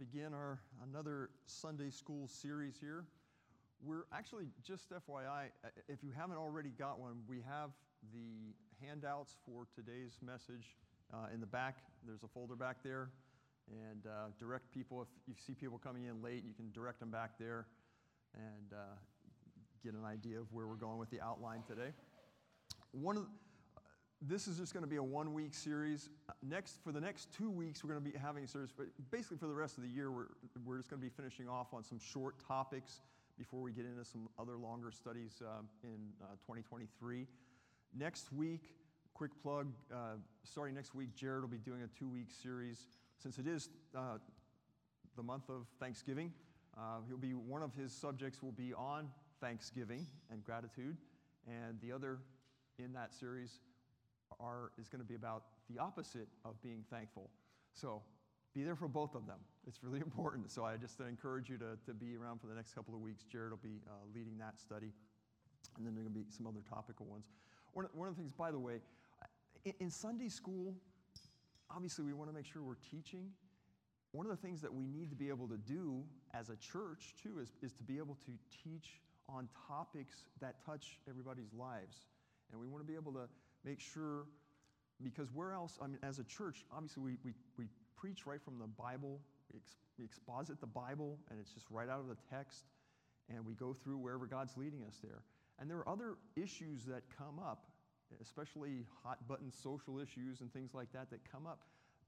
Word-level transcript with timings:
begin 0.00 0.32
our 0.32 0.58
another 0.82 1.28
Sunday 1.44 1.90
school 1.90 2.26
series 2.26 2.78
here. 2.80 3.04
We're 3.84 4.06
actually 4.14 4.46
just 4.66 4.90
FYI, 4.90 5.48
if 5.88 6.02
you 6.02 6.10
haven't 6.16 6.38
already 6.38 6.70
got 6.70 6.98
one, 6.98 7.16
we 7.28 7.42
have 7.46 7.68
the 8.14 8.54
handouts 8.82 9.36
for 9.44 9.66
today's 9.74 10.16
message 10.24 10.78
uh, 11.12 11.26
in 11.34 11.40
the 11.40 11.46
back. 11.46 11.80
There's 12.06 12.22
a 12.22 12.28
folder 12.28 12.56
back 12.56 12.78
there, 12.82 13.10
and 13.68 14.06
uh, 14.06 14.28
direct 14.38 14.72
people. 14.72 15.02
If 15.02 15.08
you 15.28 15.34
see 15.46 15.52
people 15.52 15.76
coming 15.76 16.04
in 16.04 16.22
late, 16.22 16.44
you 16.46 16.54
can 16.54 16.72
direct 16.72 16.98
them 17.00 17.10
back 17.10 17.32
there, 17.38 17.66
and 18.34 18.72
uh, 18.72 18.96
get 19.84 19.92
an 19.92 20.06
idea 20.06 20.40
of 20.40 20.50
where 20.50 20.66
we're 20.66 20.76
going 20.76 20.98
with 20.98 21.10
the 21.10 21.20
outline 21.20 21.62
today. 21.68 21.90
One 22.92 23.18
of 23.18 23.24
the, 23.24 23.28
this 24.20 24.46
is 24.46 24.58
just 24.58 24.74
going 24.74 24.82
to 24.84 24.90
be 24.90 24.96
a 24.96 25.02
one 25.02 25.32
week 25.32 25.54
series. 25.54 26.10
Next, 26.42 26.78
for 26.84 26.92
the 26.92 27.00
next 27.00 27.32
two 27.32 27.50
weeks, 27.50 27.82
we're 27.82 27.90
going 27.90 28.04
to 28.04 28.10
be 28.10 28.18
having 28.18 28.44
a 28.44 28.48
series. 28.48 28.70
Basically, 29.10 29.38
for 29.38 29.46
the 29.46 29.54
rest 29.54 29.78
of 29.78 29.82
the 29.82 29.88
year, 29.88 30.10
we're, 30.10 30.26
we're 30.64 30.76
just 30.76 30.90
going 30.90 31.00
to 31.00 31.06
be 31.06 31.12
finishing 31.14 31.48
off 31.48 31.72
on 31.72 31.82
some 31.82 31.98
short 31.98 32.34
topics 32.46 33.00
before 33.38 33.60
we 33.60 33.72
get 33.72 33.86
into 33.86 34.04
some 34.04 34.28
other 34.38 34.58
longer 34.58 34.90
studies 34.90 35.42
uh, 35.42 35.62
in 35.82 35.96
uh, 36.22 36.32
2023. 36.46 37.26
Next 37.98 38.30
week, 38.32 38.74
quick 39.14 39.30
plug 39.42 39.68
uh, 39.92 40.16
starting 40.44 40.74
next 40.74 40.94
week, 40.94 41.14
Jared 41.14 41.40
will 41.40 41.48
be 41.48 41.58
doing 41.58 41.82
a 41.82 41.98
two 41.98 42.08
week 42.08 42.28
series. 42.30 42.88
Since 43.16 43.38
it 43.38 43.46
is 43.46 43.70
uh, 43.96 44.18
the 45.16 45.22
month 45.22 45.48
of 45.48 45.66
Thanksgiving, 45.78 46.30
uh, 46.76 46.98
he'll 47.08 47.16
be 47.16 47.32
one 47.32 47.62
of 47.62 47.74
his 47.74 47.90
subjects 47.92 48.42
will 48.42 48.52
be 48.52 48.74
on 48.74 49.08
Thanksgiving 49.40 50.06
and 50.30 50.44
gratitude, 50.44 50.98
and 51.46 51.80
the 51.80 51.90
other 51.90 52.18
in 52.78 52.92
that 52.92 53.14
series 53.14 53.60
are, 54.38 54.70
is 54.78 54.88
going 54.88 55.02
to 55.02 55.08
be 55.08 55.14
about 55.14 55.44
the 55.68 55.80
opposite 55.80 56.28
of 56.44 56.60
being 56.62 56.84
thankful. 56.90 57.30
So 57.72 58.02
be 58.54 58.62
there 58.62 58.76
for 58.76 58.88
both 58.88 59.14
of 59.14 59.26
them. 59.26 59.38
It's 59.66 59.82
really 59.82 60.00
important. 60.04 60.50
So 60.50 60.64
I 60.64 60.76
just 60.76 61.00
encourage 61.00 61.48
you 61.48 61.58
to, 61.58 61.78
to 61.86 61.94
be 61.94 62.16
around 62.16 62.40
for 62.40 62.46
the 62.46 62.54
next 62.54 62.74
couple 62.74 62.94
of 62.94 63.00
weeks. 63.00 63.24
Jared 63.24 63.50
will 63.50 63.58
be 63.62 63.80
uh, 63.86 63.92
leading 64.14 64.38
that 64.38 64.58
study. 64.58 64.92
And 65.76 65.86
then 65.86 65.94
there 65.94 66.02
are 66.02 66.08
going 66.08 66.14
to 66.14 66.20
be 66.20 66.36
some 66.36 66.46
other 66.46 66.62
topical 66.68 67.06
ones. 67.06 67.26
One, 67.72 67.86
one 67.92 68.08
of 68.08 68.16
the 68.16 68.20
things, 68.20 68.32
by 68.32 68.50
the 68.50 68.58
way, 68.58 68.80
in, 69.64 69.74
in 69.80 69.90
Sunday 69.90 70.28
school, 70.28 70.74
obviously 71.70 72.04
we 72.04 72.12
want 72.12 72.28
to 72.30 72.34
make 72.34 72.46
sure 72.46 72.62
we're 72.62 72.74
teaching. 72.90 73.30
One 74.12 74.26
of 74.26 74.30
the 74.30 74.42
things 74.42 74.60
that 74.62 74.74
we 74.74 74.86
need 74.86 75.10
to 75.10 75.16
be 75.16 75.28
able 75.28 75.46
to 75.48 75.56
do 75.56 76.02
as 76.34 76.48
a 76.50 76.56
church, 76.56 77.14
too, 77.22 77.38
is, 77.40 77.52
is 77.62 77.72
to 77.74 77.84
be 77.84 77.98
able 77.98 78.16
to 78.26 78.32
teach 78.64 79.00
on 79.28 79.48
topics 79.68 80.24
that 80.40 80.56
touch 80.66 80.98
everybody's 81.08 81.52
lives. 81.56 82.06
And 82.50 82.60
we 82.60 82.66
want 82.66 82.84
to 82.84 82.88
be 82.90 82.96
able 82.96 83.12
to 83.12 83.28
make 83.64 83.80
sure, 83.80 84.26
because 85.02 85.28
where 85.32 85.52
else, 85.52 85.78
I 85.82 85.86
mean, 85.86 85.98
as 86.02 86.18
a 86.18 86.24
church, 86.24 86.64
obviously 86.72 87.02
we, 87.02 87.16
we, 87.24 87.32
we 87.56 87.64
preach 87.96 88.26
right 88.26 88.42
from 88.42 88.58
the 88.58 88.66
Bible, 88.66 89.20
we, 89.52 89.58
ex, 89.58 89.76
we 89.98 90.04
exposit 90.04 90.60
the 90.60 90.66
Bible, 90.66 91.18
and 91.30 91.38
it's 91.40 91.52
just 91.52 91.66
right 91.70 91.88
out 91.88 92.00
of 92.00 92.08
the 92.08 92.16
text, 92.30 92.64
and 93.28 93.44
we 93.44 93.54
go 93.54 93.72
through 93.72 93.98
wherever 93.98 94.26
God's 94.26 94.56
leading 94.56 94.84
us 94.84 94.98
there. 95.02 95.22
And 95.58 95.70
there 95.70 95.78
are 95.78 95.88
other 95.88 96.16
issues 96.36 96.84
that 96.86 97.02
come 97.16 97.38
up, 97.38 97.66
especially 98.22 98.86
hot 99.04 99.18
button 99.28 99.52
social 99.52 100.00
issues 100.00 100.40
and 100.40 100.52
things 100.52 100.74
like 100.74 100.92
that 100.92 101.10
that 101.10 101.20
come 101.30 101.46
up 101.46 101.60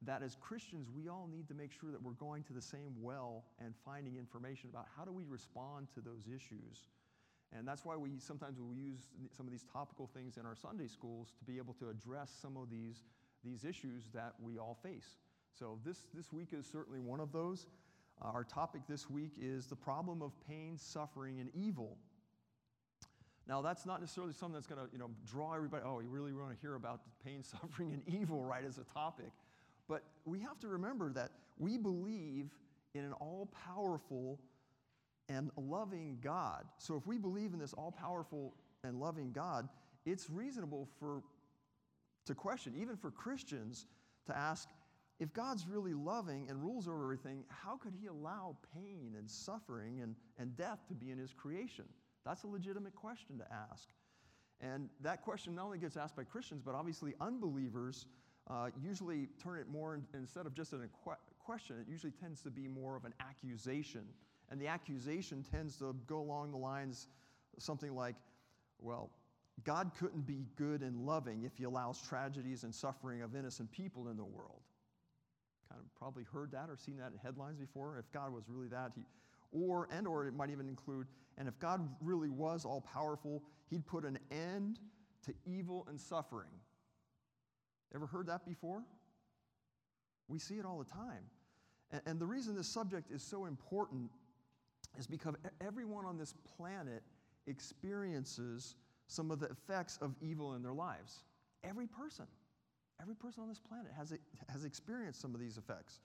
that 0.06 0.22
as 0.22 0.36
Christians, 0.40 0.88
we 0.90 1.08
all 1.08 1.28
need 1.30 1.48
to 1.48 1.54
make 1.54 1.70
sure 1.72 1.90
that 1.90 2.02
we're 2.02 2.12
going 2.12 2.42
to 2.44 2.52
the 2.52 2.62
same 2.62 2.94
well 3.00 3.44
and 3.64 3.74
finding 3.84 4.16
information 4.16 4.68
about 4.68 4.86
how 4.96 5.04
do 5.04 5.12
we 5.12 5.24
respond 5.28 5.88
to 5.94 6.00
those 6.00 6.26
issues. 6.26 6.88
And 7.56 7.68
that's 7.68 7.84
why 7.84 7.96
we 7.96 8.18
sometimes 8.18 8.58
we 8.58 8.74
use 8.74 9.00
some 9.36 9.46
of 9.46 9.52
these 9.52 9.64
topical 9.72 10.08
things 10.14 10.36
in 10.38 10.46
our 10.46 10.54
Sunday 10.54 10.86
schools 10.86 11.32
to 11.38 11.44
be 11.44 11.58
able 11.58 11.74
to 11.74 11.90
address 11.90 12.32
some 12.40 12.56
of 12.56 12.70
these, 12.70 13.02
these 13.44 13.64
issues 13.64 14.08
that 14.14 14.34
we 14.40 14.58
all 14.58 14.78
face. 14.82 15.16
So 15.58 15.78
this, 15.84 16.06
this 16.14 16.32
week 16.32 16.48
is 16.52 16.66
certainly 16.66 17.00
one 17.00 17.20
of 17.20 17.30
those. 17.32 17.66
Uh, 18.22 18.28
our 18.28 18.44
topic 18.44 18.82
this 18.88 19.10
week 19.10 19.32
is 19.40 19.66
the 19.66 19.76
problem 19.76 20.22
of 20.22 20.32
pain, 20.48 20.78
suffering, 20.78 21.40
and 21.40 21.50
evil. 21.54 21.98
Now, 23.48 23.60
that's 23.60 23.84
not 23.84 24.00
necessarily 24.00 24.32
something 24.32 24.54
that's 24.54 24.66
going 24.66 24.80
to 24.80 24.90
you 24.92 24.98
know, 24.98 25.10
draw 25.26 25.54
everybody, 25.54 25.82
oh, 25.84 26.00
you 26.00 26.08
really 26.08 26.32
want 26.32 26.52
to 26.52 26.60
hear 26.60 26.74
about 26.74 27.00
pain, 27.24 27.42
suffering, 27.60 27.92
and 27.92 28.02
evil, 28.06 28.44
right, 28.44 28.64
as 28.66 28.78
a 28.78 28.84
topic. 28.84 29.30
But 29.88 30.04
we 30.24 30.40
have 30.40 30.58
to 30.60 30.68
remember 30.68 31.12
that 31.12 31.32
we 31.58 31.76
believe 31.76 32.50
in 32.94 33.04
an 33.04 33.12
all 33.14 33.50
powerful 33.66 34.38
and 35.32 35.50
loving 35.56 36.18
God. 36.22 36.64
So 36.78 36.96
if 36.96 37.06
we 37.06 37.18
believe 37.18 37.52
in 37.52 37.58
this 37.58 37.72
all 37.72 37.92
powerful 37.92 38.54
and 38.84 39.00
loving 39.00 39.32
God, 39.32 39.68
it's 40.04 40.28
reasonable 40.30 40.88
for 40.98 41.22
to 42.26 42.34
question, 42.34 42.74
even 42.80 42.96
for 42.96 43.10
Christians, 43.10 43.86
to 44.26 44.36
ask, 44.36 44.68
if 45.18 45.32
God's 45.32 45.66
really 45.68 45.94
loving 45.94 46.48
and 46.48 46.62
rules 46.62 46.86
over 46.86 47.02
everything, 47.02 47.44
how 47.48 47.76
could 47.76 47.94
he 48.00 48.06
allow 48.06 48.56
pain 48.74 49.14
and 49.18 49.28
suffering 49.28 50.00
and, 50.02 50.14
and 50.38 50.56
death 50.56 50.78
to 50.88 50.94
be 50.94 51.10
in 51.10 51.18
his 51.18 51.32
creation? 51.32 51.84
That's 52.24 52.44
a 52.44 52.46
legitimate 52.46 52.94
question 52.94 53.38
to 53.38 53.44
ask. 53.70 53.88
And 54.60 54.88
that 55.00 55.22
question 55.22 55.56
not 55.56 55.64
only 55.64 55.78
gets 55.78 55.96
asked 55.96 56.16
by 56.16 56.24
Christians, 56.24 56.62
but 56.64 56.74
obviously 56.74 57.14
unbelievers 57.20 58.06
uh, 58.48 58.70
usually 58.80 59.28
turn 59.42 59.58
it 59.58 59.68
more, 59.68 59.94
in, 59.94 60.04
instead 60.14 60.46
of 60.46 60.54
just 60.54 60.72
a 60.72 60.78
question, 61.44 61.76
it 61.80 61.90
usually 61.90 62.12
tends 62.12 62.40
to 62.42 62.50
be 62.50 62.68
more 62.68 62.96
of 62.96 63.04
an 63.04 63.14
accusation 63.20 64.02
and 64.50 64.60
the 64.60 64.66
accusation 64.66 65.44
tends 65.50 65.76
to 65.78 65.94
go 66.06 66.20
along 66.20 66.50
the 66.50 66.58
lines 66.58 67.08
something 67.58 67.94
like, 67.94 68.16
well, 68.78 69.10
God 69.64 69.92
couldn't 69.98 70.26
be 70.26 70.46
good 70.56 70.82
and 70.82 71.06
loving 71.06 71.44
if 71.44 71.56
he 71.56 71.64
allows 71.64 72.00
tragedies 72.00 72.64
and 72.64 72.74
suffering 72.74 73.22
of 73.22 73.36
innocent 73.36 73.70
people 73.70 74.08
in 74.08 74.16
the 74.16 74.24
world. 74.24 74.62
Kind 75.68 75.80
of 75.80 75.94
probably 75.98 76.24
heard 76.32 76.50
that 76.52 76.68
or 76.68 76.76
seen 76.76 76.96
that 76.98 77.12
in 77.12 77.18
headlines 77.22 77.58
before. 77.58 77.98
If 77.98 78.10
God 78.12 78.32
was 78.32 78.44
really 78.48 78.68
that, 78.68 78.92
he, 78.94 79.02
or 79.52 79.88
and 79.92 80.06
or 80.06 80.26
it 80.26 80.34
might 80.34 80.50
even 80.50 80.68
include, 80.68 81.06
and 81.38 81.46
if 81.46 81.58
God 81.58 81.88
really 82.00 82.30
was 82.30 82.64
all 82.64 82.80
powerful, 82.80 83.42
he'd 83.70 83.86
put 83.86 84.04
an 84.04 84.18
end 84.30 84.78
to 85.26 85.34
evil 85.46 85.86
and 85.88 86.00
suffering. 86.00 86.48
Ever 87.94 88.06
heard 88.06 88.26
that 88.26 88.44
before? 88.44 88.82
We 90.28 90.38
see 90.38 90.54
it 90.54 90.64
all 90.64 90.78
the 90.78 90.90
time. 90.90 91.24
And, 91.90 92.00
and 92.06 92.20
the 92.20 92.26
reason 92.26 92.56
this 92.56 92.68
subject 92.68 93.10
is 93.10 93.22
so 93.22 93.44
important 93.44 94.10
is 94.98 95.06
because 95.06 95.34
everyone 95.60 96.04
on 96.04 96.18
this 96.18 96.34
planet 96.56 97.02
experiences 97.46 98.76
some 99.06 99.30
of 99.30 99.40
the 99.40 99.46
effects 99.46 99.98
of 100.00 100.14
evil 100.20 100.54
in 100.54 100.62
their 100.62 100.72
lives. 100.72 101.24
Every 101.64 101.86
person, 101.86 102.26
every 103.00 103.14
person 103.14 103.42
on 103.42 103.48
this 103.48 103.60
planet 103.60 103.92
has, 103.96 104.12
has 104.48 104.64
experienced 104.64 105.20
some 105.20 105.34
of 105.34 105.40
these 105.40 105.58
effects. 105.58 106.00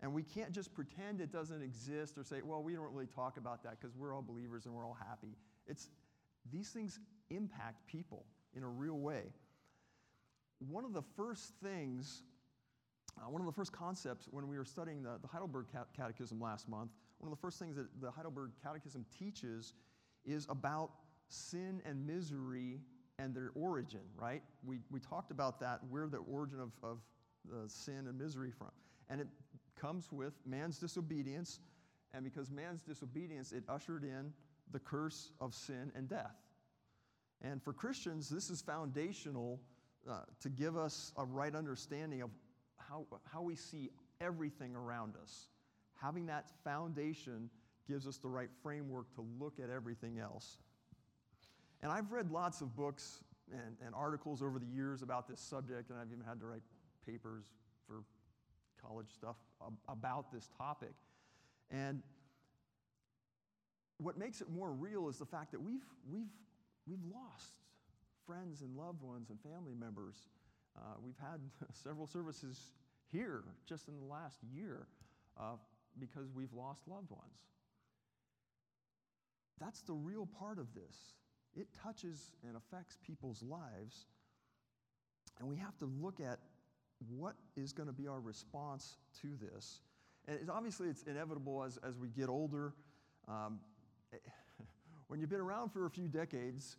And 0.00 0.12
we 0.12 0.22
can't 0.22 0.52
just 0.52 0.74
pretend 0.74 1.20
it 1.20 1.32
doesn't 1.32 1.62
exist 1.62 2.18
or 2.18 2.24
say, 2.24 2.40
well, 2.44 2.62
we 2.62 2.74
don't 2.74 2.92
really 2.92 3.06
talk 3.06 3.36
about 3.36 3.62
that 3.62 3.80
because 3.80 3.94
we're 3.96 4.14
all 4.14 4.22
believers 4.22 4.66
and 4.66 4.74
we're 4.74 4.84
all 4.84 4.98
happy. 5.08 5.36
It's, 5.66 5.90
these 6.50 6.70
things 6.70 6.98
impact 7.30 7.86
people 7.86 8.26
in 8.56 8.64
a 8.64 8.68
real 8.68 8.98
way. 8.98 9.22
One 10.58 10.84
of 10.84 10.92
the 10.92 11.02
first 11.16 11.52
things, 11.62 12.24
uh, 13.16 13.30
one 13.30 13.40
of 13.40 13.46
the 13.46 13.52
first 13.52 13.72
concepts 13.72 14.26
when 14.30 14.48
we 14.48 14.58
were 14.58 14.64
studying 14.64 15.02
the, 15.02 15.18
the 15.22 15.28
Heidelberg 15.28 15.66
Catechism 15.96 16.40
last 16.40 16.68
month 16.68 16.90
one 17.22 17.30
of 17.30 17.38
the 17.38 17.40
first 17.40 17.60
things 17.60 17.76
that 17.76 17.86
the 18.00 18.10
Heidelberg 18.10 18.50
Catechism 18.64 19.06
teaches 19.16 19.74
is 20.24 20.44
about 20.48 20.90
sin 21.28 21.80
and 21.84 22.04
misery 22.04 22.80
and 23.20 23.32
their 23.32 23.52
origin, 23.54 24.00
right? 24.16 24.42
We, 24.64 24.80
we 24.90 24.98
talked 24.98 25.30
about 25.30 25.60
that, 25.60 25.78
where 25.88 26.08
the 26.08 26.18
origin 26.18 26.58
of, 26.58 26.72
of 26.82 26.98
the 27.48 27.68
sin 27.68 28.08
and 28.08 28.18
misery 28.18 28.50
from. 28.50 28.72
And 29.08 29.20
it 29.20 29.28
comes 29.80 30.10
with 30.10 30.32
man's 30.44 30.78
disobedience, 30.78 31.60
and 32.12 32.24
because 32.24 32.50
man's 32.50 32.82
disobedience, 32.82 33.52
it 33.52 33.62
ushered 33.68 34.02
in 34.02 34.32
the 34.72 34.80
curse 34.80 35.30
of 35.40 35.54
sin 35.54 35.92
and 35.94 36.08
death. 36.08 36.34
And 37.40 37.62
for 37.62 37.72
Christians, 37.72 38.28
this 38.28 38.50
is 38.50 38.62
foundational 38.62 39.60
uh, 40.10 40.22
to 40.40 40.48
give 40.48 40.76
us 40.76 41.12
a 41.16 41.24
right 41.24 41.54
understanding 41.54 42.22
of 42.22 42.30
how, 42.78 43.06
how 43.32 43.42
we 43.42 43.54
see 43.54 43.90
everything 44.20 44.74
around 44.74 45.14
us 45.22 45.46
having 46.02 46.26
that 46.26 46.46
foundation 46.64 47.48
gives 47.88 48.06
us 48.06 48.18
the 48.18 48.28
right 48.28 48.50
framework 48.62 49.12
to 49.14 49.24
look 49.38 49.58
at 49.62 49.70
everything 49.70 50.18
else. 50.18 50.58
And 51.82 51.90
I've 51.90 52.12
read 52.12 52.30
lots 52.30 52.60
of 52.60 52.76
books 52.76 53.22
and, 53.50 53.76
and, 53.84 53.94
articles 53.94 54.40
over 54.40 54.58
the 54.58 54.66
years 54.66 55.02
about 55.02 55.28
this 55.28 55.40
subject, 55.40 55.90
and 55.90 55.98
I've 55.98 56.12
even 56.12 56.24
had 56.24 56.40
to 56.40 56.46
write 56.46 56.62
papers 57.04 57.44
for 57.86 58.02
college 58.80 59.10
stuff 59.12 59.36
about 59.88 60.32
this 60.32 60.48
topic. 60.56 60.92
And 61.70 62.02
what 63.98 64.16
makes 64.16 64.40
it 64.40 64.48
more 64.48 64.72
real 64.72 65.08
is 65.08 65.18
the 65.18 65.26
fact 65.26 65.52
that 65.52 65.60
we've, 65.60 65.84
we've, 66.10 66.30
we've 66.86 67.04
lost 67.12 67.54
friends 68.26 68.62
and 68.62 68.76
loved 68.76 69.02
ones 69.02 69.30
and 69.30 69.38
family 69.40 69.74
members. 69.78 70.16
Uh, 70.76 70.94
we've 71.04 71.18
had 71.20 71.40
several 71.72 72.06
services 72.06 72.72
here 73.10 73.42
just 73.66 73.88
in 73.88 73.98
the 73.98 74.06
last 74.06 74.38
year 74.54 74.86
uh, 75.38 75.56
because 75.98 76.32
we've 76.34 76.52
lost 76.52 76.88
loved 76.88 77.10
ones. 77.10 77.38
That's 79.60 79.82
the 79.82 79.92
real 79.92 80.26
part 80.26 80.58
of 80.58 80.74
this. 80.74 81.14
It 81.54 81.68
touches 81.82 82.32
and 82.46 82.56
affects 82.56 82.98
people's 83.06 83.42
lives. 83.42 84.06
And 85.38 85.48
we 85.48 85.56
have 85.56 85.76
to 85.78 85.86
look 86.00 86.20
at 86.20 86.38
what 87.08 87.34
is 87.56 87.72
going 87.72 87.88
to 87.88 87.92
be 87.92 88.08
our 88.08 88.20
response 88.20 88.96
to 89.20 89.28
this. 89.40 89.80
And 90.26 90.38
it's, 90.40 90.50
obviously, 90.50 90.88
it's 90.88 91.02
inevitable 91.02 91.62
as, 91.64 91.78
as 91.86 91.98
we 91.98 92.08
get 92.08 92.28
older. 92.28 92.74
Um, 93.28 93.60
when 95.08 95.20
you've 95.20 95.30
been 95.30 95.40
around 95.40 95.70
for 95.70 95.86
a 95.86 95.90
few 95.90 96.08
decades, 96.08 96.76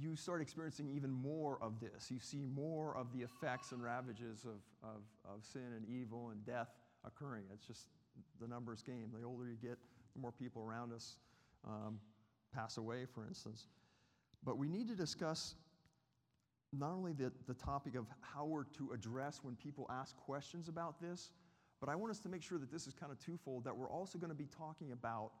you 0.00 0.16
start 0.16 0.40
experiencing 0.40 0.88
even 0.94 1.10
more 1.10 1.58
of 1.60 1.80
this. 1.80 2.10
You 2.10 2.18
see 2.18 2.44
more 2.44 2.96
of 2.96 3.12
the 3.12 3.20
effects 3.20 3.72
and 3.72 3.82
ravages 3.82 4.44
of, 4.44 4.62
of, 4.82 5.02
of 5.24 5.44
sin 5.44 5.74
and 5.76 5.86
evil 5.86 6.30
and 6.30 6.44
death 6.46 6.68
occurring. 7.04 7.44
It's 7.52 7.66
just 7.66 7.88
the 8.40 8.46
numbers 8.48 8.82
game. 8.82 9.10
The 9.18 9.26
older 9.26 9.46
you 9.46 9.56
get, 9.56 9.78
the 10.14 10.20
more 10.20 10.32
people 10.32 10.62
around 10.62 10.92
us 10.92 11.16
um, 11.66 11.98
pass 12.54 12.76
away, 12.76 13.06
for 13.12 13.26
instance. 13.26 13.66
But 14.44 14.58
we 14.58 14.68
need 14.68 14.88
to 14.88 14.94
discuss 14.94 15.54
not 16.72 16.92
only 16.92 17.12
the, 17.12 17.30
the 17.46 17.54
topic 17.54 17.94
of 17.94 18.06
how 18.20 18.44
we're 18.44 18.64
to 18.64 18.90
address 18.92 19.40
when 19.42 19.54
people 19.56 19.86
ask 19.90 20.16
questions 20.16 20.68
about 20.68 21.00
this, 21.00 21.30
but 21.80 21.88
I 21.88 21.94
want 21.94 22.10
us 22.10 22.18
to 22.20 22.28
make 22.28 22.42
sure 22.42 22.58
that 22.58 22.70
this 22.70 22.86
is 22.86 22.94
kind 22.94 23.12
of 23.12 23.18
twofold, 23.18 23.64
that 23.64 23.76
we're 23.76 23.90
also 23.90 24.18
going 24.18 24.30
to 24.30 24.36
be 24.36 24.46
talking 24.46 24.92
about 24.92 25.32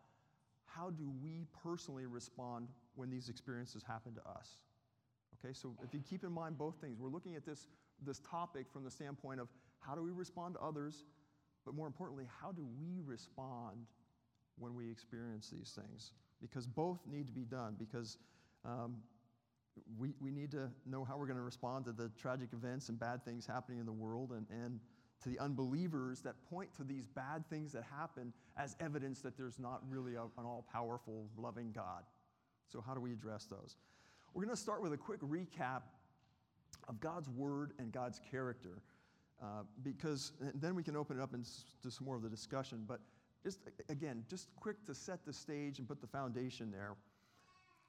how 0.66 0.90
do 0.90 1.12
we 1.22 1.46
personally 1.62 2.06
respond 2.06 2.68
when 2.94 3.10
these 3.10 3.28
experiences 3.28 3.82
happen 3.82 4.14
to 4.14 4.20
us. 4.28 4.58
Okay, 5.38 5.52
so 5.52 5.74
if 5.82 5.94
you 5.94 6.00
keep 6.00 6.24
in 6.24 6.32
mind 6.32 6.58
both 6.58 6.76
things, 6.80 6.98
we're 6.98 7.08
looking 7.08 7.36
at 7.36 7.44
this, 7.44 7.66
this 8.04 8.20
topic 8.20 8.66
from 8.72 8.84
the 8.84 8.90
standpoint 8.90 9.40
of 9.40 9.48
how 9.80 9.94
do 9.94 10.02
we 10.02 10.10
respond 10.10 10.54
to 10.54 10.60
others, 10.60 11.04
but 11.64 11.74
more 11.74 11.86
importantly, 11.86 12.26
how 12.40 12.52
do 12.52 12.66
we 12.80 13.00
respond 13.04 13.86
when 14.58 14.74
we 14.74 14.90
experience 14.90 15.50
these 15.50 15.78
things? 15.80 16.12
Because 16.40 16.66
both 16.66 17.00
need 17.10 17.26
to 17.26 17.32
be 17.32 17.44
done, 17.44 17.76
because 17.78 18.18
um, 18.64 18.96
we, 19.98 20.14
we 20.20 20.30
need 20.30 20.50
to 20.52 20.70
know 20.86 21.04
how 21.04 21.16
we're 21.16 21.26
going 21.26 21.38
to 21.38 21.42
respond 21.42 21.84
to 21.86 21.92
the 21.92 22.10
tragic 22.20 22.48
events 22.52 22.88
and 22.88 22.98
bad 22.98 23.24
things 23.24 23.46
happening 23.46 23.78
in 23.78 23.86
the 23.86 23.92
world 23.92 24.32
and, 24.32 24.46
and 24.50 24.80
to 25.22 25.28
the 25.28 25.38
unbelievers 25.38 26.20
that 26.20 26.34
point 26.50 26.74
to 26.74 26.84
these 26.84 27.06
bad 27.06 27.48
things 27.48 27.72
that 27.72 27.84
happen 27.84 28.32
as 28.56 28.76
evidence 28.80 29.20
that 29.20 29.36
there's 29.36 29.58
not 29.58 29.80
really 29.88 30.16
a, 30.16 30.22
an 30.22 30.44
all 30.44 30.66
powerful, 30.72 31.28
loving 31.36 31.70
God. 31.72 32.02
So, 32.68 32.80
how 32.84 32.94
do 32.94 33.00
we 33.00 33.12
address 33.12 33.44
those? 33.44 33.76
We're 34.34 34.44
going 34.44 34.54
to 34.54 34.60
start 34.60 34.82
with 34.82 34.92
a 34.92 34.96
quick 34.96 35.20
recap 35.20 35.82
of 36.88 37.00
God's 37.00 37.28
word 37.28 37.72
and 37.78 37.92
God's 37.92 38.20
character, 38.30 38.82
uh, 39.42 39.62
because 39.82 40.32
then 40.54 40.74
we 40.74 40.82
can 40.82 40.96
open 40.96 41.18
it 41.18 41.22
up 41.22 41.34
into 41.34 41.90
some 41.90 42.06
more 42.06 42.16
of 42.16 42.22
the 42.22 42.28
discussion. 42.28 42.84
But 42.86 43.00
just 43.42 43.58
again, 43.88 44.24
just 44.28 44.54
quick 44.56 44.84
to 44.86 44.94
set 44.94 45.24
the 45.26 45.32
stage 45.32 45.78
and 45.78 45.88
put 45.88 46.00
the 46.00 46.06
foundation 46.06 46.70
there. 46.70 46.94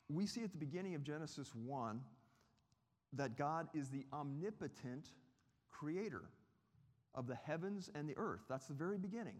We 0.09 0.25
see 0.25 0.43
at 0.43 0.51
the 0.51 0.57
beginning 0.57 0.95
of 0.95 1.03
Genesis 1.03 1.53
1 1.55 2.01
that 3.13 3.37
God 3.37 3.67
is 3.73 3.89
the 3.89 4.05
omnipotent 4.11 5.09
creator 5.69 6.23
of 7.15 7.27
the 7.27 7.35
heavens 7.35 7.89
and 7.93 8.09
the 8.09 8.17
earth. 8.17 8.41
That's 8.49 8.65
the 8.65 8.73
very 8.73 8.97
beginning, 8.97 9.35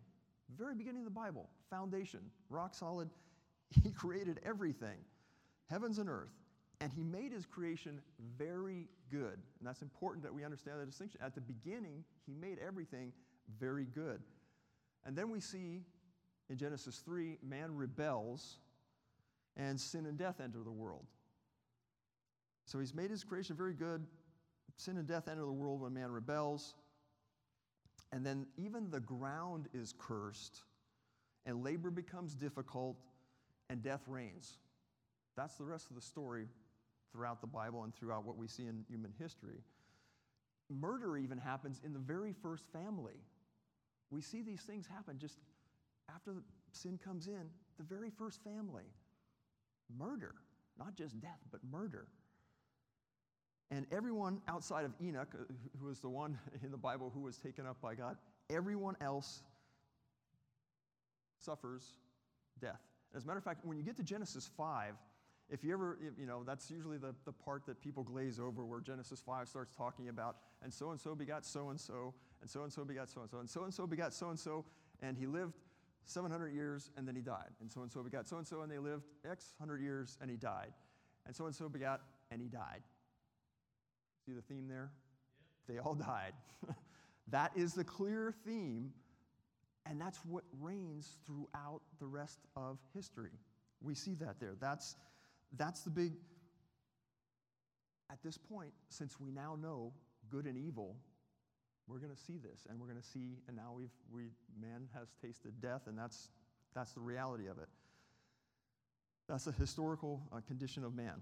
very 0.55 0.75
beginning 0.75 1.01
of 1.01 1.05
the 1.05 1.11
Bible, 1.11 1.49
foundation, 1.69 2.19
rock 2.49 2.75
solid. 2.75 3.09
He 3.83 3.91
created 3.91 4.39
everything, 4.45 4.97
heavens 5.67 5.97
and 5.97 6.07
earth. 6.07 6.29
And 6.83 6.91
he 6.91 7.01
made 7.01 7.31
his 7.31 7.45
creation 7.45 8.01
very 8.37 8.89
good. 9.09 9.39
And 9.59 9.65
that's 9.65 9.81
important 9.81 10.21
that 10.23 10.33
we 10.33 10.43
understand 10.43 10.81
the 10.81 10.85
distinction. 10.85 11.21
At 11.23 11.33
the 11.33 11.39
beginning, 11.39 12.03
he 12.25 12.33
made 12.33 12.57
everything 12.59 13.13
very 13.57 13.85
good. 13.85 14.19
And 15.05 15.15
then 15.15 15.31
we 15.31 15.39
see 15.39 15.83
in 16.49 16.57
Genesis 16.57 16.97
3, 16.97 17.37
man 17.41 17.77
rebels 17.77 18.57
and 19.55 19.79
sin 19.79 20.07
and 20.07 20.17
death 20.17 20.41
enter 20.43 20.61
the 20.61 20.73
world. 20.73 21.05
So 22.65 22.79
he's 22.79 22.93
made 22.93 23.11
his 23.11 23.23
creation 23.23 23.55
very 23.55 23.73
good. 23.73 24.05
Sin 24.75 24.97
and 24.97 25.07
death 25.07 25.29
enter 25.29 25.45
the 25.45 25.53
world 25.53 25.79
when 25.79 25.93
man 25.93 26.11
rebels. 26.11 26.73
And 28.11 28.25
then 28.25 28.45
even 28.57 28.91
the 28.91 28.99
ground 28.99 29.69
is 29.73 29.93
cursed, 29.97 30.63
and 31.45 31.63
labor 31.63 31.91
becomes 31.91 32.35
difficult, 32.35 32.97
and 33.69 33.81
death 33.81 34.01
reigns. 34.05 34.57
That's 35.37 35.55
the 35.55 35.63
rest 35.63 35.89
of 35.89 35.95
the 35.95 36.01
story 36.01 36.47
throughout 37.13 37.39
the 37.39 37.47
Bible 37.47 37.83
and 37.83 37.95
throughout 37.95 38.25
what 38.25 38.37
we 38.37 38.47
see 38.47 38.63
in 38.63 38.83
human 38.89 39.13
history. 39.19 39.61
Murder 40.69 41.17
even 41.17 41.37
happens 41.37 41.79
in 41.85 41.93
the 41.93 41.99
very 41.99 42.33
first 42.41 42.65
family. 42.73 43.21
We 44.09 44.21
see 44.21 44.41
these 44.41 44.61
things 44.61 44.87
happen 44.87 45.17
just 45.19 45.37
after 46.13 46.33
the 46.33 46.41
sin 46.71 46.99
comes 47.03 47.27
in, 47.27 47.45
the 47.77 47.83
very 47.83 48.09
first 48.09 48.43
family. 48.43 48.83
Murder, 49.97 50.33
not 50.77 50.95
just 50.95 51.19
death, 51.21 51.39
but 51.51 51.61
murder. 51.71 52.07
And 53.71 53.85
everyone 53.91 54.41
outside 54.47 54.85
of 54.85 54.91
Enoch, 55.01 55.29
uh, 55.33 55.43
who 55.79 55.87
was 55.87 55.99
the 55.99 56.09
one 56.09 56.37
in 56.63 56.71
the 56.71 56.77
Bible 56.77 57.11
who 57.13 57.21
was 57.21 57.37
taken 57.37 57.65
up 57.65 57.79
by 57.81 57.95
God, 57.95 58.17
everyone 58.49 58.95
else 59.01 59.41
suffers 61.39 61.83
death. 62.59 62.81
As 63.15 63.23
a 63.23 63.27
matter 63.27 63.37
of 63.37 63.43
fact, 63.43 63.65
when 63.65 63.77
you 63.77 63.83
get 63.83 63.95
to 63.97 64.03
Genesis 64.03 64.49
5, 64.57 64.93
if 65.53 65.63
you 65.63 65.71
ever, 65.71 65.99
you 66.19 66.25
know, 66.25 66.41
that's 66.43 66.71
usually 66.71 66.97
the, 66.97 67.13
the 67.25 67.31
part 67.31 67.63
that 67.67 67.79
people 67.79 68.01
glaze 68.01 68.39
over 68.39 68.65
where 68.65 68.79
Genesis 68.79 69.21
5 69.23 69.47
starts 69.47 69.75
talking 69.75 70.09
about, 70.09 70.37
and 70.63 70.73
so 70.73 70.89
and 70.89 70.99
so 70.99 71.13
begot 71.13 71.45
so 71.45 71.69
and 71.69 71.79
so, 71.79 72.15
and 72.41 72.49
so 72.49 72.63
and 72.63 72.73
so 72.73 72.83
begot 72.83 73.07
so 73.07 73.21
and 73.21 73.29
so, 73.29 73.37
and 73.37 73.47
so 73.47 73.63
and 73.63 73.71
so 73.71 73.85
begot 73.85 74.15
so 74.15 74.29
and 74.29 74.39
so, 74.39 74.65
and 75.03 75.15
he 75.15 75.27
lived 75.27 75.53
700 76.05 76.49
years 76.49 76.89
and 76.97 77.07
then 77.07 77.15
he 77.15 77.21
died. 77.21 77.51
And 77.61 77.71
so 77.71 77.81
and 77.83 77.91
so 77.91 78.01
begot 78.01 78.27
so 78.27 78.37
and 78.37 78.47
so, 78.47 78.61
and 78.61 78.71
they 78.71 78.79
lived 78.79 79.03
X 79.29 79.53
hundred 79.59 79.81
years 79.81 80.17
and 80.21 80.31
he 80.31 80.37
died. 80.37 80.73
And 81.27 81.35
so 81.35 81.45
and 81.45 81.53
so 81.53 81.69
begot 81.69 82.01
and 82.31 82.41
he 82.41 82.47
died. 82.47 82.81
See 84.25 84.33
the 84.33 84.41
theme 84.41 84.67
there? 84.67 84.89
They 85.69 85.77
all 85.77 85.93
died. 85.93 86.33
that 87.27 87.51
is 87.55 87.73
the 87.73 87.83
clear 87.83 88.33
theme, 88.43 88.91
and 89.85 90.01
that's 90.01 90.17
what 90.25 90.45
reigns 90.59 91.17
throughout 91.27 91.81
the 91.99 92.07
rest 92.07 92.39
of 92.55 92.79
history. 92.95 93.37
We 93.81 93.93
see 93.93 94.15
that 94.15 94.39
there. 94.39 94.55
That's, 94.59 94.95
that's 95.57 95.81
the 95.81 95.89
big. 95.89 96.13
At 98.11 98.21
this 98.23 98.37
point, 98.37 98.71
since 98.89 99.19
we 99.19 99.31
now 99.31 99.57
know 99.59 99.93
good 100.29 100.45
and 100.45 100.57
evil, 100.57 100.95
we're 101.87 101.97
going 101.97 102.13
to 102.13 102.21
see 102.21 102.37
this, 102.37 102.67
and 102.69 102.79
we're 102.79 102.87
going 102.87 103.01
to 103.01 103.07
see, 103.07 103.39
and 103.47 103.57
now 103.57 103.73
we've, 103.75 103.89
we, 104.11 104.29
man 104.61 104.87
has 104.93 105.07
tasted 105.21 105.59
death, 105.61 105.81
and 105.87 105.97
that's, 105.97 106.29
that's 106.75 106.91
the 106.93 107.01
reality 107.01 107.47
of 107.47 107.57
it. 107.57 107.67
That's 109.27 109.47
a 109.47 109.51
historical 109.51 110.21
uh, 110.31 110.41
condition 110.47 110.83
of 110.83 110.95
man 110.95 111.21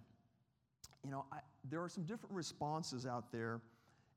you 1.04 1.12
know, 1.12 1.25
I, 1.31 1.39
there 1.69 1.81
are 1.81 1.89
some 1.89 2.04
different 2.04 2.36
responses 2.36 3.06
out 3.06 3.31
there, 3.31 3.62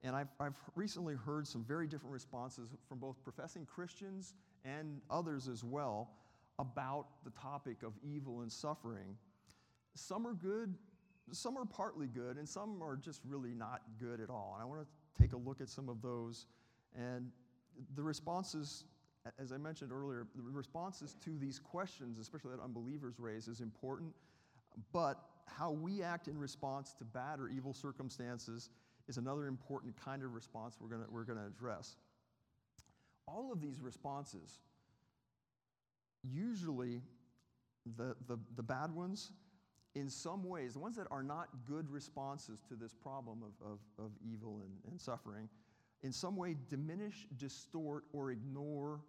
and 0.03 0.15
I've, 0.15 0.29
I've 0.39 0.57
recently 0.75 1.15
heard 1.15 1.47
some 1.47 1.65
very 1.65 1.87
different 1.87 2.13
responses 2.13 2.69
from 2.89 2.99
both 2.99 3.23
professing 3.25 3.67
Christians 3.67 4.35
and 4.65 5.01
others 5.11 5.49
as 5.49 5.65
well 5.65 6.11
about 6.59 7.06
the 7.25 7.31
topic 7.31 7.83
of 7.83 7.93
evil 8.03 8.43
and 8.43 8.53
suffering. 8.53 9.17
Some 9.94 10.27
are 10.27 10.34
good, 10.34 10.74
some 11.32 11.56
are 11.56 11.65
partly 11.65 12.06
good, 12.06 12.36
and 12.36 12.48
some 12.48 12.82
are 12.82 12.96
just 12.96 13.20
really 13.24 13.55
not 13.55 13.82
good 13.98 14.20
at 14.20 14.31
all. 14.31 14.53
And 14.55 14.63
I 14.63 14.67
want 14.67 14.82
to 14.82 15.22
take 15.22 15.32
a 15.32 15.36
look 15.36 15.60
at 15.60 15.69
some 15.69 15.89
of 15.89 16.03
those. 16.03 16.46
And 16.96 17.31
the 17.94 18.03
responses, 18.03 18.84
as 19.39 19.53
I 19.53 19.56
mentioned 19.56 19.93
earlier, 19.93 20.27
the 20.34 20.43
responses 20.43 21.17
to 21.24 21.39
these 21.39 21.58
questions, 21.58 22.19
especially 22.19 22.51
that 22.53 22.63
unbelievers 22.63 23.15
raise, 23.19 23.48
is 23.48 23.60
important. 23.60 24.13
But 24.93 25.19
how 25.46 25.70
we 25.70 26.03
act 26.03 26.29
in 26.29 26.39
response 26.39 26.94
to 26.94 27.05
bad 27.05 27.39
or 27.39 27.48
evil 27.48 27.72
circumstances 27.72 28.70
is 29.08 29.19
another 29.19 29.46
important 29.46 29.94
kind 30.03 30.22
of 30.22 30.34
response 30.34 30.77
we're 30.81 30.89
going 30.89 31.03
we're 31.10 31.24
to 31.24 31.46
address. 31.46 31.96
All 33.27 33.53
of 33.53 33.60
these 33.60 33.81
responses, 33.81 34.58
usually 36.22 37.03
the, 37.96 38.17
the, 38.27 38.39
the 38.56 38.63
bad 38.63 38.91
ones, 38.91 39.32
in 39.94 40.10
some 40.10 40.44
ways, 40.44 40.74
the 40.74 40.81
ones 40.81 40.96
that 40.96 41.06
are 41.10 41.22
not 41.22 41.48
good 41.67 41.89
responses 41.91 42.60
to 42.69 42.74
this 42.74 42.93
problem 42.93 43.43
of, 43.43 43.72
of, 43.72 43.79
of 43.98 44.10
evil 44.24 44.60
and, 44.63 44.91
and 44.91 45.01
suffering, 45.01 45.48
in 46.03 46.13
some 46.13 46.36
way 46.36 46.56
diminish, 46.69 47.27
distort, 47.39 48.05
or 48.13 48.31
ignore 48.31 49.01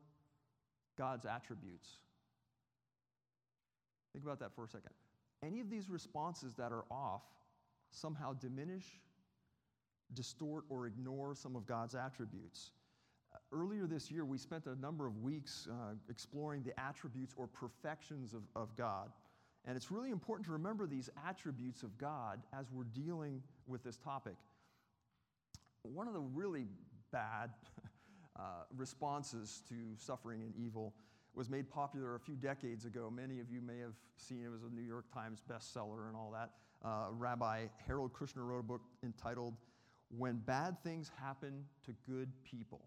God's 0.98 1.26
attributes. 1.26 1.98
Think 4.14 4.24
about 4.24 4.40
that 4.40 4.56
for 4.56 4.64
a 4.64 4.68
second 4.68 4.92
any 5.46 5.60
of 5.60 5.70
these 5.70 5.90
responses 5.90 6.54
that 6.56 6.72
are 6.72 6.86
off 6.90 7.22
somehow 7.92 8.34
diminish, 8.34 8.86
distort, 10.14 10.66
or 10.70 10.88
ignore 10.88 11.36
some 11.36 11.56
of 11.56 11.66
God's 11.66 11.96
attributes. 11.96 12.72
Uh, 13.34 13.38
earlier 13.52 13.88
this 13.88 14.12
year, 14.12 14.26
we 14.26 14.38
spent 14.38 14.66
a 14.66 14.76
number 14.76 15.06
of 15.06 15.22
weeks 15.22 15.68
uh, 15.70 15.94
exploring 16.10 16.64
the 16.64 16.78
attributes 16.80 17.34
or 17.38 17.48
perfections 17.48 18.34
of, 18.34 18.42
of 18.56 18.76
God. 18.76 19.12
And 19.66 19.76
it's 19.76 19.90
really 19.90 20.12
important 20.12 20.46
to 20.46 20.52
remember 20.52 20.86
these 20.86 21.10
attributes 21.28 21.82
of 21.82 21.98
God 21.98 22.42
as 22.54 22.68
we're 22.72 22.84
dealing 22.84 23.42
with 23.68 23.84
this 23.84 23.98
topic. 23.98 24.36
One 25.82 26.08
of 26.08 26.14
the 26.14 26.20
really 26.20 26.68
bad 27.12 27.50
uh, 28.40 28.42
responses 28.76 29.64
to 29.70 29.76
suffering 29.98 30.44
and 30.44 30.54
evil 30.56 30.94
was 31.34 31.50
made 31.50 31.70
popular 31.70 32.16
a 32.16 32.20
few 32.20 32.36
decades 32.36 32.86
ago. 32.86 33.12
Many 33.14 33.40
of 33.40 33.50
you 33.50 33.60
may 33.60 33.80
have 33.80 33.96
seen 34.18 34.44
it 34.46 34.50
was 34.50 34.64
a 34.64 34.74
New 34.74 34.82
York 34.82 35.06
Times 35.14 35.42
bestseller 35.50 36.08
and 36.08 36.16
all 36.16 36.32
that. 36.32 36.52
Uh, 36.84 37.08
Rabbi 37.12 37.66
Harold 37.88 38.14
Kushner 38.14 38.46
wrote 38.48 38.60
a 38.60 38.64
book 38.64 38.82
entitled 39.04 39.56
When 40.16 40.38
Bad 40.38 40.78
Things 40.84 41.12
Happen 41.22 41.66
to 41.86 41.96
Good 42.08 42.32
People. 42.44 42.86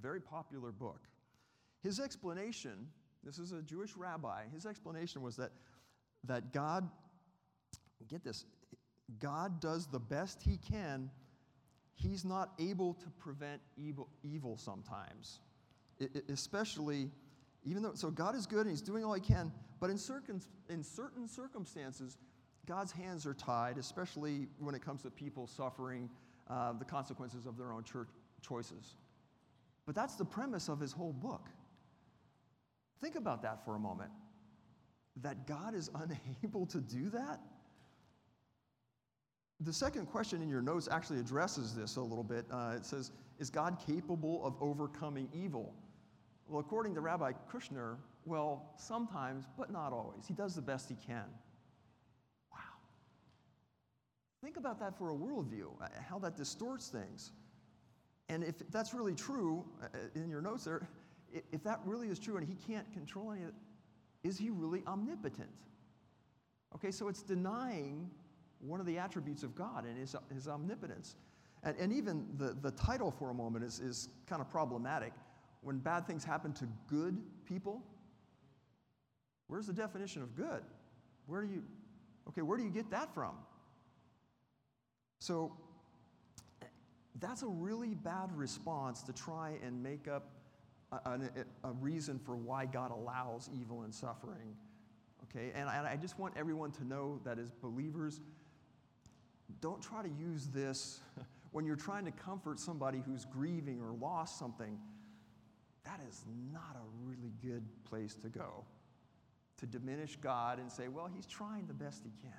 Very 0.00 0.20
popular 0.20 0.72
book. 0.72 1.00
His 1.82 2.00
explanation 2.00 2.88
this 3.24 3.38
is 3.38 3.52
a 3.52 3.62
Jewish 3.62 3.96
rabbi, 3.96 4.42
his 4.52 4.66
explanation 4.66 5.22
was 5.22 5.36
that, 5.36 5.50
that 6.24 6.52
God, 6.52 6.88
get 8.08 8.24
this, 8.24 8.44
God 9.18 9.60
does 9.60 9.86
the 9.86 9.98
best 9.98 10.42
he 10.42 10.58
can. 10.58 11.10
He's 11.94 12.24
not 12.24 12.52
able 12.58 12.94
to 12.94 13.10
prevent 13.18 13.60
evil, 13.76 14.08
evil 14.22 14.56
sometimes. 14.56 15.40
It, 15.98 16.14
it, 16.14 16.24
especially, 16.30 17.10
even 17.64 17.82
though, 17.82 17.94
so 17.94 18.10
God 18.10 18.36
is 18.36 18.46
good 18.46 18.60
and 18.60 18.70
he's 18.70 18.82
doing 18.82 19.04
all 19.04 19.14
he 19.14 19.20
can, 19.20 19.52
but 19.80 19.90
in, 19.90 19.98
circum, 19.98 20.40
in 20.68 20.82
certain 20.84 21.26
circumstances, 21.26 22.16
God's 22.66 22.92
hands 22.92 23.26
are 23.26 23.34
tied, 23.34 23.78
especially 23.78 24.46
when 24.58 24.74
it 24.74 24.84
comes 24.84 25.02
to 25.02 25.10
people 25.10 25.46
suffering 25.46 26.08
uh, 26.48 26.74
the 26.74 26.84
consequences 26.84 27.46
of 27.46 27.56
their 27.56 27.72
own 27.72 27.82
church 27.82 28.08
choices. 28.42 28.96
But 29.86 29.94
that's 29.94 30.16
the 30.16 30.24
premise 30.24 30.68
of 30.68 30.78
his 30.78 30.92
whole 30.92 31.12
book. 31.12 31.48
Think 33.00 33.16
about 33.16 33.42
that 33.42 33.64
for 33.64 33.76
a 33.76 33.78
moment. 33.78 34.10
That 35.16 35.46
God 35.46 35.74
is 35.74 35.90
unable 36.34 36.66
to 36.66 36.80
do 36.80 37.10
that? 37.10 37.40
The 39.60 39.72
second 39.72 40.06
question 40.06 40.40
in 40.40 40.48
your 40.48 40.62
notes 40.62 40.88
actually 40.90 41.18
addresses 41.18 41.74
this 41.74 41.96
a 41.96 42.00
little 42.00 42.22
bit. 42.22 42.46
Uh, 42.50 42.74
it 42.76 42.86
says, 42.86 43.10
Is 43.38 43.50
God 43.50 43.78
capable 43.84 44.44
of 44.44 44.54
overcoming 44.60 45.28
evil? 45.32 45.74
Well, 46.48 46.60
according 46.60 46.94
to 46.94 47.00
Rabbi 47.00 47.32
Kushner, 47.52 47.96
well, 48.24 48.72
sometimes, 48.76 49.46
but 49.56 49.72
not 49.72 49.92
always. 49.92 50.26
He 50.26 50.34
does 50.34 50.54
the 50.54 50.62
best 50.62 50.88
he 50.88 50.94
can. 50.94 51.24
Wow. 52.52 52.58
Think 54.42 54.56
about 54.56 54.78
that 54.80 54.96
for 54.96 55.10
a 55.10 55.14
worldview, 55.14 55.70
uh, 55.82 55.88
how 56.08 56.18
that 56.20 56.36
distorts 56.36 56.88
things. 56.88 57.32
And 58.28 58.44
if 58.44 58.54
that's 58.70 58.94
really 58.94 59.14
true, 59.14 59.64
uh, 59.82 59.86
in 60.14 60.28
your 60.30 60.40
notes 60.40 60.64
there, 60.64 60.88
if 61.32 61.62
that 61.64 61.80
really 61.84 62.08
is 62.08 62.18
true 62.18 62.36
and 62.36 62.46
he 62.46 62.54
can't 62.70 62.90
control 62.92 63.32
any 63.32 63.42
of 63.42 63.48
it, 63.48 63.54
is 64.24 64.38
he 64.38 64.50
really 64.50 64.82
omnipotent? 64.86 65.48
Okay, 66.74 66.90
so 66.90 67.08
it's 67.08 67.22
denying 67.22 68.10
one 68.60 68.80
of 68.80 68.86
the 68.86 68.98
attributes 68.98 69.42
of 69.42 69.54
God 69.54 69.84
and 69.86 69.96
his, 69.96 70.14
his 70.32 70.48
omnipotence. 70.48 71.16
And, 71.62 71.76
and 71.78 71.92
even 71.92 72.26
the, 72.36 72.56
the 72.60 72.72
title 72.72 73.10
for 73.10 73.30
a 73.30 73.34
moment 73.34 73.64
is, 73.64 73.80
is 73.80 74.08
kind 74.26 74.40
of 74.40 74.50
problematic. 74.50 75.12
When 75.62 75.78
bad 75.78 76.06
things 76.06 76.24
happen 76.24 76.52
to 76.54 76.68
good 76.86 77.20
people, 77.46 77.82
where's 79.46 79.66
the 79.66 79.72
definition 79.72 80.22
of 80.22 80.36
good? 80.36 80.62
Where 81.26 81.42
do 81.42 81.52
you, 81.52 81.62
okay, 82.28 82.42
where 82.42 82.58
do 82.58 82.64
you 82.64 82.70
get 82.70 82.90
that 82.90 83.12
from? 83.14 83.34
So 85.20 85.52
that's 87.18 87.42
a 87.42 87.48
really 87.48 87.94
bad 87.94 88.30
response 88.36 89.02
to 89.02 89.12
try 89.12 89.58
and 89.64 89.82
make 89.82 90.06
up 90.06 90.30
a, 90.92 91.20
a, 91.64 91.72
reason 91.72 92.18
for 92.18 92.34
why 92.36 92.66
God 92.66 92.90
allows 92.90 93.50
evil 93.52 93.82
and 93.82 93.94
suffering. 93.94 94.56
Okay, 95.24 95.52
and 95.54 95.68
I, 95.68 95.92
I 95.92 95.96
just 95.96 96.18
want 96.18 96.34
everyone 96.36 96.70
to 96.72 96.84
know 96.84 97.20
that 97.24 97.38
as 97.38 97.50
believers, 97.50 98.20
don't 99.60 99.82
try 99.82 100.02
to 100.02 100.08
use 100.08 100.46
this 100.46 101.00
when 101.52 101.66
you're 101.66 101.76
trying 101.76 102.04
to 102.04 102.10
comfort 102.10 102.58
somebody 102.58 103.02
who's 103.04 103.24
grieving 103.24 103.80
or 103.80 103.92
lost 103.92 104.38
something. 104.38 104.78
That 105.84 106.00
is 106.08 106.24
not 106.52 106.76
a 106.76 107.06
really 107.06 107.32
good 107.42 107.64
place 107.84 108.14
to 108.16 108.28
go. 108.28 108.64
To 109.58 109.66
diminish 109.66 110.16
God 110.16 110.58
and 110.58 110.70
say, 110.70 110.88
well, 110.88 111.10
he's 111.12 111.26
trying 111.26 111.66
the 111.66 111.74
best 111.74 112.02
he 112.04 112.12
can. 112.22 112.32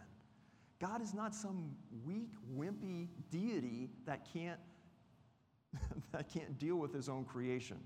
God 0.79 1.01
is 1.01 1.13
not 1.13 1.35
some 1.35 1.71
weak, 2.05 2.29
wimpy 2.55 3.09
deity 3.29 3.89
that 4.05 4.25
can't, 4.31 4.59
that 6.13 6.29
can't 6.31 6.57
deal 6.57 6.77
with 6.77 6.93
his 6.93 7.09
own 7.09 7.25
creation. 7.25 7.77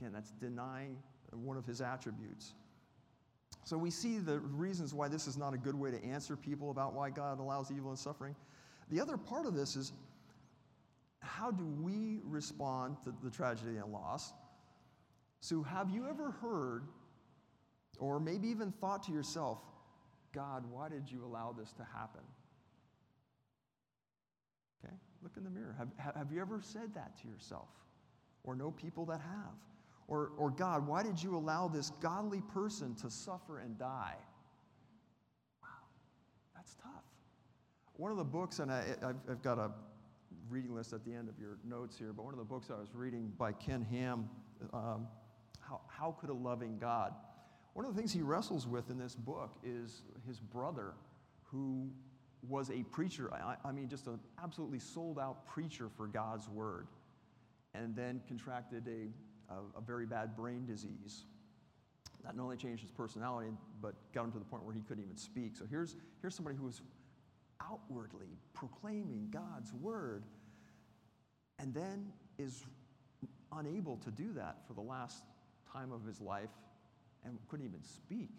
Again, 0.00 0.12
that's 0.14 0.30
denying 0.30 0.96
one 1.32 1.58
of 1.58 1.66
his 1.66 1.82
attributes. 1.82 2.54
So 3.64 3.76
we 3.76 3.90
see 3.90 4.18
the 4.18 4.38
reasons 4.38 4.94
why 4.94 5.08
this 5.08 5.26
is 5.26 5.36
not 5.36 5.52
a 5.52 5.58
good 5.58 5.74
way 5.74 5.90
to 5.90 6.02
answer 6.02 6.36
people 6.36 6.70
about 6.70 6.94
why 6.94 7.10
God 7.10 7.38
allows 7.38 7.70
evil 7.70 7.90
and 7.90 7.98
suffering. 7.98 8.34
The 8.90 8.98
other 8.98 9.18
part 9.18 9.44
of 9.44 9.54
this 9.54 9.76
is 9.76 9.92
how 11.20 11.50
do 11.50 11.64
we 11.64 12.20
respond 12.24 12.96
to 13.04 13.14
the 13.22 13.30
tragedy 13.30 13.76
and 13.76 13.92
loss? 13.92 14.32
So, 15.40 15.62
have 15.62 15.90
you 15.90 16.06
ever 16.08 16.30
heard, 16.30 16.84
or 17.98 18.18
maybe 18.18 18.48
even 18.48 18.72
thought 18.72 19.02
to 19.04 19.12
yourself, 19.12 19.58
God, 20.32 20.64
why 20.70 20.88
did 20.88 21.10
you 21.10 21.24
allow 21.24 21.54
this 21.56 21.72
to 21.72 21.84
happen? 21.84 22.22
Okay, 24.82 24.94
look 25.22 25.32
in 25.36 25.44
the 25.44 25.50
mirror. 25.50 25.76
Have, 25.78 26.16
have 26.16 26.32
you 26.32 26.40
ever 26.40 26.60
said 26.62 26.94
that 26.94 27.20
to 27.20 27.28
yourself? 27.28 27.68
Or 28.44 28.54
know 28.54 28.70
people 28.70 29.04
that 29.06 29.20
have? 29.20 29.69
Or, 30.10 30.32
or 30.36 30.50
God, 30.50 30.88
why 30.88 31.04
did 31.04 31.22
you 31.22 31.36
allow 31.36 31.68
this 31.68 31.90
godly 32.00 32.42
person 32.52 32.96
to 32.96 33.08
suffer 33.08 33.60
and 33.60 33.78
die? 33.78 34.16
Wow, 35.62 35.68
that's 36.54 36.74
tough. 36.74 37.04
One 37.94 38.10
of 38.10 38.18
the 38.18 38.24
books, 38.24 38.58
and 38.58 38.72
I, 38.72 38.84
I've, 39.02 39.16
I've 39.30 39.42
got 39.42 39.58
a 39.58 39.70
reading 40.48 40.74
list 40.74 40.92
at 40.92 41.04
the 41.04 41.14
end 41.14 41.28
of 41.28 41.38
your 41.38 41.58
notes 41.64 41.96
here, 41.96 42.12
but 42.12 42.24
one 42.24 42.34
of 42.34 42.38
the 42.38 42.44
books 42.44 42.70
I 42.70 42.80
was 42.80 42.92
reading 42.92 43.32
by 43.38 43.52
Ken 43.52 43.86
Ham, 43.88 44.28
um, 44.72 45.06
how, 45.60 45.80
how 45.86 46.16
Could 46.20 46.30
a 46.30 46.34
Loving 46.34 46.76
God? 46.78 47.14
One 47.74 47.86
of 47.86 47.94
the 47.94 47.96
things 47.96 48.12
he 48.12 48.22
wrestles 48.22 48.66
with 48.66 48.90
in 48.90 48.98
this 48.98 49.14
book 49.14 49.54
is 49.62 50.02
his 50.26 50.40
brother, 50.40 50.94
who 51.44 51.88
was 52.48 52.68
a 52.70 52.82
preacher. 52.82 53.32
I, 53.32 53.54
I 53.64 53.70
mean, 53.70 53.88
just 53.88 54.08
an 54.08 54.18
absolutely 54.42 54.80
sold 54.80 55.20
out 55.20 55.46
preacher 55.46 55.88
for 55.96 56.08
God's 56.08 56.48
word, 56.48 56.88
and 57.74 57.94
then 57.94 58.20
contracted 58.26 58.88
a 58.88 59.12
a, 59.50 59.78
a 59.78 59.80
very 59.80 60.06
bad 60.06 60.36
brain 60.36 60.64
disease. 60.66 61.24
That 62.24 62.36
not 62.36 62.44
only 62.44 62.56
changed 62.56 62.82
his 62.82 62.90
personality, 62.90 63.50
but 63.80 63.94
got 64.12 64.24
him 64.24 64.32
to 64.32 64.38
the 64.38 64.44
point 64.44 64.64
where 64.64 64.74
he 64.74 64.82
couldn't 64.82 65.04
even 65.04 65.16
speak. 65.16 65.56
So 65.56 65.64
here's, 65.68 65.96
here's 66.20 66.34
somebody 66.34 66.56
who 66.56 66.64
was 66.64 66.82
outwardly 67.62 68.38
proclaiming 68.52 69.28
God's 69.30 69.72
word 69.72 70.24
and 71.58 71.74
then 71.74 72.12
is 72.38 72.64
unable 73.52 73.96
to 73.98 74.10
do 74.10 74.32
that 74.34 74.58
for 74.66 74.74
the 74.74 74.80
last 74.80 75.22
time 75.72 75.92
of 75.92 76.04
his 76.04 76.20
life 76.20 76.50
and 77.24 77.38
couldn't 77.48 77.66
even 77.66 77.82
speak. 77.82 78.30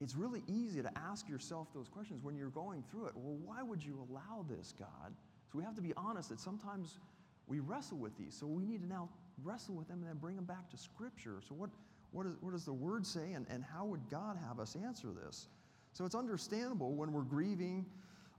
It's 0.00 0.14
really 0.14 0.42
easy 0.48 0.82
to 0.82 0.90
ask 0.98 1.28
yourself 1.28 1.68
those 1.74 1.88
questions 1.88 2.22
when 2.22 2.36
you're 2.36 2.48
going 2.48 2.82
through 2.90 3.06
it. 3.06 3.12
Well, 3.14 3.36
why 3.44 3.62
would 3.62 3.82
you 3.82 4.06
allow 4.10 4.44
this, 4.48 4.74
God? 4.78 5.14
So 5.50 5.58
we 5.58 5.64
have 5.64 5.74
to 5.76 5.82
be 5.82 5.92
honest 5.96 6.30
that 6.30 6.40
sometimes 6.40 6.98
we 7.46 7.60
wrestle 7.60 7.98
with 7.98 8.16
these. 8.18 8.36
So 8.38 8.46
we 8.46 8.64
need 8.66 8.82
to 8.82 8.88
now 8.88 9.08
wrestle 9.42 9.74
with 9.74 9.88
them 9.88 10.00
and 10.00 10.08
then 10.08 10.16
bring 10.16 10.36
them 10.36 10.44
back 10.44 10.70
to 10.70 10.76
Scripture. 10.76 11.40
So, 11.46 11.54
what, 11.54 11.70
what, 12.12 12.26
is, 12.26 12.34
what 12.40 12.52
does 12.52 12.64
the 12.64 12.72
Word 12.72 13.06
say, 13.06 13.32
and, 13.32 13.46
and 13.50 13.64
how 13.64 13.84
would 13.86 14.08
God 14.10 14.36
have 14.48 14.60
us 14.60 14.76
answer 14.76 15.08
this? 15.12 15.46
So, 15.92 16.04
it's 16.04 16.14
understandable 16.14 16.94
when 16.94 17.12
we're 17.12 17.22
grieving 17.22 17.86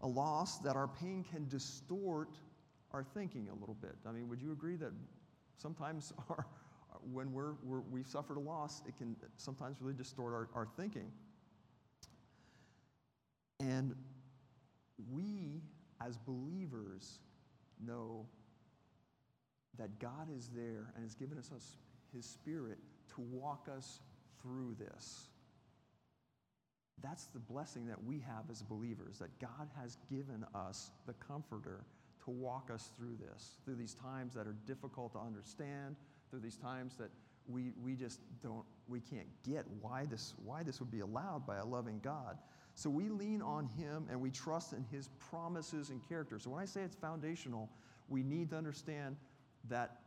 a 0.02 0.08
loss 0.08 0.60
that 0.60 0.76
our 0.76 0.88
pain 0.88 1.26
can 1.30 1.48
distort 1.48 2.30
our 2.92 3.04
thinking 3.04 3.50
a 3.50 3.60
little 3.60 3.76
bit. 3.82 3.96
I 4.08 4.12
mean, 4.12 4.30
would 4.30 4.42
you 4.42 4.52
agree 4.52 4.76
that 4.78 4.92
sometimes 5.58 6.14
our, 6.30 6.46
when 7.12 7.32
we're, 7.34 7.54
we're, 7.64 7.82
we've 7.82 8.08
suffered 8.08 8.38
a 8.38 8.42
loss, 8.42 8.82
it 8.88 8.98
can 8.98 9.16
sometimes 9.38 9.78
really 9.82 9.94
distort 9.94 10.34
our, 10.34 10.50
our 10.54 10.68
thinking? 10.78 11.12
And 13.60 13.96
we, 15.12 15.62
as 16.06 16.18
believers, 16.18 17.20
know 17.86 18.26
that 19.78 20.00
God 20.00 20.28
is 20.36 20.50
there 20.56 20.92
and 20.96 21.04
has 21.04 21.16
given 21.16 21.38
us 21.38 21.52
His 22.14 22.26
Spirit 22.26 22.78
to 23.16 23.22
walk 23.22 23.68
us 23.76 24.00
through 24.42 24.76
this. 24.80 25.28
That's 27.04 27.26
the 27.26 27.40
blessing 27.40 27.86
that 27.88 28.04
we 28.04 28.20
have 28.20 28.50
as 28.50 28.62
believers, 28.62 29.20
that 29.20 29.38
God 29.40 29.70
has 29.80 29.98
given 30.10 30.46
us 30.56 30.92
the 31.06 31.14
Comforter 31.14 31.84
to 32.24 32.32
walk 32.32 32.72
us 32.74 32.90
through 32.98 33.18
this, 33.20 33.58
through 33.64 33.76
these 33.76 33.94
times 33.94 34.34
that 34.34 34.48
are 34.48 34.56
difficult 34.66 35.14
to 35.14 35.20
understand, 35.20 35.96
through 36.30 36.40
these 36.40 36.56
times 36.56 36.96
that 36.98 37.10
we, 37.48 37.72
we 37.84 37.96
just 37.96 38.20
don't, 38.42 38.66
we 38.88 39.00
can't 39.00 39.28
get 39.48 39.66
why 39.82 40.06
this, 40.06 40.34
why 40.44 40.64
this 40.64 40.80
would 40.80 40.90
be 40.90 41.02
allowed 41.02 41.46
by 41.46 41.58
a 41.58 41.66
loving 41.66 42.00
God. 42.04 42.38
So 42.74 42.90
we 42.90 43.10
lean 43.10 43.42
on 43.42 43.68
Him 43.78 44.08
and 44.10 44.20
we 44.20 44.32
trust 44.32 44.74
in 44.74 44.84
His 44.92 45.10
promises 45.30 45.92
and 45.92 46.02
character. 46.08 46.40
So 46.40 46.50
when 46.50 46.62
I 46.62 46.66
say 46.66 46.82
it's 46.82 46.96
foundational, 46.96 47.70
we 48.10 48.24
need 48.24 48.50
to 48.50 48.58
understand 48.58 49.16
that 49.70 50.00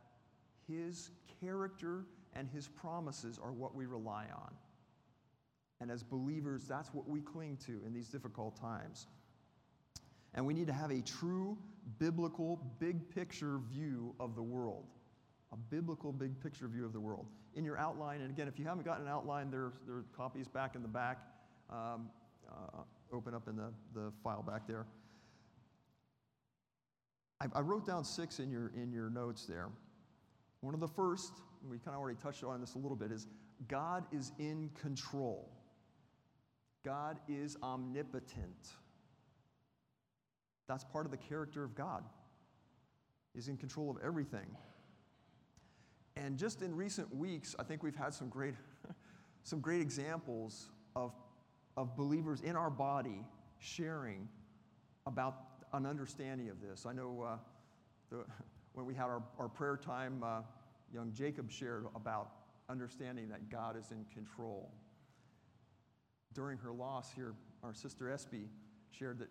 His 0.67 1.11
character 1.41 2.05
and 2.33 2.49
His 2.49 2.67
promises 2.67 3.39
are 3.41 3.51
what 3.51 3.75
we 3.75 3.85
rely 3.85 4.25
on. 4.33 4.53
And 5.81 5.89
as 5.89 6.03
believers, 6.03 6.65
that's 6.67 6.93
what 6.93 7.07
we 7.07 7.21
cling 7.21 7.57
to 7.65 7.81
in 7.85 7.93
these 7.93 8.09
difficult 8.09 8.59
times. 8.59 9.07
And 10.33 10.45
we 10.45 10.53
need 10.53 10.67
to 10.67 10.73
have 10.73 10.91
a 10.91 11.01
true 11.01 11.57
biblical, 11.97 12.59
big 12.79 13.09
picture 13.09 13.59
view 13.71 14.13
of 14.19 14.35
the 14.35 14.43
world. 14.43 14.85
A 15.51 15.57
biblical, 15.57 16.11
big 16.11 16.39
picture 16.41 16.67
view 16.67 16.85
of 16.85 16.93
the 16.93 16.99
world. 16.99 17.25
In 17.55 17.65
your 17.65 17.77
outline, 17.77 18.21
and 18.21 18.29
again, 18.29 18.47
if 18.47 18.59
you 18.59 18.65
haven't 18.65 18.85
gotten 18.85 19.05
an 19.07 19.11
outline, 19.11 19.49
there, 19.49 19.71
there 19.87 19.95
are 19.95 20.05
copies 20.15 20.47
back 20.47 20.75
in 20.75 20.81
the 20.81 20.87
back. 20.87 21.17
Um, 21.71 22.09
uh, 22.47 22.81
open 23.11 23.33
up 23.33 23.47
in 23.47 23.55
the, 23.55 23.71
the 23.93 24.11
file 24.23 24.43
back 24.43 24.67
there. 24.67 24.85
I, 27.41 27.45
I 27.55 27.61
wrote 27.61 27.85
down 27.85 28.03
six 28.03 28.39
in 28.39 28.49
your, 28.51 28.71
in 28.75 28.91
your 28.91 29.09
notes 29.09 29.45
there. 29.45 29.69
One 30.61 30.73
of 30.73 30.79
the 30.79 30.87
first 30.87 31.33
we 31.67 31.77
kind 31.77 31.95
of 31.95 32.01
already 32.01 32.17
touched 32.21 32.43
on 32.43 32.61
this 32.61 32.75
a 32.75 32.77
little 32.77 32.95
bit, 32.95 33.11
is 33.11 33.27
God 33.67 34.05
is 34.11 34.31
in 34.39 34.69
control. 34.79 35.49
God 36.85 37.19
is 37.27 37.57
omnipotent. 37.61 38.69
That's 40.67 40.83
part 40.83 41.05
of 41.05 41.11
the 41.11 41.17
character 41.17 41.63
of 41.63 41.75
God. 41.75 42.03
He's 43.33 43.47
in 43.47 43.57
control 43.57 43.89
of 43.89 43.97
everything. 44.03 44.55
And 46.15 46.37
just 46.37 46.61
in 46.61 46.75
recent 46.75 47.13
weeks, 47.13 47.55
I 47.59 47.63
think 47.63 47.83
we've 47.83 47.95
had 47.95 48.13
some 48.13 48.29
great, 48.29 48.55
some 49.43 49.59
great 49.59 49.81
examples 49.81 50.69
of, 50.95 51.13
of 51.77 51.95
believers 51.95 52.41
in 52.41 52.55
our 52.55 52.69
body 52.69 53.25
sharing 53.59 54.27
about 55.05 55.48
an 55.73 55.85
understanding 55.85 56.49
of 56.49 56.61
this. 56.61 56.85
I 56.85 56.93
know 56.93 57.25
uh, 57.27 57.37
the, 58.09 58.25
when 58.73 58.85
we 58.85 58.93
had 58.93 59.05
our, 59.05 59.23
our 59.37 59.49
prayer 59.49 59.77
time, 59.77 60.23
uh, 60.23 60.41
young 60.93 61.11
Jacob 61.13 61.51
shared 61.51 61.85
about 61.95 62.31
understanding 62.69 63.29
that 63.29 63.49
God 63.49 63.77
is 63.77 63.91
in 63.91 64.05
control. 64.13 64.71
During 66.33 66.57
her 66.59 66.71
loss 66.71 67.11
here, 67.11 67.33
our 67.63 67.73
sister 67.73 68.09
Espy 68.09 68.47
shared 68.91 69.19
that 69.19 69.29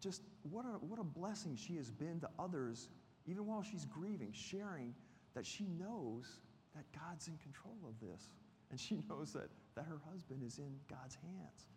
just 0.00 0.22
what 0.42 0.64
a, 0.64 0.78
what 0.84 1.00
a 1.00 1.04
blessing 1.04 1.56
she 1.56 1.76
has 1.76 1.90
been 1.90 2.20
to 2.20 2.28
others, 2.38 2.88
even 3.26 3.46
while 3.46 3.62
she's 3.62 3.84
grieving, 3.86 4.32
sharing 4.32 4.94
that 5.34 5.44
she 5.44 5.64
knows 5.78 6.40
that 6.76 6.84
God's 6.92 7.28
in 7.28 7.36
control 7.38 7.76
of 7.88 7.98
this. 8.00 8.28
And 8.70 8.78
she 8.78 8.98
knows 9.08 9.32
that, 9.32 9.48
that 9.74 9.86
her 9.86 10.00
husband 10.10 10.42
is 10.46 10.58
in 10.58 10.76
God's 10.88 11.16
hands. 11.16 11.68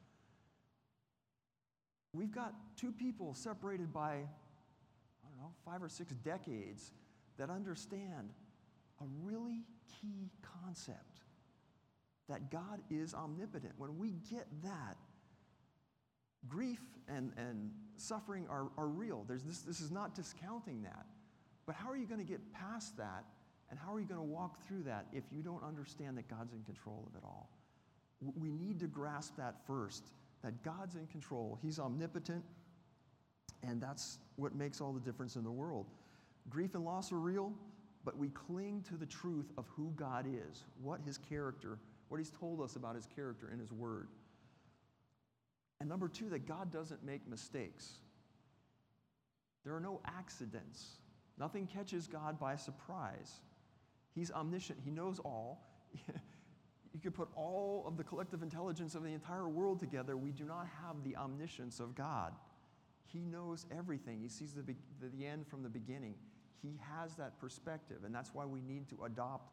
We've 2.13 2.32
got 2.32 2.53
two 2.77 2.91
people 2.91 3.34
separated 3.34 3.91
by, 3.91 4.12
I 4.12 5.29
don't 5.29 5.39
know, 5.39 5.51
five 5.65 5.82
or 5.82 5.89
six 5.89 6.13
decades 6.13 6.91
that 7.38 7.50
understand 7.50 8.29
a 9.01 9.05
really 9.24 9.63
key 10.00 10.29
concept 10.63 11.22
that 12.29 12.51
God 12.51 12.82
is 12.89 13.13
omnipotent. 13.13 13.74
When 13.77 13.98
we 13.98 14.12
get 14.29 14.48
that, 14.63 14.98
grief 16.48 16.82
and, 17.08 17.32
and 17.38 17.72
suffering 17.96 18.46
are, 18.50 18.67
are 18.77 18.88
real. 18.88 19.25
There's 19.27 19.43
this, 19.43 19.60
this 19.60 19.82
is 19.82 19.91
not 19.91 20.15
discounting 20.15 20.84
that. 20.84 21.05
But 21.65 21.75
how 21.75 21.89
are 21.89 21.98
you 21.98 22.05
going 22.05 22.20
to 22.20 22.29
get 22.29 22.41
past 22.53 22.98
that? 22.98 23.25
And 23.70 23.79
how 23.79 23.93
are 23.93 24.00
you 24.00 24.05
going 24.05 24.20
to 24.20 24.25
walk 24.25 24.62
through 24.67 24.84
that 24.84 25.08
if 25.13 25.24
you 25.32 25.41
don't 25.41 25.63
understand 25.63 26.17
that 26.17 26.27
God's 26.29 26.53
in 26.53 26.62
control 26.63 27.08
of 27.10 27.15
it 27.15 27.24
all? 27.24 27.50
We 28.38 28.51
need 28.51 28.79
to 28.82 28.88
grasp 28.88 29.36
that 29.38 29.55
first 29.65 30.03
that 30.43 30.62
God's 30.63 30.95
in 30.95 31.07
control. 31.07 31.57
He's 31.62 31.79
omnipotent, 31.79 32.43
and 33.63 33.81
that's 33.81 34.19
what 34.35 34.55
makes 34.55 34.81
all 34.81 34.91
the 34.91 35.00
difference 35.00 35.35
in 35.35 35.43
the 35.43 35.51
world. 35.51 35.88
Grief 36.50 36.75
and 36.75 36.83
loss 36.83 37.12
are 37.12 37.19
real, 37.19 37.53
but 38.03 38.17
we 38.17 38.29
cling 38.29 38.83
to 38.89 38.95
the 38.95 39.05
truth 39.05 39.51
of 39.57 39.65
who 39.75 39.93
God 39.95 40.25
is, 40.27 40.65
what 40.81 41.00
his 41.05 41.17
character, 41.17 41.79
what 42.09 42.17
he's 42.17 42.31
told 42.31 42.62
us 42.62 42.75
about 42.75 42.95
his 42.95 43.05
character 43.05 43.50
in 43.51 43.59
his 43.59 43.71
word. 43.71 44.09
And 45.79 45.89
number 45.89 46.07
two, 46.07 46.29
that 46.29 46.45
God 46.45 46.71
doesn't 46.71 47.03
make 47.03 47.27
mistakes. 47.27 48.00
There 49.63 49.75
are 49.75 49.79
no 49.79 50.01
accidents. 50.05 50.97
Nothing 51.39 51.67
catches 51.67 52.07
God 52.07 52.39
by 52.39 52.55
surprise. 52.55 53.39
He's 54.13 54.31
omniscient, 54.31 54.79
He 54.83 54.91
knows 54.91 55.19
all. 55.19 55.65
you 56.93 57.00
could 57.00 57.15
put 57.15 57.27
all 57.35 57.83
of 57.88 57.97
the 57.97 58.03
collective 58.03 58.43
intelligence 58.43 58.93
of 58.93 59.03
the 59.03 59.09
entire 59.09 59.50
world 59.50 59.79
together. 59.79 60.15
We 60.15 60.31
do 60.31 60.43
not 60.43 60.67
have 60.83 61.03
the 61.03 61.15
omniscience 61.17 61.79
of 61.79 61.95
God. 61.95 62.33
He 63.05 63.19
knows 63.25 63.65
everything, 63.75 64.21
He 64.21 64.29
sees 64.29 64.53
the, 64.53 64.63
the 65.01 65.25
end 65.25 65.47
from 65.47 65.63
the 65.63 65.69
beginning. 65.69 66.15
He 66.62 66.79
has 66.97 67.15
that 67.15 67.39
perspective, 67.39 67.97
and 68.05 68.15
that's 68.15 68.33
why 68.33 68.45
we 68.45 68.62
need 68.62 68.88
to 68.89 69.03
adopt 69.05 69.51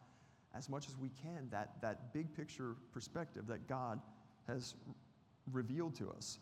as 0.54 0.68
much 0.68 0.88
as 0.88 0.96
we 0.96 1.10
can 1.22 1.48
that, 1.50 1.80
that 1.80 2.12
big 2.12 2.34
picture 2.34 2.76
perspective 2.92 3.46
that 3.48 3.66
God 3.68 4.00
has 4.46 4.74
revealed 5.52 5.96
to 5.96 6.10
us. 6.10 6.38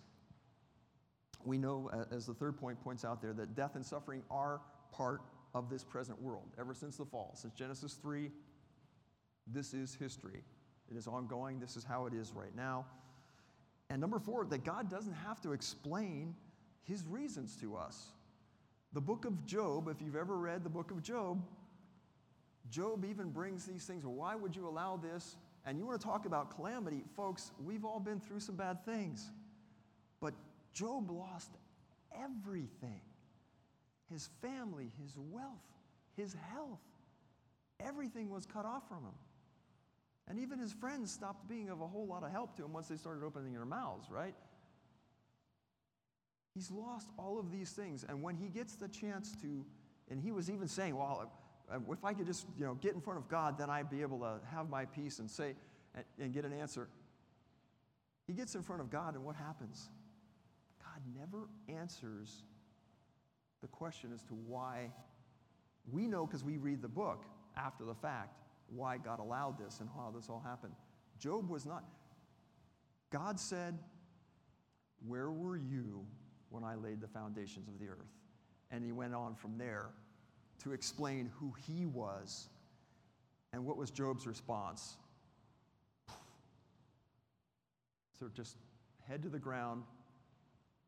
We 1.45 1.59
know, 1.59 1.91
as 2.11 2.27
the 2.27 2.35
third 2.35 2.57
point 2.59 2.81
points 2.83 3.05
out 3.05 3.23
there, 3.23 3.33
that 3.35 3.55
death 3.55 3.77
and 3.77 3.85
suffering 3.85 4.23
are 4.31 4.61
part 4.93 5.23
of 5.55 5.71
this 5.71 5.85
present 5.85 6.21
world. 6.21 6.49
Ever 6.59 6.75
since 6.75 6.97
the 6.97 7.05
fall, 7.05 7.33
since 7.35 7.55
Genesis 7.55 7.95
3, 7.95 8.31
this 9.47 9.73
is 9.73 9.95
history. 9.95 10.43
It 10.91 10.97
is 10.97 11.07
ongoing. 11.07 11.61
This 11.61 11.77
is 11.77 11.85
how 11.85 12.07
it 12.07 12.15
is 12.15 12.33
right 12.35 12.55
now. 12.57 12.87
And 13.91 14.01
number 14.01 14.19
four, 14.19 14.45
that 14.47 14.65
God 14.65 14.91
doesn't 14.91 15.15
have 15.27 15.41
to 15.43 15.53
explain 15.53 16.35
his 16.85 17.05
reasons 17.07 17.57
to 17.61 17.77
us. 17.77 18.09
The 18.93 19.01
book 19.01 19.25
of 19.25 19.47
Job, 19.47 19.89
if 19.89 20.01
you've 20.01 20.17
ever 20.17 20.37
read 20.37 20.65
the 20.65 20.71
book 20.71 20.91
of 20.91 21.03
Job, 21.03 21.43
Job 22.71 23.05
even 23.05 23.31
brings 23.31 23.65
these 23.65 23.85
things. 23.85 24.05
Well, 24.05 24.15
why 24.15 24.35
would 24.35 24.55
you 24.55 24.67
allow 24.67 24.97
this? 24.97 25.37
And 25.67 25.79
you 25.79 25.87
want 25.87 26.01
to 26.01 26.07
talk 26.07 26.27
about 26.27 26.55
calamity, 26.55 27.03
folks, 27.17 27.51
we've 27.63 27.85
all 27.85 28.01
been 28.01 28.21
through 28.21 28.41
some 28.41 28.57
bad 28.57 28.85
things. 28.85 29.31
But 30.21 30.35
Job 30.73 31.11
lost 31.11 31.51
everything 32.15 33.01
his 34.11 34.31
family, 34.41 34.91
his 35.03 35.19
wealth, 35.19 35.53
his 36.17 36.35
health. 36.51 36.81
Everything 37.79 38.31
was 38.31 38.47
cut 38.47 38.65
off 38.65 38.89
from 38.89 38.99
him. 38.99 39.15
And 40.29 40.39
even 40.39 40.59
his 40.59 40.73
friends 40.73 41.11
stopped 41.11 41.49
being 41.49 41.71
of 41.71 41.81
a 41.81 41.87
whole 41.87 42.07
lot 42.07 42.23
of 42.23 42.31
help 42.31 42.55
to 42.57 42.65
him 42.65 42.73
once 42.73 42.89
they 42.89 42.97
started 42.97 43.25
opening 43.25 43.53
their 43.53 43.65
mouths, 43.65 44.11
right? 44.11 44.35
He's 46.55 46.71
lost 46.71 47.09
all 47.19 47.39
of 47.39 47.51
these 47.51 47.71
things. 47.71 48.05
And 48.09 48.23
when 48.23 48.37
he 48.37 48.49
gets 48.49 48.75
the 48.75 48.89
chance 48.89 49.33
to, 49.43 49.65
and 50.11 50.21
he 50.21 50.33
was 50.33 50.51
even 50.51 50.69
saying, 50.69 50.97
well, 50.97 51.33
if 51.91 52.05
I 52.05 52.13
could 52.13 52.27
just 52.27 52.47
you 52.59 52.65
know, 52.65 52.75
get 52.75 52.95
in 52.95 53.01
front 53.01 53.19
of 53.19 53.29
God, 53.29 53.57
then 53.59 53.71
I'd 53.71 53.91
be 53.91 54.03
able 54.03 54.19
to 54.21 54.39
have 54.51 54.69
my 54.69 54.85
peace 54.85 55.19
and 55.19 55.31
say, 55.31 55.55
and, 55.95 56.05
and 56.19 56.33
get 56.35 56.45
an 56.45 56.53
answer. 56.53 56.89
He 58.27 58.35
gets 58.35 58.55
in 58.55 58.63
front 58.63 58.83
of 58.83 58.91
God, 58.91 59.15
and 59.15 59.25
what 59.25 59.37
happens? 59.37 59.89
God 60.81 61.03
never 61.19 61.49
answers 61.69 62.43
the 63.63 63.69
question 63.69 64.11
as 64.13 64.23
to 64.25 64.35
why 64.35 64.91
we 65.91 66.07
know 66.07 66.27
because 66.27 66.45
we 66.45 66.59
read 66.59 66.83
the 66.83 66.89
book 66.89 67.25
after 67.57 67.85
the 67.85 67.95
fact 67.95 68.37
why 68.75 68.99
God 68.99 69.19
allowed 69.19 69.59
this 69.59 69.81
and 69.81 69.89
how 69.95 70.13
this 70.15 70.29
all 70.29 70.43
happened. 70.45 70.75
Job 71.19 71.49
was 71.49 71.67
not. 71.67 71.85
God 73.11 73.41
said, 73.41 73.79
Where 75.07 75.31
were 75.31 75.57
you 75.57 76.05
when 76.51 76.65
I 76.65 76.75
laid 76.75 77.01
the 77.01 77.09
foundations 77.09 77.69
of 77.69 77.79
the 77.79 77.89
earth? 77.89 78.13
And 78.71 78.85
he 78.85 78.93
went 78.93 79.15
on 79.15 79.35
from 79.35 79.57
there 79.57 79.87
to 80.63 80.73
explain 80.73 81.31
who 81.39 81.55
he 81.67 81.87
was. 81.87 82.49
And 83.53 83.65
what 83.65 83.77
was 83.77 83.91
Job's 83.91 84.27
response? 84.27 84.97
So 88.19 88.29
just 88.35 88.57
head 89.09 89.23
to 89.23 89.29
the 89.29 89.39
ground, 89.39 89.85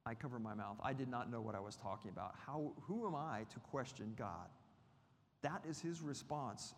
I 0.04 0.14
cover 0.14 0.38
my 0.38 0.54
mouth. 0.54 0.76
I 0.82 0.92
did 0.92 1.08
not 1.08 1.30
know 1.30 1.40
what 1.40 1.54
I 1.54 1.60
was 1.60 1.76
talking 1.76 2.10
about. 2.10 2.34
How, 2.46 2.72
who 2.82 3.06
am 3.06 3.14
I 3.14 3.44
to 3.52 3.60
question 3.60 4.14
God? 4.16 4.48
That 5.42 5.62
is 5.68 5.80
his 5.80 6.00
response. 6.02 6.74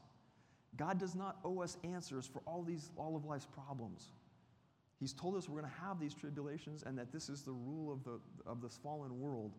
God 0.77 0.99
does 0.99 1.15
not 1.15 1.39
owe 1.45 1.61
us 1.61 1.77
answers 1.85 2.27
for 2.27 2.41
all, 2.47 2.63
these, 2.63 2.91
all 2.97 3.17
of 3.17 3.25
life's 3.25 3.47
problems. 3.47 4.13
He's 4.99 5.13
told 5.13 5.37
us 5.37 5.49
we're 5.49 5.61
going 5.61 5.71
to 5.73 5.81
have 5.87 6.01
these 6.01 6.15
tribulations 6.15 6.83
and 6.85 6.97
that 6.99 7.13
this 7.13 7.29
is 7.29 7.43
the 7.43 7.53
rule 7.53 7.93
of, 7.93 8.05
the, 8.05 8.21
of 8.47 8.63
this 8.63 8.79
fallen 8.83 9.21
world. 9.21 9.53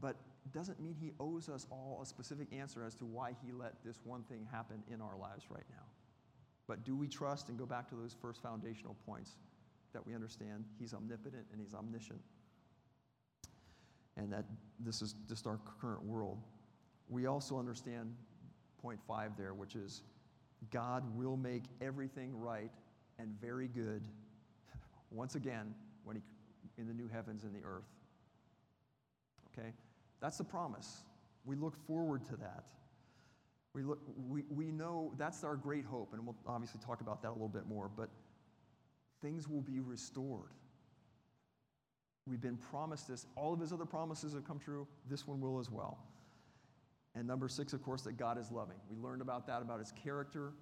But 0.00 0.16
doesn't 0.52 0.80
mean 0.80 0.94
he 0.98 1.12
owes 1.20 1.48
us 1.48 1.66
all 1.70 2.00
a 2.02 2.06
specific 2.06 2.48
answer 2.52 2.84
as 2.84 2.94
to 2.96 3.04
why 3.04 3.34
he 3.44 3.52
let 3.52 3.84
this 3.84 4.00
one 4.04 4.22
thing 4.24 4.46
happen 4.50 4.82
in 4.92 5.00
our 5.00 5.16
lives 5.16 5.44
right 5.50 5.64
now. 5.70 5.84
But 6.66 6.84
do 6.84 6.96
we 6.96 7.06
trust 7.06 7.48
and 7.48 7.58
go 7.58 7.66
back 7.66 7.88
to 7.90 7.94
those 7.94 8.14
first 8.20 8.42
foundational 8.42 8.96
points? 9.06 9.36
that 9.96 10.06
we 10.06 10.14
understand 10.14 10.62
He's 10.78 10.92
omnipotent 10.92 11.46
and 11.50 11.60
He's 11.60 11.72
omniscient. 11.72 12.20
And 14.18 14.30
that 14.30 14.44
this 14.78 15.00
is 15.00 15.14
just 15.26 15.46
our 15.46 15.58
current 15.80 16.04
world. 16.04 16.38
We 17.08 17.26
also 17.26 17.58
understand 17.58 18.14
point 18.82 19.00
five 19.06 19.36
there, 19.36 19.54
which 19.54 19.74
is 19.74 20.02
God 20.70 21.04
will 21.16 21.36
make 21.36 21.64
everything 21.80 22.38
right 22.38 22.70
and 23.18 23.28
very 23.40 23.68
good 23.68 24.02
once 25.10 25.34
again 25.34 25.74
when 26.04 26.16
he, 26.16 26.22
in 26.78 26.86
the 26.86 26.94
new 26.94 27.08
heavens 27.08 27.44
and 27.44 27.54
the 27.54 27.66
earth. 27.66 27.88
Okay? 29.52 29.72
That's 30.20 30.38
the 30.38 30.44
promise. 30.44 31.02
We 31.44 31.56
look 31.56 31.76
forward 31.86 32.24
to 32.26 32.36
that. 32.36 32.64
We, 33.72 33.82
look, 33.82 34.00
we, 34.28 34.44
we 34.48 34.70
know 34.70 35.12
that's 35.18 35.44
our 35.44 35.56
great 35.56 35.84
hope, 35.84 36.14
and 36.14 36.24
we'll 36.24 36.36
obviously 36.46 36.80
talk 36.84 37.00
about 37.00 37.22
that 37.22 37.28
a 37.28 37.32
little 37.32 37.48
bit 37.48 37.66
more. 37.66 37.90
But 37.94 38.08
things 39.20 39.48
will 39.48 39.60
be 39.60 39.80
restored. 39.80 40.50
We've 42.26 42.40
been 42.40 42.56
promised 42.56 43.06
this. 43.06 43.26
All 43.36 43.52
of 43.52 43.60
his 43.60 43.72
other 43.72 43.84
promises 43.84 44.32
have 44.32 44.46
come 44.46 44.58
true. 44.58 44.86
This 45.08 45.26
one 45.26 45.40
will 45.40 45.60
as 45.60 45.70
well. 45.70 45.98
And 47.16 47.26
number 47.26 47.48
six, 47.48 47.72
of 47.72 47.82
course, 47.82 48.02
that 48.02 48.18
God 48.18 48.38
is 48.38 48.52
loving. 48.52 48.76
We 48.90 48.98
learned 48.98 49.22
about 49.22 49.46
that, 49.46 49.62
about 49.62 49.78
his 49.78 49.92
character, 49.92 50.52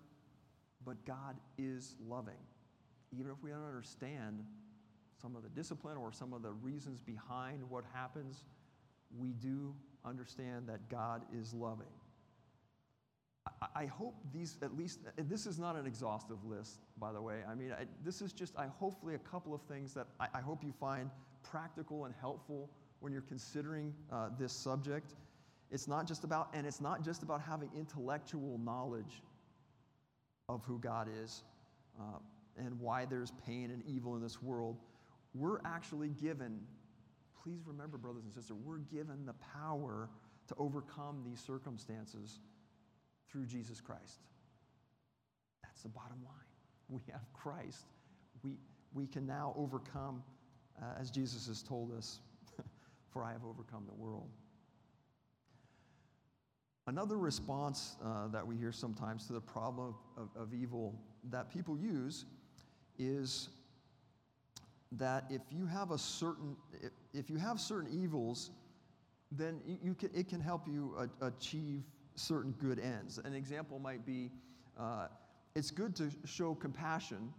but 0.86 1.04
God 1.04 1.36
is 1.58 1.96
loving. 2.08 2.38
Even 3.12 3.32
if 3.32 3.42
we 3.42 3.50
don't 3.50 3.66
understand 3.66 4.44
some 5.20 5.34
of 5.34 5.42
the 5.42 5.48
discipline 5.48 5.96
or 5.96 6.12
some 6.12 6.32
of 6.32 6.42
the 6.42 6.52
reasons 6.52 7.00
behind 7.00 7.68
what 7.68 7.84
happens, 7.92 8.44
we 9.18 9.32
do 9.32 9.74
understand 10.04 10.68
that 10.68 10.88
God 10.88 11.22
is 11.36 11.52
loving. 11.52 11.86
I, 13.74 13.86
hope 13.86 14.14
these, 14.32 14.56
at 14.62 14.76
least, 14.76 15.00
this 15.18 15.46
is 15.46 15.58
not 15.58 15.76
an 15.76 15.86
exhaustive 15.86 16.44
list, 16.44 16.80
by 16.98 17.12
the 17.12 17.20
way. 17.20 17.40
I 17.48 17.54
mean, 17.54 17.72
I, 17.72 17.84
this 18.02 18.22
is 18.22 18.32
just, 18.32 18.56
I 18.56 18.68
hopefully, 18.78 19.14
a 19.14 19.18
couple 19.18 19.54
of 19.54 19.60
things 19.62 19.92
that 19.94 20.06
I, 20.18 20.28
I 20.34 20.40
hope 20.40 20.64
you 20.64 20.72
find 20.72 21.10
practical 21.42 22.06
and 22.06 22.14
helpful 22.20 22.70
when 23.00 23.12
you're 23.12 23.22
considering 23.22 23.92
uh, 24.10 24.30
this 24.38 24.52
subject. 24.52 25.14
It's 25.74 25.88
not 25.88 26.06
just 26.06 26.22
about, 26.22 26.50
and 26.54 26.68
it's 26.68 26.80
not 26.80 27.04
just 27.04 27.24
about 27.24 27.40
having 27.40 27.68
intellectual 27.76 28.60
knowledge 28.64 29.22
of 30.48 30.62
who 30.64 30.78
God 30.78 31.08
is 31.24 31.42
uh, 32.00 32.18
and 32.56 32.78
why 32.78 33.06
there's 33.06 33.32
pain 33.44 33.72
and 33.72 33.82
evil 33.84 34.14
in 34.14 34.22
this 34.22 34.40
world. 34.40 34.76
We're 35.34 35.58
actually 35.64 36.10
given, 36.10 36.60
please 37.42 37.66
remember, 37.66 37.98
brothers 37.98 38.22
and 38.22 38.32
sisters, 38.32 38.56
we're 38.64 38.78
given 38.78 39.26
the 39.26 39.34
power 39.52 40.08
to 40.46 40.54
overcome 40.58 41.24
these 41.26 41.40
circumstances 41.40 42.38
through 43.28 43.46
Jesus 43.46 43.80
Christ. 43.80 44.20
That's 45.64 45.82
the 45.82 45.88
bottom 45.88 46.18
line. 46.24 46.46
We 46.88 47.00
have 47.10 47.22
Christ. 47.32 47.86
We, 48.44 48.58
we 48.92 49.08
can 49.08 49.26
now 49.26 49.52
overcome, 49.58 50.22
uh, 50.80 51.00
as 51.00 51.10
Jesus 51.10 51.48
has 51.48 51.64
told 51.64 51.90
us, 51.98 52.20
for 53.10 53.24
I 53.24 53.32
have 53.32 53.44
overcome 53.44 53.82
the 53.88 53.94
world. 53.94 54.28
Another 56.86 57.16
response 57.16 57.96
uh, 58.04 58.28
that 58.28 58.46
we 58.46 58.56
hear 58.56 58.72
sometimes 58.72 59.26
to 59.26 59.32
the 59.32 59.40
problem 59.40 59.94
of, 60.16 60.28
of, 60.36 60.42
of 60.42 60.54
evil 60.54 60.94
that 61.30 61.50
people 61.50 61.78
use 61.78 62.26
is 62.98 63.48
that 64.92 65.24
if 65.30 65.40
you 65.50 65.66
have 65.66 65.90
a 65.90 65.98
certain 65.98 66.54
if, 66.82 66.92
if 67.14 67.30
you 67.30 67.36
have 67.36 67.58
certain 67.58 67.90
evils 67.90 68.50
then 69.32 69.60
you, 69.66 69.78
you 69.82 69.94
can, 69.94 70.10
it 70.14 70.28
can 70.28 70.40
help 70.40 70.68
you 70.68 70.94
a, 70.98 71.26
achieve 71.26 71.82
certain 72.14 72.52
good 72.60 72.78
ends. 72.78 73.18
An 73.24 73.34
example 73.34 73.78
might 73.78 74.04
be 74.04 74.30
uh, 74.78 75.06
it's 75.54 75.70
good 75.70 75.96
to 75.96 76.10
show 76.26 76.54
compassion 76.54 77.32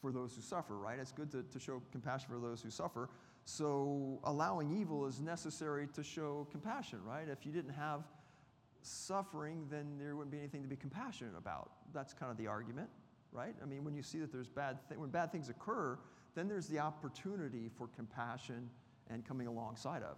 for 0.00 0.10
those 0.10 0.34
who 0.34 0.42
suffer 0.42 0.76
right? 0.76 0.98
It's 0.98 1.12
good 1.12 1.30
to, 1.30 1.44
to 1.44 1.60
show 1.60 1.80
compassion 1.92 2.28
for 2.30 2.40
those 2.40 2.62
who 2.62 2.70
suffer. 2.70 3.08
So 3.44 4.18
allowing 4.24 4.76
evil 4.76 5.06
is 5.06 5.20
necessary 5.20 5.86
to 5.94 6.02
show 6.02 6.48
compassion 6.50 6.98
right? 7.04 7.28
If 7.28 7.46
you 7.46 7.52
didn't 7.52 7.74
have 7.74 8.02
suffering 8.82 9.66
then 9.70 9.98
there 9.98 10.16
wouldn't 10.16 10.30
be 10.30 10.38
anything 10.38 10.62
to 10.62 10.68
be 10.68 10.76
compassionate 10.76 11.34
about 11.36 11.70
that's 11.92 12.12
kind 12.12 12.30
of 12.30 12.36
the 12.36 12.46
argument 12.46 12.88
right? 13.32 13.54
I 13.62 13.66
mean, 13.66 13.84
when 13.84 13.94
you 13.94 14.02
see 14.02 14.18
that 14.18 14.32
there's 14.32 14.48
bad 14.48 14.78
th- 14.88 14.98
when 14.98 15.10
bad 15.10 15.32
things 15.32 15.48
occur, 15.48 15.98
then 16.34 16.48
there's 16.48 16.66
the 16.68 16.78
opportunity 16.78 17.70
for 17.76 17.88
compassion 17.88 18.70
and 19.10 19.24
coming 19.24 19.46
alongside 19.46 20.02
of. 20.02 20.16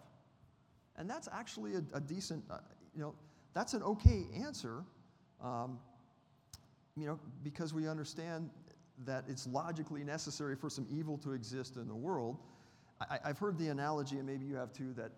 And 0.96 1.08
that's 1.08 1.28
actually 1.32 1.74
a, 1.74 1.82
a 1.94 2.00
decent, 2.00 2.44
uh, 2.50 2.58
you 2.94 3.00
know, 3.00 3.14
that's 3.52 3.74
an 3.74 3.82
okay 3.82 4.26
answer, 4.34 4.84
um, 5.42 5.78
you 6.96 7.06
know, 7.06 7.18
because 7.42 7.72
we 7.72 7.88
understand 7.88 8.50
that 9.06 9.24
it's 9.28 9.46
logically 9.46 10.04
necessary 10.04 10.54
for 10.54 10.68
some 10.68 10.86
evil 10.90 11.16
to 11.18 11.32
exist 11.32 11.76
in 11.76 11.88
the 11.88 11.94
world. 11.94 12.36
I, 13.00 13.18
I've 13.24 13.38
heard 13.38 13.58
the 13.58 13.68
analogy, 13.68 14.18
and 14.18 14.26
maybe 14.26 14.44
you 14.44 14.56
have 14.56 14.72
too, 14.72 14.92
that, 14.94 15.12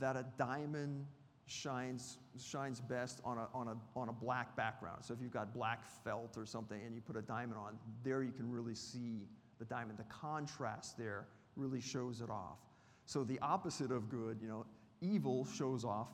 that 0.00 0.16
a 0.16 0.26
diamond 0.36 1.06
shines, 1.48 2.18
shines 2.38 2.80
best 2.80 3.20
on 3.24 3.38
a, 3.38 3.48
on, 3.54 3.68
a, 3.68 3.98
on 3.98 4.08
a 4.08 4.12
black 4.12 4.54
background. 4.56 5.04
So 5.04 5.14
if 5.14 5.20
you've 5.20 5.32
got 5.32 5.52
black 5.54 5.84
felt 6.04 6.36
or 6.36 6.46
something 6.46 6.80
and 6.84 6.94
you 6.94 7.00
put 7.00 7.16
a 7.16 7.22
diamond 7.22 7.58
on, 7.58 7.78
there 8.04 8.22
you 8.22 8.32
can 8.32 8.50
really 8.50 8.74
see 8.74 9.26
the 9.58 9.64
diamond. 9.64 9.98
The 9.98 10.04
contrast 10.04 10.96
there 10.98 11.26
really 11.56 11.80
shows 11.80 12.20
it 12.20 12.30
off. 12.30 12.58
So 13.06 13.24
the 13.24 13.38
opposite 13.40 13.90
of 13.90 14.08
good, 14.08 14.38
you 14.40 14.48
know, 14.48 14.66
evil 15.00 15.46
shows 15.46 15.84
off 15.84 16.08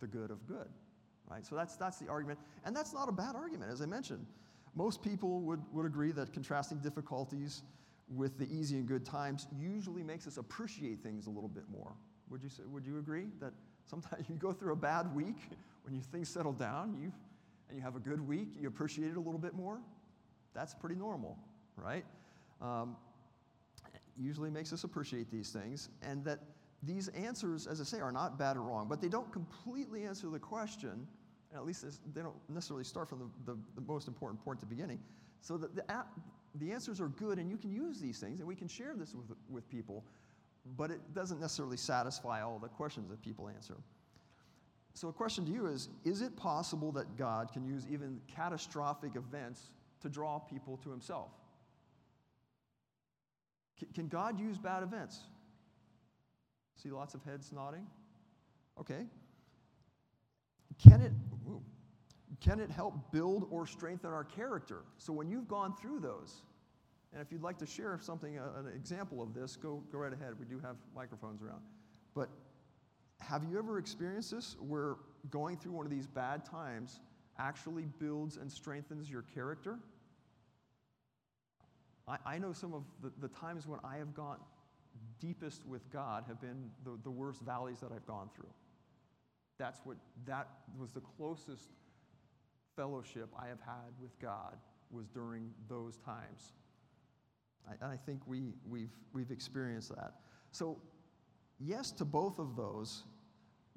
the 0.00 0.06
good 0.06 0.30
of 0.30 0.46
good, 0.46 0.68
right? 1.28 1.44
So 1.44 1.56
that's, 1.56 1.76
that's 1.76 1.98
the 1.98 2.08
argument. 2.08 2.38
And 2.64 2.74
that's 2.74 2.94
not 2.94 3.08
a 3.08 3.12
bad 3.12 3.34
argument, 3.34 3.72
as 3.72 3.82
I 3.82 3.86
mentioned. 3.86 4.24
Most 4.76 5.02
people 5.02 5.40
would, 5.40 5.60
would 5.72 5.84
agree 5.84 6.12
that 6.12 6.32
contrasting 6.32 6.78
difficulties 6.78 7.62
with 8.14 8.38
the 8.38 8.46
easy 8.52 8.76
and 8.76 8.86
good 8.86 9.04
times 9.04 9.48
usually 9.58 10.02
makes 10.02 10.26
us 10.26 10.36
appreciate 10.36 11.02
things 11.02 11.26
a 11.26 11.30
little 11.30 11.48
bit 11.48 11.64
more. 11.70 11.92
Would 12.28 12.42
you, 12.42 12.48
say, 12.48 12.62
would 12.66 12.86
you 12.86 12.98
agree 12.98 13.26
that 13.40 13.52
Sometimes 13.90 14.24
you 14.28 14.36
go 14.36 14.52
through 14.52 14.72
a 14.72 14.76
bad 14.76 15.14
week, 15.14 15.36
when 15.84 15.94
you, 15.94 16.00
things 16.00 16.28
settle 16.28 16.52
down, 16.52 16.96
you, 17.00 17.12
and 17.68 17.76
you 17.76 17.82
have 17.82 17.96
a 17.96 18.00
good 18.00 18.26
week, 18.26 18.54
you 18.60 18.68
appreciate 18.68 19.10
it 19.10 19.16
a 19.16 19.20
little 19.20 19.38
bit 19.38 19.54
more. 19.54 19.80
That's 20.54 20.74
pretty 20.74 20.94
normal, 20.94 21.36
right? 21.76 22.04
Um, 22.60 22.96
usually 24.16 24.50
makes 24.50 24.72
us 24.72 24.84
appreciate 24.84 25.30
these 25.30 25.50
things, 25.50 25.88
and 26.02 26.24
that 26.24 26.40
these 26.82 27.08
answers, 27.08 27.66
as 27.66 27.80
I 27.80 27.84
say, 27.84 28.00
are 28.00 28.12
not 28.12 28.38
bad 28.38 28.56
or 28.56 28.62
wrong, 28.62 28.86
but 28.88 29.00
they 29.00 29.08
don't 29.08 29.30
completely 29.32 30.04
answer 30.04 30.28
the 30.28 30.38
question, 30.38 31.06
and 31.50 31.58
at 31.58 31.66
least 31.66 31.84
they 32.14 32.22
don't 32.22 32.36
necessarily 32.48 32.84
start 32.84 33.08
from 33.08 33.18
the, 33.18 33.52
the, 33.52 33.58
the 33.74 33.80
most 33.80 34.08
important 34.08 34.42
point 34.42 34.58
at 34.58 34.60
the 34.60 34.74
beginning. 34.74 35.00
So 35.40 35.56
that 35.56 35.74
the, 35.74 35.84
the 36.56 36.72
answers 36.72 37.00
are 37.00 37.08
good, 37.08 37.38
and 37.38 37.50
you 37.50 37.56
can 37.56 37.72
use 37.72 37.98
these 38.00 38.18
things, 38.18 38.40
and 38.40 38.48
we 38.48 38.54
can 38.54 38.68
share 38.68 38.94
this 38.94 39.14
with, 39.14 39.36
with 39.48 39.68
people 39.68 40.04
but 40.76 40.90
it 40.90 41.00
doesn't 41.14 41.40
necessarily 41.40 41.76
satisfy 41.76 42.42
all 42.42 42.58
the 42.58 42.68
questions 42.68 43.08
that 43.10 43.22
people 43.22 43.48
answer. 43.48 43.76
So, 44.94 45.08
a 45.08 45.12
question 45.12 45.46
to 45.46 45.52
you 45.52 45.66
is 45.66 45.88
Is 46.04 46.20
it 46.20 46.36
possible 46.36 46.92
that 46.92 47.16
God 47.16 47.52
can 47.52 47.64
use 47.64 47.86
even 47.90 48.20
catastrophic 48.26 49.16
events 49.16 49.70
to 50.00 50.08
draw 50.08 50.38
people 50.38 50.76
to 50.78 50.90
Himself? 50.90 51.30
Can 53.94 54.08
God 54.08 54.38
use 54.38 54.58
bad 54.58 54.82
events? 54.82 55.20
See 56.76 56.90
lots 56.90 57.14
of 57.14 57.22
heads 57.22 57.50
nodding? 57.52 57.86
Okay. 58.78 59.06
Can 60.82 61.00
it, 61.00 61.12
can 62.40 62.60
it 62.60 62.70
help 62.70 63.10
build 63.12 63.46
or 63.50 63.66
strengthen 63.66 64.10
our 64.10 64.24
character? 64.24 64.82
So, 64.98 65.12
when 65.12 65.30
you've 65.30 65.48
gone 65.48 65.74
through 65.80 66.00
those, 66.00 66.42
and 67.12 67.20
if 67.20 67.32
you'd 67.32 67.42
like 67.42 67.58
to 67.58 67.66
share 67.66 67.98
something, 68.00 68.38
uh, 68.38 68.60
an 68.60 68.68
example 68.74 69.22
of 69.22 69.34
this, 69.34 69.56
go, 69.56 69.82
go 69.90 69.98
right 69.98 70.12
ahead. 70.12 70.34
We 70.38 70.46
do 70.46 70.60
have 70.60 70.76
microphones 70.94 71.42
around. 71.42 71.60
But 72.14 72.28
have 73.18 73.44
you 73.44 73.58
ever 73.58 73.78
experienced 73.78 74.30
this 74.30 74.56
where 74.60 74.96
going 75.30 75.56
through 75.56 75.72
one 75.72 75.86
of 75.86 75.90
these 75.90 76.06
bad 76.06 76.44
times 76.44 77.00
actually 77.38 77.84
builds 77.98 78.36
and 78.36 78.50
strengthens 78.50 79.10
your 79.10 79.22
character? 79.22 79.78
I, 82.06 82.16
I 82.26 82.38
know 82.38 82.52
some 82.52 82.72
of 82.74 82.84
the, 83.02 83.12
the 83.20 83.28
times 83.28 83.66
when 83.66 83.80
I 83.84 83.96
have 83.96 84.14
gone 84.14 84.38
deepest 85.20 85.66
with 85.66 85.90
God 85.92 86.24
have 86.28 86.40
been 86.40 86.70
the, 86.84 86.98
the 87.02 87.10
worst 87.10 87.42
valleys 87.42 87.80
that 87.80 87.90
I've 87.92 88.06
gone 88.06 88.28
through. 88.34 88.52
That's 89.58 89.80
what, 89.84 89.96
that 90.26 90.48
was 90.78 90.90
the 90.90 91.00
closest 91.00 91.70
fellowship 92.76 93.28
I 93.38 93.48
have 93.48 93.60
had 93.60 93.92
with 94.00 94.18
God 94.20 94.56
was 94.90 95.06
during 95.08 95.50
those 95.68 95.98
times. 95.98 96.52
I, 97.70 97.92
I 97.92 97.96
think 97.96 98.20
we, 98.26 98.54
we've, 98.68 98.92
we've 99.12 99.30
experienced 99.30 99.90
that. 99.90 100.14
So, 100.52 100.78
yes 101.58 101.90
to 101.92 102.04
both 102.04 102.38
of 102.38 102.56
those, 102.56 103.04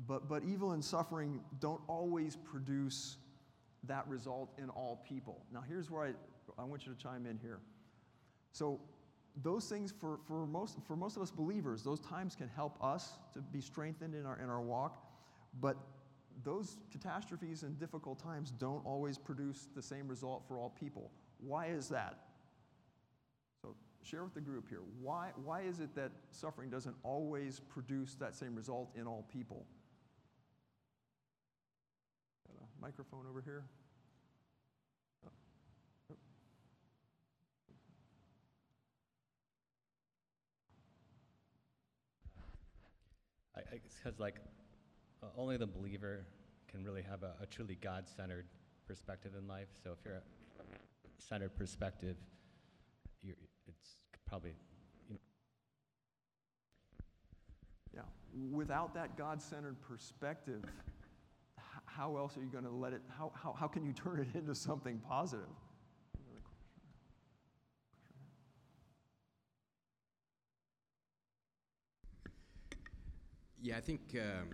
but, 0.07 0.27
but 0.27 0.43
evil 0.43 0.71
and 0.71 0.83
suffering 0.83 1.41
don't 1.59 1.81
always 1.87 2.35
produce 2.35 3.17
that 3.85 4.07
result 4.07 4.51
in 4.57 4.69
all 4.69 5.03
people. 5.07 5.45
Now, 5.53 5.63
here's 5.67 5.91
where 5.91 6.05
I, 6.05 6.61
I 6.61 6.63
want 6.63 6.85
you 6.85 6.93
to 6.93 6.97
chime 6.97 7.25
in 7.25 7.37
here. 7.37 7.59
So, 8.51 8.79
those 9.41 9.67
things 9.67 9.91
for, 9.99 10.19
for, 10.27 10.45
most, 10.45 10.77
for 10.85 10.95
most 10.95 11.15
of 11.15 11.23
us 11.23 11.31
believers, 11.31 11.81
those 11.81 11.99
times 11.99 12.35
can 12.35 12.47
help 12.47 12.77
us 12.83 13.13
to 13.33 13.39
be 13.39 13.61
strengthened 13.61 14.13
in 14.13 14.27
our, 14.27 14.39
in 14.39 14.47
our 14.47 14.61
walk, 14.61 15.03
but 15.59 15.75
those 16.43 16.77
catastrophes 16.91 17.63
and 17.63 17.79
difficult 17.79 18.19
times 18.19 18.51
don't 18.51 18.85
always 18.85 19.17
produce 19.17 19.67
the 19.75 19.81
same 19.81 20.07
result 20.07 20.43
for 20.47 20.59
all 20.59 20.69
people. 20.79 21.11
Why 21.39 21.67
is 21.67 21.89
that? 21.89 22.19
Share 24.03 24.23
with 24.23 24.33
the 24.33 24.41
group 24.41 24.69
here. 24.69 24.81
Why, 25.01 25.29
why 25.43 25.61
is 25.61 25.79
it 25.79 25.95
that 25.95 26.11
suffering 26.31 26.69
doesn't 26.69 26.95
always 27.03 27.59
produce 27.59 28.15
that 28.15 28.35
same 28.35 28.55
result 28.55 28.89
in 28.95 29.07
all 29.07 29.25
people? 29.31 29.65
Got 32.47 32.57
a 32.57 32.81
microphone 32.81 33.25
over 33.29 33.41
here. 33.41 33.63
Oh. 35.25 35.29
Oh. 36.11 36.15
I, 43.55 43.61
because 44.03 44.19
like 44.19 44.35
uh, 45.21 45.27
only 45.37 45.57
the 45.57 45.67
believer 45.67 46.25
can 46.69 46.83
really 46.83 47.03
have 47.03 47.23
a, 47.23 47.35
a 47.41 47.45
truly 47.45 47.77
God-centered 47.81 48.45
perspective 48.87 49.31
in 49.39 49.47
life. 49.47 49.69
So 49.83 49.91
if 49.91 49.99
you're 50.03 50.15
a 50.15 50.21
centered 51.19 51.55
perspective, 51.55 52.17
you're, 53.21 53.35
it's 53.67 53.95
probably, 54.27 54.55
you 55.07 55.15
know. 55.15 55.19
Yeah. 57.93 58.01
Without 58.51 58.93
that 58.95 59.17
God 59.17 59.41
centered 59.41 59.81
perspective, 59.81 60.63
how 61.85 62.17
else 62.17 62.37
are 62.37 62.41
you 62.41 62.49
going 62.49 62.63
to 62.63 62.71
let 62.71 62.93
it, 62.93 63.01
how, 63.09 63.31
how, 63.35 63.53
how 63.53 63.67
can 63.67 63.85
you 63.85 63.93
turn 63.93 64.19
it 64.19 64.37
into 64.37 64.55
something 64.55 64.99
positive? 65.07 65.45
Yeah, 73.61 73.77
I 73.77 73.81
think 73.81 74.01
um, 74.15 74.49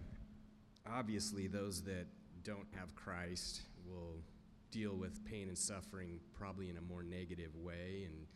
obviously 0.88 1.48
those 1.48 1.82
that 1.82 2.06
don't 2.44 2.68
have 2.78 2.94
Christ 2.94 3.62
will 3.84 4.22
deal 4.72 4.96
with 4.96 5.26
pain 5.26 5.48
and 5.48 5.58
suffering 5.58 6.20
probably 6.32 6.70
in 6.70 6.78
a 6.78 6.82
more 6.82 7.02
negative 7.02 7.56
way, 7.56 8.06
and 8.06 8.28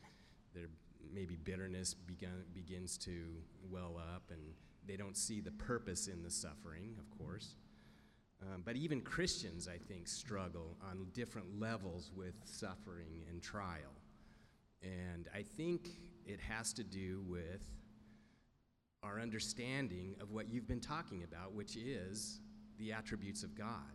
their 0.54 0.70
maybe 1.14 1.36
bitterness 1.36 1.94
begun, 1.94 2.44
begins 2.54 2.98
to 3.00 3.28
well 3.70 3.98
up, 3.98 4.24
and 4.32 4.42
they 4.86 4.96
don't 4.96 5.18
see 5.18 5.40
the 5.40 5.52
purpose 5.52 6.08
in 6.08 6.24
the 6.24 6.32
suffering, 6.32 6.96
of 7.00 7.10
course. 7.18 7.56
Um, 8.42 8.62
but 8.66 8.76
even 8.76 9.02
Christians, 9.02 9.68
I 9.68 9.78
think, 9.78 10.08
struggle 10.08 10.78
on 10.90 11.08
different 11.14 11.60
levels 11.60 12.12
with 12.16 12.36
suffering 12.44 13.24
and 13.30 13.42
trial. 13.42 14.02
And 14.82 15.30
I 15.34 15.44
think 15.44 15.90
it 16.26 16.40
has 16.42 16.74
to 16.74 16.84
do 16.84 17.24
with 17.28 17.62
our 19.02 19.20
understanding 19.20 20.16
of 20.22 20.32
what 20.32 20.50
you've 20.50 20.68
been 20.68 20.82
talking 20.82 21.24
about, 21.24 21.54
which 21.54 21.76
is 21.76 22.40
the 22.78 22.92
attributes 22.92 23.44
of 23.44 23.56
God 23.56 23.94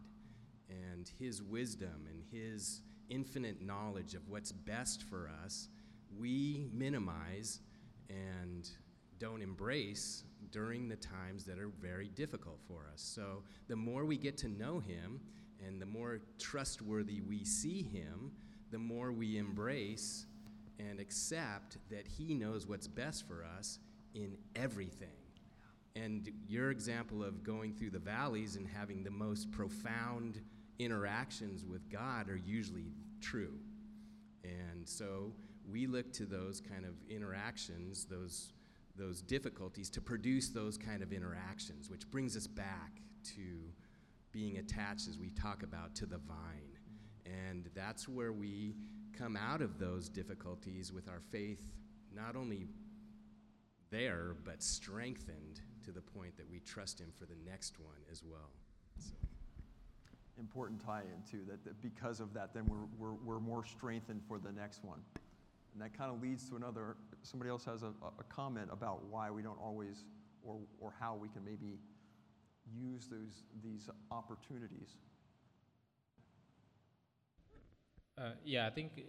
and 0.69 1.11
His 1.19 1.43
wisdom 1.43 2.07
and 2.09 2.23
His 2.31 2.83
infinite 3.09 3.63
knowledge 3.63 4.15
of 4.15 4.29
what's 4.29 4.53
best 4.53 5.03
for 5.03 5.31
us, 5.45 5.69
we 6.17 6.69
minimize 6.73 7.61
and 8.09 8.69
don't 9.19 9.43
embrace 9.43 10.25
during 10.51 10.89
the 10.89 10.97
times 10.97 11.45
that 11.45 11.59
are 11.59 11.71
very 11.81 12.09
difficult 12.09 12.59
for 12.67 12.89
us. 12.93 13.01
So 13.01 13.43
the 13.69 13.77
more 13.77 14.05
we 14.05 14.17
get 14.17 14.37
to 14.39 14.49
know 14.49 14.79
Him 14.79 15.21
and 15.67 15.81
the 15.81 15.87
more 15.87 16.21
trustworthy 16.39 17.21
we 17.21 17.45
see 17.45 17.83
Him, 17.83 18.33
the 18.71 18.79
more 18.79 19.13
we 19.13 19.39
embrace 19.39 20.27
and 20.79 21.01
accept 21.01 21.79
that 21.91 22.07
He 22.07 22.35
knows 22.35 22.67
what's 22.67 22.87
best 22.87 23.27
for 23.27 23.45
us 23.59 23.79
in 24.15 24.37
everything. 24.55 25.09
And 25.97 26.31
your 26.47 26.71
example 26.71 27.25
of 27.25 27.43
going 27.43 27.75
through 27.75 27.91
the 27.91 27.99
valleys 27.99 28.57
and 28.57 28.67
having 28.67 29.03
the 29.03 29.11
most 29.11 29.51
profound 29.51 30.41
interactions 30.79 31.65
with 31.65 31.91
God 31.91 32.31
are 32.31 32.37
usually 32.37 32.93
true. 33.21 33.59
And 34.45 34.89
so 34.89 35.33
we 35.71 35.87
look 35.87 36.13
to 36.15 36.25
those 36.25 36.61
kind 36.61 36.85
of 36.85 36.95
interactions, 37.11 38.07
those, 38.07 38.53
those 38.97 39.21
difficulties, 39.21 39.91
to 39.91 40.01
produce 40.01 40.49
those 40.49 40.79
kind 40.79 41.03
of 41.03 41.13
interactions, 41.13 41.91
which 41.91 42.11
brings 42.11 42.37
us 42.37 42.47
back 42.47 43.01
to 43.37 43.73
being 44.33 44.59
attached, 44.59 45.09
as 45.09 45.19
we 45.19 45.31
talk 45.31 45.63
about, 45.63 45.95
to 45.97 46.07
the 46.07 46.19
vine. 46.19 46.79
And 47.27 47.69
that's 47.75 48.09
where 48.09 48.33
we 48.33 48.77
come 49.17 49.37
out 49.37 49.61
of 49.61 49.79
those 49.79 50.09
difficulties 50.09 50.93
with 50.93 51.09
our 51.09 51.21
faith 51.31 51.73
not 52.15 52.37
only 52.37 52.69
there, 53.91 54.37
but 54.45 54.63
strengthened 54.63 55.61
to 55.85 55.93
the 55.93 56.01
point 56.01 56.37
that 56.37 56.49
we 56.51 56.61
trust 56.61 57.01
Him 57.01 57.13
for 57.19 57.27
the 57.27 57.37
next 57.47 57.79
one 57.79 57.99
as 58.11 58.23
well. 58.23 58.51
So. 58.99 59.15
Important 60.39 60.85
tie 60.85 61.03
in, 61.03 61.31
too, 61.31 61.45
that, 61.49 61.65
that 61.65 61.81
because 61.83 62.21
of 62.21 62.33
that, 62.35 62.55
then 62.55 62.67
we're, 62.67 62.87
we're, 62.99 63.15
we're 63.25 63.41
more 63.41 63.65
strengthened 63.65 64.23
for 64.29 64.39
the 64.39 64.53
next 64.53 64.85
one. 64.85 65.01
And 65.73 65.83
that 65.83 65.97
kind 65.97 66.11
of 66.11 66.21
leads 66.21 66.49
to 66.51 66.57
another, 66.57 66.97
somebody 67.23 67.51
else 67.51 67.65
has 67.65 67.83
a, 67.83 67.93
a 68.19 68.25
comment 68.29 68.69
about 68.73 69.05
why 69.05 69.31
we 69.31 69.43
don't 69.43 69.61
always, 69.61 70.05
or, 70.43 70.57
or 70.81 70.93
how 70.99 71.15
we 71.15 71.29
can 71.29 71.45
maybe 71.45 71.79
use 72.77 73.07
those, 73.09 73.45
these 73.63 73.89
opportunities. 74.11 74.97
Uh, 78.17 78.31
yeah, 78.45 78.67
I 78.67 78.71
think 78.71 79.05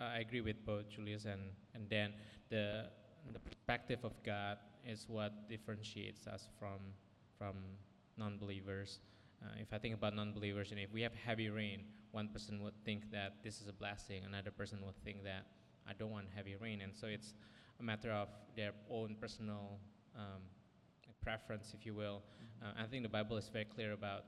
uh, 0.00 0.04
I 0.04 0.18
agree 0.20 0.40
with 0.40 0.64
both 0.64 0.88
Julius 0.88 1.26
and, 1.26 1.42
and 1.74 1.88
Dan. 1.88 2.12
The, 2.48 2.86
the 3.32 3.38
perspective 3.38 3.98
of 4.04 4.12
God 4.24 4.58
is 4.86 5.06
what 5.08 5.48
differentiates 5.48 6.26
us 6.26 6.48
from, 6.58 6.78
from 7.38 7.56
non 8.16 8.38
believers. 8.38 9.00
Uh, 9.42 9.48
if 9.60 9.72
I 9.72 9.78
think 9.78 9.94
about 9.94 10.14
non 10.16 10.32
believers, 10.32 10.70
and 10.70 10.80
if 10.80 10.92
we 10.92 11.02
have 11.02 11.12
heavy 11.14 11.50
rain, 11.50 11.84
one 12.12 12.28
person 12.28 12.62
would 12.62 12.74
think 12.84 13.10
that 13.10 13.34
this 13.42 13.60
is 13.60 13.68
a 13.68 13.72
blessing, 13.72 14.22
another 14.24 14.50
person 14.50 14.78
would 14.86 14.96
think 15.04 15.24
that 15.24 15.46
I 15.88 15.92
don't 15.92 16.10
want 16.10 16.26
heavy 16.34 16.56
rain. 16.60 16.80
And 16.80 16.94
so 16.94 17.06
it's 17.06 17.34
a 17.80 17.82
matter 17.82 18.10
of 18.12 18.28
their 18.56 18.72
own 18.90 19.16
personal 19.20 19.78
um, 20.16 20.42
preference, 21.22 21.74
if 21.78 21.84
you 21.86 21.94
will. 21.94 22.22
Uh, 22.62 22.82
I 22.82 22.84
think 22.84 23.02
the 23.02 23.08
Bible 23.08 23.36
is 23.36 23.48
very 23.48 23.64
clear 23.64 23.92
about 23.92 24.24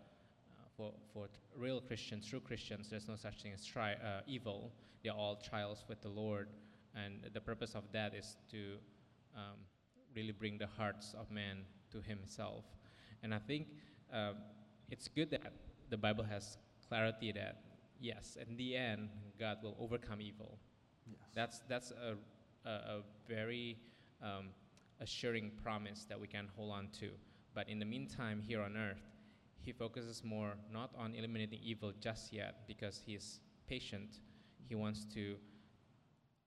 for, 0.77 0.93
for 1.13 1.29
real 1.57 1.81
Christians, 1.81 2.27
true 2.27 2.41
Christians, 2.41 2.91
there's 2.91 3.09
no 3.09 3.17
such 3.17 3.43
thing 3.43 3.53
as 3.53 3.65
tri- 3.65 3.95
uh, 3.95 4.21
evil. 4.27 4.73
They're 5.03 5.13
all 5.13 5.37
trials 5.37 5.85
with 5.89 6.03
the 6.03 6.09
Lord. 6.09 6.49
And 6.95 7.21
the 7.33 7.41
purpose 7.41 7.75
of 7.75 7.85
that 7.93 8.15
is 8.15 8.37
to 8.51 8.77
um, 9.35 9.57
really 10.15 10.33
bring 10.33 10.59
the 10.59 10.67
hearts 10.67 11.15
of 11.19 11.31
man 11.31 11.59
to 11.93 12.01
Himself. 12.01 12.65
And 13.23 13.35
I 13.35 13.39
think 13.39 13.69
um, 14.13 14.37
it's 14.91 15.09
good 15.09 15.31
that 15.31 15.53
the 15.89 15.97
Bible 15.97 16.25
has 16.25 16.59
clarity 16.89 17.33
that, 17.33 17.63
yes, 18.01 18.37
in 18.49 18.57
the 18.57 18.77
end, 18.77 19.09
God 19.39 19.59
will 19.63 19.77
overcome 19.81 20.21
evil. 20.21 20.59
That's, 21.37 21.61
that's 21.69 21.93
a, 21.93 22.17
a, 22.69 22.71
a 22.71 23.01
very 23.29 23.79
um, 24.23 24.47
assuring 25.01 25.53
promise 25.63 26.07
that 26.09 26.19
we 26.19 26.27
can 26.27 26.49
hold 26.57 26.73
on 26.73 26.89
to. 27.01 27.11
But 27.55 27.69
in 27.69 27.79
the 27.79 27.85
meantime, 27.85 28.43
here 28.45 28.63
on 28.63 28.77
earth, 28.77 29.03
he 29.61 29.73
focuses 29.73 30.25
more 30.25 30.55
not 30.73 30.91
on 30.99 31.15
eliminating 31.15 31.61
evil 31.63 31.93
just 32.01 32.33
yet 32.33 32.67
because 32.67 33.03
he's 33.05 33.41
patient. 33.69 34.21
He 34.69 34.75
wants 34.75 35.05
to 35.15 35.37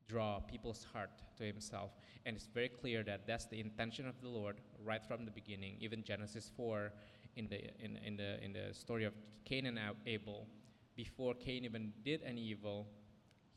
draw 0.08 0.40
people's 0.40 0.86
heart 0.92 1.12
to 1.38 1.44
himself. 1.44 1.92
And 2.26 2.36
it's 2.36 2.48
very 2.48 2.70
clear 2.70 3.04
that 3.04 3.28
that's 3.28 3.46
the 3.46 3.60
intention 3.60 4.08
of 4.08 4.20
the 4.22 4.28
Lord 4.28 4.58
right 4.84 5.06
from 5.06 5.24
the 5.24 5.32
beginning. 5.32 5.76
Even 5.80 6.04
Genesis 6.04 6.52
4, 6.58 6.92
in 7.36 7.48
the, 7.48 7.62
in, 7.84 7.98
in 8.04 8.18
the, 8.18 8.44
in 8.44 8.54
the 8.54 8.74
story 8.74 9.04
of 9.06 9.14
Cain 9.46 9.68
and 9.68 9.80
Abel, 10.08 10.48
before 10.96 11.36
Cain 11.36 11.64
even 11.64 11.94
did 12.04 12.22
any 12.26 12.42
evil, 12.42 12.88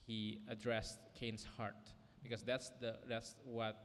he 0.07 0.39
addressed 0.49 0.99
Cain's 1.15 1.47
heart 1.57 1.77
because 2.23 2.43
that's, 2.43 2.71
the, 2.81 2.97
that's 3.09 3.37
what 3.45 3.77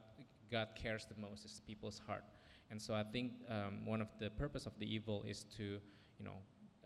God 0.51 0.69
cares 0.75 1.05
the 1.05 1.19
most 1.19 1.45
is 1.45 1.61
people's 1.65 2.01
heart. 2.05 2.23
And 2.69 2.81
so 2.81 2.93
I 2.93 3.03
think 3.03 3.33
um, 3.49 3.85
one 3.85 4.01
of 4.01 4.09
the 4.19 4.29
purpose 4.29 4.65
of 4.65 4.73
the 4.79 4.93
evil 4.93 5.23
is 5.27 5.45
to, 5.57 5.63
you 5.63 6.25
know, 6.25 6.37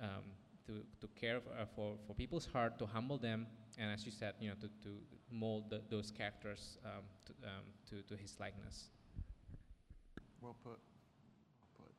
um, 0.02 0.24
to, 0.68 0.84
to 1.00 1.08
care 1.20 1.40
for, 1.42 1.50
uh, 1.52 1.66
for, 1.76 1.96
for, 2.08 2.14
people's 2.14 2.46
heart, 2.46 2.78
to 2.80 2.86
humble 2.86 3.18
them, 3.18 3.48
and 3.78 3.92
as 3.92 4.06
you 4.06 4.12
said, 4.12 4.34
you 4.40 4.50
know, 4.50 4.56
to, 4.56 4.68
to 4.84 4.96
mold 5.32 5.70
the, 5.70 5.82
those 5.90 6.12
characters 6.12 6.78
um, 6.86 7.04
to, 7.26 7.34
um, 7.48 7.66
to, 7.90 8.02
to 8.04 8.22
his 8.22 8.36
likeness. 8.40 8.90
Well 10.40 10.56
put. 10.64 10.72
Well 10.72 11.70
put. 11.78 11.94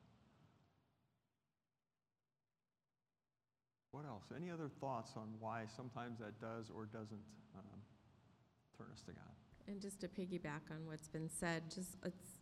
What 3.93 4.05
else? 4.05 4.23
Any 4.35 4.49
other 4.49 4.69
thoughts 4.81 5.11
on 5.15 5.27
why 5.39 5.65
sometimes 5.77 6.17
that 6.17 6.41
does 6.41 6.71
or 6.75 6.85
doesn't 6.85 7.21
um, 7.55 7.79
turn 8.75 8.87
us 8.91 9.03
to 9.03 9.11
God? 9.11 9.33
And 9.67 9.79
just 9.79 10.01
to 10.01 10.07
piggyback 10.07 10.71
on 10.71 10.87
what's 10.87 11.07
been 11.07 11.29
said, 11.29 11.61
just 11.69 11.97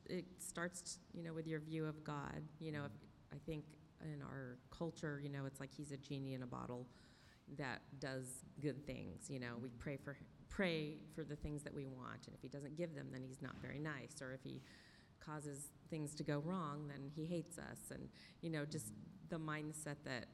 it 0.10 0.26
starts, 0.40 1.00
you 1.14 1.22
know, 1.22 1.34
with 1.34 1.48
your 1.48 1.60
view 1.60 1.86
of 1.86 2.06
God. 2.06 2.42
You 2.62 2.72
know, 2.72 2.86
if, 2.86 2.92
I 3.34 3.38
think 3.46 3.66
in 4.02 4.22
our 4.22 4.60
culture, 4.72 5.20
you 5.22 5.30
know, 5.30 5.46
it's 5.46 5.60
like 5.60 5.72
he's 5.76 5.92
a 5.92 5.98
genie 5.98 6.36
in 6.36 6.44
a 6.44 6.48
bottle 6.48 6.88
that 7.58 7.82
does 8.00 8.46
good 8.62 8.88
things. 8.88 9.30
You 9.30 9.42
know, 9.42 9.56
we 9.62 9.68
mm-hmm. 9.68 9.78
pray 9.78 9.98
for 9.98 10.16
pray 10.48 10.96
for 11.14 11.26
the 11.26 11.36
things 11.36 11.64
that 11.64 11.74
we 11.74 11.86
want, 11.86 12.28
and 12.28 12.36
if 12.36 12.42
he 12.42 12.48
doesn't 12.48 12.78
give 12.78 12.96
them, 12.96 13.08
then 13.12 13.24
he's 13.28 13.42
not 13.42 13.56
very 13.62 13.80
nice. 13.80 14.22
Or 14.22 14.32
if 14.32 14.42
he 14.42 14.62
causes 15.20 15.68
things 15.90 16.16
to 16.16 16.24
go 16.24 16.40
wrong, 16.46 16.88
then 16.88 17.12
he 17.14 17.26
hates 17.26 17.58
us. 17.58 17.92
And 17.92 18.08
you 18.42 18.50
know, 18.50 18.64
just 18.64 18.88
mm-hmm. 18.88 19.36
the 19.36 19.38
mindset 19.38 19.98
that 20.06 20.28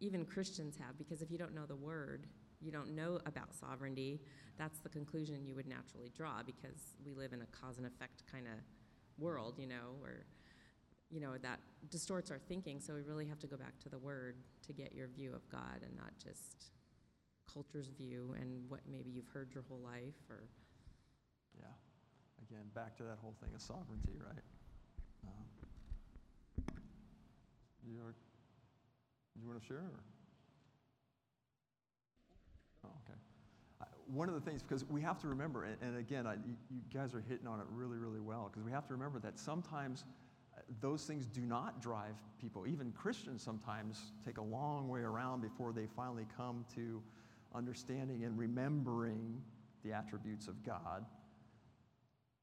even 0.00 0.24
Christians 0.24 0.76
have, 0.76 0.96
because 0.98 1.22
if 1.22 1.30
you 1.30 1.38
don't 1.38 1.54
know 1.54 1.66
the 1.66 1.76
word, 1.76 2.26
you 2.60 2.72
don't 2.72 2.94
know 2.94 3.20
about 3.26 3.54
sovereignty, 3.54 4.20
that's 4.56 4.80
the 4.80 4.88
conclusion 4.88 5.46
you 5.46 5.54
would 5.54 5.66
naturally 5.66 6.10
draw 6.16 6.42
because 6.44 6.96
we 7.04 7.14
live 7.14 7.32
in 7.32 7.42
a 7.42 7.46
cause 7.46 7.78
and 7.78 7.86
effect 7.86 8.22
kind 8.30 8.46
of 8.46 8.54
world, 9.18 9.54
you 9.58 9.66
know, 9.66 9.94
where, 9.98 10.26
you 11.10 11.20
know, 11.20 11.36
that 11.42 11.60
distorts 11.90 12.30
our 12.30 12.38
thinking. 12.38 12.80
So 12.80 12.94
we 12.94 13.02
really 13.02 13.26
have 13.26 13.38
to 13.40 13.46
go 13.46 13.56
back 13.56 13.78
to 13.80 13.88
the 13.88 13.98
Word 13.98 14.36
to 14.66 14.72
get 14.72 14.94
your 14.94 15.08
view 15.08 15.32
of 15.34 15.48
God 15.48 15.82
and 15.82 15.96
not 15.96 16.12
just 16.22 16.70
culture's 17.52 17.88
view 17.88 18.34
and 18.40 18.68
what 18.68 18.80
maybe 18.90 19.10
you've 19.10 19.28
heard 19.28 19.50
your 19.54 19.64
whole 19.68 19.80
life 19.80 20.18
or. 20.28 20.48
Yeah. 21.58 21.66
Again, 22.50 22.66
back 22.74 22.96
to 22.98 23.02
that 23.04 23.18
whole 23.20 23.34
thing 23.40 23.50
of 23.54 23.60
sovereignty, 23.60 24.18
right? 24.24 24.42
Um, 25.26 25.44
you, 29.40 29.48
want 29.48 29.60
to 29.60 29.66
share? 29.66 29.76
Or? 29.78 30.02
Oh, 32.84 32.90
okay 33.04 33.18
one 34.12 34.28
of 34.28 34.34
the 34.34 34.40
things, 34.40 34.62
because 34.62 34.84
we 34.88 35.02
have 35.02 35.20
to 35.20 35.28
remember, 35.28 35.64
and, 35.64 35.76
and 35.82 35.98
again, 35.98 36.26
I, 36.26 36.34
you, 36.34 36.56
you, 36.70 36.80
guys 36.92 37.14
are 37.14 37.22
hitting 37.28 37.46
on 37.46 37.60
it 37.60 37.66
really, 37.70 37.98
really 37.98 38.20
well, 38.20 38.48
because 38.50 38.64
we 38.64 38.72
have 38.72 38.86
to 38.86 38.94
remember 38.94 39.18
that 39.20 39.38
sometimes 39.38 40.04
uh, 40.56 40.60
those 40.80 41.04
things 41.04 41.26
do 41.26 41.42
not 41.42 41.82
drive 41.82 42.14
people. 42.40 42.66
Even 42.66 42.90
Christians 42.92 43.42
sometimes 43.42 44.12
take 44.24 44.38
a 44.38 44.42
long 44.42 44.88
way 44.88 45.00
around 45.00 45.42
before 45.42 45.72
they 45.72 45.86
finally 45.94 46.26
come 46.36 46.64
to 46.74 47.02
understanding 47.54 48.24
and 48.24 48.38
remembering 48.38 49.40
the 49.84 49.92
attributes 49.92 50.48
of 50.48 50.64
God. 50.64 51.04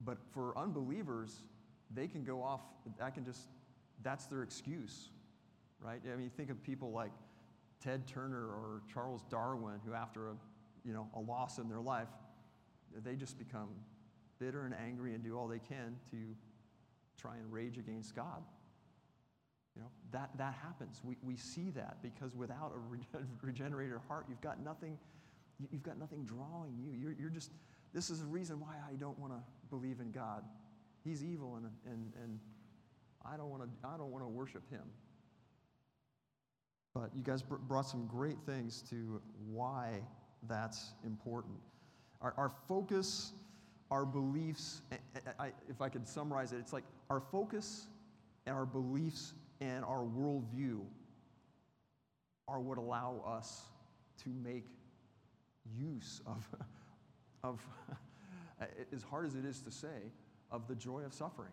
But 0.01 0.17
for 0.33 0.57
unbelievers, 0.57 1.41
they 1.93 2.07
can 2.07 2.23
go 2.23 2.43
off, 2.43 2.61
that 2.99 3.15
can 3.15 3.25
just, 3.25 3.47
that's 4.03 4.25
their 4.27 4.43
excuse, 4.43 5.09
right? 5.85 6.01
I 6.11 6.15
mean, 6.15 6.31
think 6.35 6.49
of 6.49 6.61
people 6.63 6.91
like 6.91 7.11
Ted 7.81 8.07
Turner 8.07 8.45
or 8.47 8.81
Charles 8.91 9.21
Darwin, 9.29 9.79
who 9.85 9.93
after 9.93 10.29
a, 10.29 10.33
you 10.83 10.93
know, 10.93 11.07
a 11.15 11.19
loss 11.19 11.59
in 11.59 11.69
their 11.69 11.81
life, 11.81 12.07
they 13.03 13.15
just 13.15 13.37
become 13.37 13.69
bitter 14.39 14.65
and 14.65 14.73
angry 14.73 15.13
and 15.13 15.23
do 15.23 15.37
all 15.37 15.47
they 15.47 15.59
can 15.59 15.95
to 16.11 16.17
try 17.17 17.35
and 17.37 17.51
rage 17.51 17.77
against 17.77 18.15
God. 18.15 18.43
You 19.75 19.81
know, 19.81 19.89
that, 20.11 20.29
that 20.37 20.53
happens. 20.63 21.01
We, 21.03 21.17
we 21.21 21.35
see 21.35 21.69
that 21.71 21.97
because 22.01 22.35
without 22.35 22.71
a 22.73 22.79
reg- 22.89 23.27
regenerated 23.41 23.97
heart, 24.07 24.25
you've 24.29 24.41
got 24.41 24.63
nothing, 24.63 24.97
you- 25.59 25.67
you've 25.71 25.83
got 25.83 25.99
nothing 25.99 26.25
drawing 26.25 26.77
you. 26.77 26.91
You're, 26.97 27.15
you're 27.19 27.29
just, 27.29 27.51
this 27.93 28.09
is 28.09 28.19
the 28.21 28.25
reason 28.25 28.59
why 28.59 28.75
I 28.89 28.95
don't 28.95 29.19
want 29.19 29.33
to 29.33 29.39
believe 29.69 29.99
in 29.99 30.11
God. 30.11 30.43
He's 31.03 31.23
evil 31.23 31.57
and, 31.57 31.65
and, 31.85 32.13
and 32.23 32.39
I 33.23 33.37
don't 33.37 33.49
want 33.49 33.63
to, 33.63 33.87
I 33.87 33.97
don't 33.97 34.11
want 34.11 34.23
to 34.23 34.29
worship 34.29 34.67
him. 34.71 34.83
But 36.95 37.11
you 37.13 37.21
guys 37.21 37.43
br- 37.43 37.55
brought 37.57 37.85
some 37.85 38.07
great 38.07 38.37
things 38.45 38.81
to 38.89 39.21
why 39.51 40.01
that's 40.47 40.93
important. 41.05 41.55
Our, 42.21 42.33
our 42.37 42.51
focus, 42.67 43.33
our 43.91 44.05
beliefs, 44.05 44.81
I- 45.37 45.47
I- 45.47 45.53
if 45.69 45.81
I 45.81 45.89
could 45.89 46.07
summarize 46.07 46.53
it, 46.53 46.57
it's 46.57 46.71
like 46.73 46.85
our 47.09 47.19
focus 47.19 47.87
and 48.47 48.55
our 48.55 48.65
beliefs 48.65 49.33
and 49.59 49.83
our 49.83 50.03
worldview 50.03 50.79
are 52.47 52.61
what 52.61 52.77
allow 52.77 53.21
us 53.27 53.63
to 54.23 54.29
make 54.29 54.65
use 55.77 56.21
of, 56.25 56.47
of 57.43 57.59
as 58.93 59.03
hard 59.03 59.25
as 59.25 59.35
it 59.35 59.43
is 59.43 59.59
to 59.61 59.71
say, 59.71 60.11
of 60.49 60.67
the 60.67 60.75
joy 60.75 61.01
of 61.01 61.13
suffering. 61.13 61.51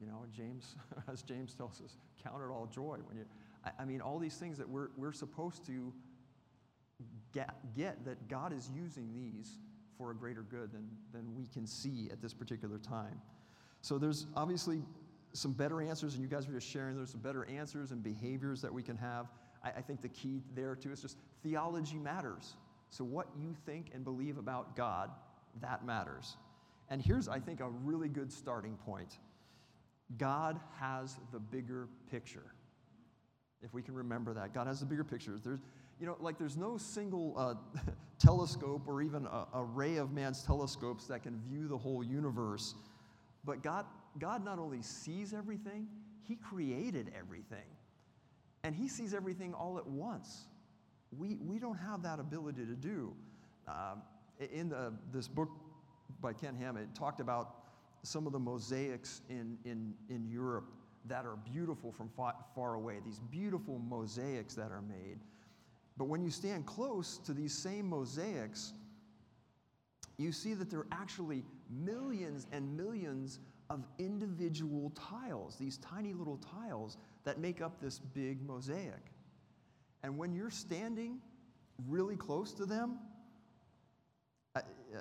You 0.00 0.06
know, 0.06 0.24
James, 0.36 0.76
as 1.12 1.22
James 1.22 1.54
tells 1.54 1.80
us, 1.80 1.96
count 2.22 2.36
it 2.42 2.50
all 2.52 2.68
joy 2.72 2.98
when 3.08 3.16
you. 3.16 3.24
I, 3.66 3.70
I 3.80 3.84
mean, 3.84 4.00
all 4.00 4.18
these 4.18 4.36
things 4.36 4.56
that 4.58 4.68
we're, 4.68 4.88
we're 4.96 5.12
supposed 5.12 5.66
to 5.66 5.92
get, 7.32 7.54
get 7.76 8.04
that 8.04 8.28
God 8.28 8.52
is 8.52 8.70
using 8.74 9.12
these 9.12 9.58
for 9.98 10.10
a 10.10 10.14
greater 10.14 10.42
good 10.42 10.72
than, 10.72 10.88
than 11.12 11.34
we 11.34 11.46
can 11.46 11.66
see 11.66 12.08
at 12.12 12.22
this 12.22 12.32
particular 12.32 12.78
time. 12.78 13.20
So 13.82 13.98
there's 13.98 14.26
obviously 14.36 14.82
some 15.32 15.52
better 15.52 15.82
answers, 15.82 16.14
and 16.14 16.22
you 16.22 16.28
guys 16.28 16.46
were 16.46 16.54
just 16.54 16.68
sharing 16.68 16.96
there's 16.96 17.10
some 17.10 17.20
better 17.20 17.44
answers 17.46 17.90
and 17.90 18.02
behaviors 18.02 18.62
that 18.62 18.72
we 18.72 18.82
can 18.82 18.96
have. 18.96 19.26
I, 19.62 19.70
I 19.78 19.80
think 19.80 20.02
the 20.02 20.08
key 20.08 20.42
there 20.54 20.74
too 20.74 20.92
is 20.92 21.02
just 21.02 21.18
theology 21.42 21.98
matters. 21.98 22.54
So 22.90 23.04
what 23.04 23.26
you 23.38 23.54
think 23.66 23.90
and 23.94 24.04
believe 24.04 24.38
about 24.38 24.76
God, 24.76 25.10
that 25.60 25.84
matters. 25.84 26.36
And 26.88 27.02
here's, 27.02 27.28
I 27.28 27.40
think, 27.40 27.60
a 27.60 27.68
really 27.68 28.08
good 28.08 28.32
starting 28.32 28.76
point. 28.76 29.18
God 30.18 30.60
has 30.78 31.18
the 31.32 31.40
bigger 31.40 31.88
picture. 32.10 32.54
If 33.62 33.72
we 33.72 33.82
can 33.82 33.94
remember 33.94 34.34
that, 34.34 34.52
God 34.54 34.66
has 34.66 34.80
the 34.80 34.86
bigger 34.86 35.04
picture. 35.04 35.38
There's, 35.42 35.60
you 35.98 36.06
know, 36.06 36.16
like 36.20 36.38
there's 36.38 36.56
no 36.56 36.76
single 36.76 37.34
uh, 37.36 37.54
telescope 38.18 38.82
or 38.86 39.02
even 39.02 39.26
a, 39.26 39.46
a 39.54 39.64
ray 39.64 39.96
of 39.96 40.12
man's 40.12 40.42
telescopes 40.42 41.06
that 41.06 41.22
can 41.22 41.40
view 41.48 41.68
the 41.68 41.76
whole 41.78 42.04
universe. 42.04 42.74
But 43.44 43.62
God, 43.62 43.86
God 44.18 44.44
not 44.44 44.58
only 44.58 44.82
sees 44.82 45.32
everything, 45.32 45.86
He 46.22 46.36
created 46.36 47.12
everything. 47.18 47.64
And 48.62 48.74
He 48.74 48.88
sees 48.88 49.14
everything 49.14 49.54
all 49.54 49.78
at 49.78 49.86
once. 49.86 50.46
We, 51.16 51.36
we 51.36 51.58
don't 51.58 51.78
have 51.78 52.02
that 52.02 52.20
ability 52.20 52.66
to 52.66 52.74
do. 52.74 53.14
Um, 53.68 54.02
in 54.52 54.68
the, 54.68 54.92
this 55.12 55.28
book 55.28 55.48
by 56.20 56.32
Ken 56.32 56.54
Ham, 56.56 56.76
it 56.76 56.94
talked 56.94 57.20
about 57.20 57.54
some 58.02 58.26
of 58.26 58.32
the 58.32 58.38
mosaics 58.38 59.22
in, 59.30 59.58
in, 59.64 59.94
in 60.08 60.28
Europe 60.28 60.70
that 61.08 61.24
are 61.24 61.36
beautiful 61.52 61.92
from 61.92 62.08
far, 62.08 62.74
away, 62.74 62.96
these 63.04 63.20
beautiful 63.30 63.78
mosaics 63.78 64.54
that 64.54 64.70
are 64.70 64.82
made. 64.82 65.18
But 65.96 66.06
when 66.06 66.22
you 66.22 66.30
stand 66.30 66.66
close 66.66 67.18
to 67.18 67.32
these 67.32 67.56
same 67.56 67.88
mosaics, 67.88 68.72
you 70.18 70.32
see 70.32 70.54
that 70.54 70.70
there 70.70 70.80
are 70.80 70.86
actually 70.92 71.44
millions 71.70 72.46
and 72.52 72.76
millions 72.76 73.40
of 73.70 73.84
individual 73.98 74.92
tiles, 74.94 75.56
these 75.56 75.78
tiny 75.78 76.12
little 76.12 76.38
tiles 76.38 76.98
that 77.24 77.38
make 77.38 77.60
up 77.60 77.80
this 77.80 77.98
big 77.98 78.46
mosaic. 78.46 79.12
And 80.02 80.16
when 80.16 80.34
you're 80.34 80.50
standing 80.50 81.18
really 81.88 82.16
close 82.16 82.52
to 82.54 82.66
them, 82.66 82.98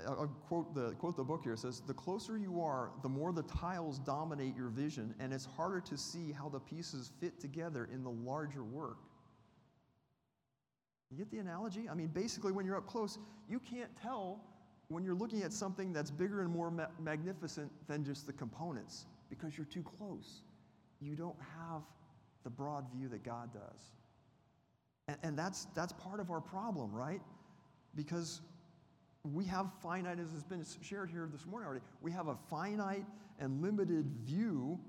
I, 0.07 0.09
will 0.11 0.27
quote 0.47 0.73
the, 0.73 0.91
quote 0.93 1.15
the 1.17 1.23
book 1.23 1.43
here. 1.43 1.53
It 1.53 1.59
says, 1.59 1.81
The 1.81 1.93
closer 1.93 2.37
you 2.37 2.61
are, 2.61 2.91
the 3.01 3.09
more 3.09 3.31
the 3.31 3.43
tiles 3.43 3.99
dominate 3.99 4.55
your 4.55 4.69
vision, 4.69 5.13
and 5.19 5.33
it's 5.33 5.45
harder 5.45 5.81
to 5.81 5.97
see 5.97 6.31
how 6.31 6.49
the 6.49 6.59
pieces 6.59 7.11
fit 7.19 7.39
together 7.39 7.89
in 7.93 8.03
the 8.03 8.09
larger 8.09 8.63
work. 8.63 8.97
You 11.11 11.17
get 11.17 11.31
the 11.31 11.39
analogy? 11.39 11.87
I 11.89 11.93
mean, 11.93 12.07
basically, 12.07 12.51
when 12.51 12.65
you're 12.65 12.77
up 12.77 12.87
close, 12.87 13.19
you 13.47 13.59
can't 13.59 13.91
tell 14.01 14.43
when 14.87 15.03
you're 15.03 15.15
looking 15.15 15.43
at 15.43 15.53
something 15.53 15.93
that's 15.93 16.11
bigger 16.11 16.41
and 16.41 16.51
more 16.51 16.69
ma- 16.69 16.87
magnificent 16.99 17.71
than 17.87 18.03
just 18.03 18.27
the 18.27 18.33
components 18.33 19.05
because 19.29 19.57
you're 19.57 19.65
too 19.65 19.83
close. 19.83 20.41
You 20.99 21.15
don't 21.15 21.37
have 21.57 21.81
the 22.43 22.49
broad 22.49 22.85
view 22.93 23.07
that 23.09 23.23
God 23.23 23.53
does. 23.53 23.91
And, 25.07 25.17
and 25.23 25.37
that's, 25.37 25.65
that's 25.75 25.93
part 25.93 26.19
of 26.19 26.31
our 26.31 26.41
problem, 26.41 26.93
right? 26.93 27.21
Because 27.95 28.41
we 29.33 29.45
have 29.45 29.71
finite, 29.81 30.19
as 30.19 30.31
has 30.31 30.43
been 30.43 30.63
shared 30.81 31.09
here 31.09 31.27
this 31.31 31.45
morning 31.45 31.67
already, 31.67 31.83
we 32.01 32.11
have 32.11 32.27
a 32.27 32.35
finite 32.49 33.05
and 33.39 33.61
limited 33.61 34.05
view 34.23 34.79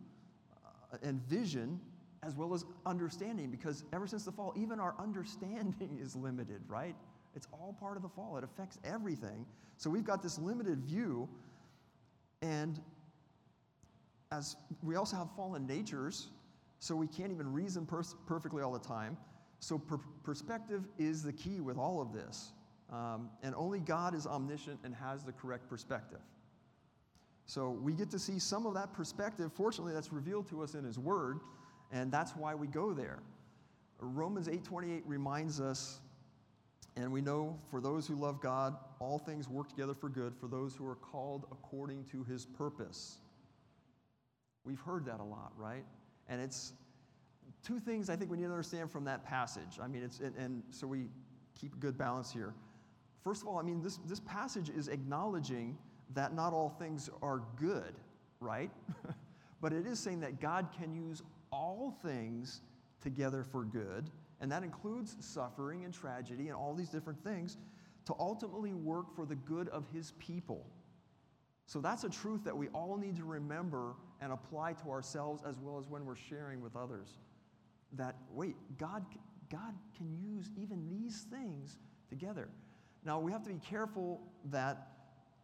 uh, 0.93 0.97
and 1.03 1.23
vision 1.23 1.81
as 2.23 2.35
well 2.35 2.53
as 2.53 2.65
understanding 2.85 3.51
because 3.51 3.85
ever 3.93 4.07
since 4.07 4.25
the 4.25 4.33
fall, 4.33 4.53
even 4.57 4.81
our 4.81 4.95
understanding 4.99 5.99
is 6.03 6.17
limited, 6.17 6.61
right? 6.67 6.95
It's 7.35 7.47
all 7.53 7.77
part 7.79 7.97
of 7.97 8.03
the 8.03 8.09
fall, 8.09 8.37
it 8.37 8.45
affects 8.45 8.79
everything. 8.85 9.47
So 9.77 9.91
we've 9.91 10.05
got 10.05 10.23
this 10.23 10.39
limited 10.39 10.85
view, 10.85 11.29
and 12.41 12.81
as 14.33 14.57
we 14.83 14.97
also 14.97 15.17
have 15.17 15.29
fallen 15.37 15.67
natures, 15.67 16.29
so 16.79 16.97
we 16.97 17.07
can't 17.07 17.31
even 17.31 17.53
reason 17.53 17.87
perfectly 18.27 18.63
all 18.63 18.73
the 18.73 18.79
time. 18.79 19.17
So 19.61 19.79
per- 19.79 20.01
perspective 20.23 20.85
is 20.99 21.23
the 21.23 21.33
key 21.33 21.61
with 21.61 21.77
all 21.77 22.01
of 22.01 22.13
this. 22.13 22.53
Um, 22.93 23.31
and 23.43 23.55
only 23.55 23.81
God 23.81 24.15
is 24.15 24.27
omniscient 24.27 24.81
and 24.85 24.95
has 24.95 25.25
the 25.25 25.33
correct 25.33 25.69
perspective. 25.69 26.21
So 27.47 27.71
we 27.71 27.93
get 27.93 28.11
to 28.11 28.19
see 28.19 28.39
some 28.39 28.67
of 28.67 28.75
that 28.75 28.93
perspective. 28.93 29.53
Fortunately, 29.53 29.93
that's 29.93 30.13
revealed 30.13 30.49
to 30.49 30.63
us 30.63 30.75
in 30.75 30.85
His 30.85 30.99
Word, 30.99 31.41
and 31.93 32.11
that's 32.11 32.35
why 32.35 32.55
we 32.55 32.67
go 32.67 32.93
there. 32.93 33.21
Romans 34.01 34.49
8:28 34.49 35.03
reminds 35.07 35.61
us, 35.61 36.01
and 36.97 37.11
we 37.11 37.21
know 37.21 37.59
for 37.71 37.81
those 37.81 38.07
who 38.07 38.15
love 38.15 38.41
God, 38.41 38.77
all 38.99 39.19
things 39.19 39.49
work 39.49 39.69
together 39.69 39.95
for 39.95 40.09
good 40.09 40.35
for 40.35 40.49
those 40.49 40.75
who 40.75 40.87
are 40.87 40.97
called 40.97 41.47
according 41.53 42.05
to 42.07 42.25
His 42.25 42.45
purpose. 42.45 43.19
We've 44.65 44.81
heard 44.81 45.05
that 45.07 45.21
a 45.21 45.25
lot, 45.25 45.53
right? 45.57 45.85
And 46.29 46.41
it's 46.41 46.73
two 47.63 47.79
things 47.79 48.11
I 48.11 48.17
think 48.17 48.31
we 48.31 48.37
need 48.37 48.45
to 48.45 48.51
understand 48.51 48.91
from 48.91 49.05
that 49.05 49.25
passage. 49.25 49.79
I 49.81 49.87
mean, 49.87 50.03
it's 50.03 50.19
and, 50.19 50.35
and 50.37 50.63
so 50.71 50.89
we 50.89 51.07
keep 51.59 51.75
a 51.75 51.79
good 51.79 51.97
balance 51.97 52.33
here. 52.33 52.55
First 53.27 53.43
of 53.43 53.49
all, 53.49 53.59
I 53.59 53.63
mean, 53.63 53.83
this, 53.83 53.97
this 54.07 54.21
passage 54.21 54.71
is 54.71 54.87
acknowledging 54.87 55.77
that 56.15 56.33
not 56.33 56.53
all 56.53 56.69
things 56.69 57.11
are 57.23 57.43
good, 57.57 57.97
right? 58.39 58.71
but 59.61 59.73
it 59.73 59.85
is 59.85 59.99
saying 59.99 60.21
that 60.21 60.41
God 60.41 60.69
can 60.79 60.95
use 60.95 61.25
all 61.51 61.99
things 62.05 62.61
together 63.01 63.43
for 63.43 63.65
good, 63.65 64.11
and 64.41 64.53
that 64.53 64.63
includes 64.63 65.17
suffering 65.19 65.85
and 65.85 65.93
tragedy 65.93 66.47
and 66.47 66.55
all 66.55 66.73
these 66.73 66.89
different 66.89 67.21
things 67.25 67.57
to 68.05 68.15
ultimately 68.21 68.75
work 68.75 69.13
for 69.17 69.27
the 69.27 69.35
good 69.35 69.69
of 69.71 69.85
his 69.93 70.13
people. 70.21 70.65
So 71.67 71.81
that's 71.81 72.05
a 72.05 72.09
truth 72.09 72.45
that 72.45 72.57
we 72.57 72.69
all 72.69 72.97
need 72.97 73.17
to 73.17 73.25
remember 73.25 73.95
and 74.21 74.33
apply 74.33 74.75
to 74.75 74.91
ourselves 74.91 75.43
as 75.45 75.59
well 75.59 75.79
as 75.81 75.89
when 75.89 76.05
we're 76.05 76.15
sharing 76.15 76.61
with 76.61 76.77
others. 76.77 77.09
That, 77.95 78.15
wait, 78.31 78.55
God, 78.79 79.05
God 79.51 79.75
can 79.97 80.17
use 80.17 80.49
even 80.57 80.89
these 80.89 81.27
things 81.29 81.79
together. 82.09 82.49
Now, 83.07 83.21
we 83.21 83.31
have 83.31 83.45
to 83.45 83.51
be 83.51 83.61
careful 83.71 84.21
that, 84.51 84.89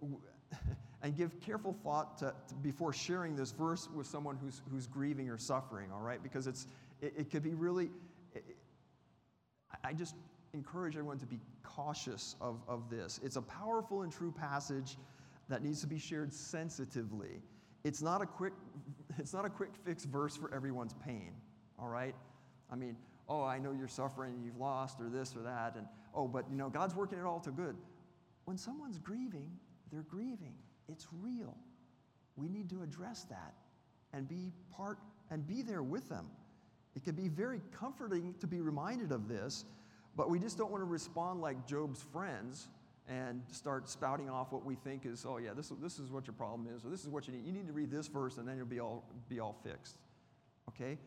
and 1.03 1.17
give 1.17 1.41
careful 1.41 1.77
thought 1.85 2.19
to, 2.19 2.35
to, 2.49 2.55
before 2.57 2.93
sharing 2.93 3.37
this 3.37 3.53
verse 3.53 3.89
with 3.95 4.09
someone 4.09 4.37
who's, 4.37 4.63
who's 4.69 4.89
grieving 4.89 5.29
or 5.31 5.39
suffering, 5.39 5.93
all 5.93 6.01
right? 6.01 6.21
Because 6.21 6.49
it's, 6.49 6.67
it, 7.01 7.15
it 7.17 7.31
could 7.31 7.45
be 7.45 7.55
really, 7.55 7.91
it, 8.35 8.45
I 9.85 9.93
just 9.93 10.17
encourage 10.53 10.95
everyone 10.95 11.19
to 11.19 11.27
be 11.27 11.39
cautious 11.63 12.35
of, 12.41 12.61
of 12.67 12.91
this. 12.91 13.21
It's 13.23 13.37
a 13.37 13.43
powerful 13.43 14.03
and 14.03 14.13
true 14.13 14.33
passage 14.33 14.97
that 15.49 15.63
needs 15.63 15.81
to 15.83 15.87
be 15.87 16.01
shared 16.01 16.33
sensitively. 16.33 17.41
It's 17.85 18.03
not 18.03 18.23
a 18.23 18.27
quick, 18.27 18.55
it's 19.19 19.33
not 19.33 19.45
a 19.45 19.51
quick 19.51 19.71
fix 19.85 20.05
verse 20.05 20.37
for 20.37 20.53
everyone's 20.53 20.95
pain, 20.95 21.31
all 21.79 21.89
right? 21.89 22.17
I 22.73 22.75
mean, 22.75 22.97
oh, 23.29 23.45
I 23.45 23.61
know 23.61 23.71
you're 23.71 23.87
suffering, 23.87 24.41
you've 24.45 24.59
lost, 24.59 25.01
or 25.01 25.09
this 25.09 25.37
or 25.37 25.43
that, 25.43 25.77
and 25.77 25.87
oh, 26.15 26.29
but 26.29 26.45
you 26.51 26.57
know, 26.57 26.69
God's 26.69 26.95
working 26.95 27.19
it 27.19 27.25
all 27.25 27.41
to 27.41 27.51
good. 27.51 27.77
When 28.45 28.57
someone's 28.59 28.99
grieving, 28.99 29.51
they're 29.91 30.03
grieving. 30.03 30.55
It's 30.89 31.07
real. 31.21 31.57
We 32.37 32.49
need 32.49 32.69
to 32.71 32.83
address 32.83 33.25
that 33.25 33.55
and 34.13 34.29
be 34.29 34.53
part 34.75 34.99
and 35.31 35.47
be 35.47 35.63
there 35.63 35.83
with 35.83 36.09
them. 36.09 36.27
It 36.95 37.05
can 37.05 37.15
be 37.15 37.29
very 37.29 37.61
comforting 37.73 38.35
to 38.41 38.47
be 38.47 38.61
reminded 38.61 39.13
of 39.13 39.29
this, 39.29 39.65
But 40.17 40.29
we 40.29 40.39
just 40.39 40.59
don't 40.59 40.71
want 40.71 40.83
to 40.83 40.87
respond 40.87 41.41
like 41.41 41.67
Job's 41.67 42.03
friends 42.03 42.69
and 43.09 43.43
start 43.51 43.89
spouting 43.89 44.29
off 44.31 44.53
what 44.53 44.65
we 44.65 44.75
think 44.75 45.07
is, 45.07 45.25
oh, 45.27 45.39
yeah, 45.39 45.53
this, 45.55 45.73
this 45.81 45.99
is 45.99 46.11
what 46.11 46.27
your 46.27 46.35
problem 46.35 46.69
is, 46.75 46.85
or 46.85 46.89
this 46.89 47.03
is 47.03 47.09
what 47.09 47.27
you 47.27 47.33
need. 47.33 47.45
You 47.47 47.53
need 47.53 47.67
to 47.67 47.73
read 47.73 47.91
this 47.91 48.09
verse 48.09 48.37
and 48.39 48.47
then 48.47 48.57
you'll 48.57 48.67
be 48.67 48.81
all, 48.81 49.05
be 49.29 49.41
all 49.41 49.59
fixed. 49.65 49.97
Okay? 50.69 50.99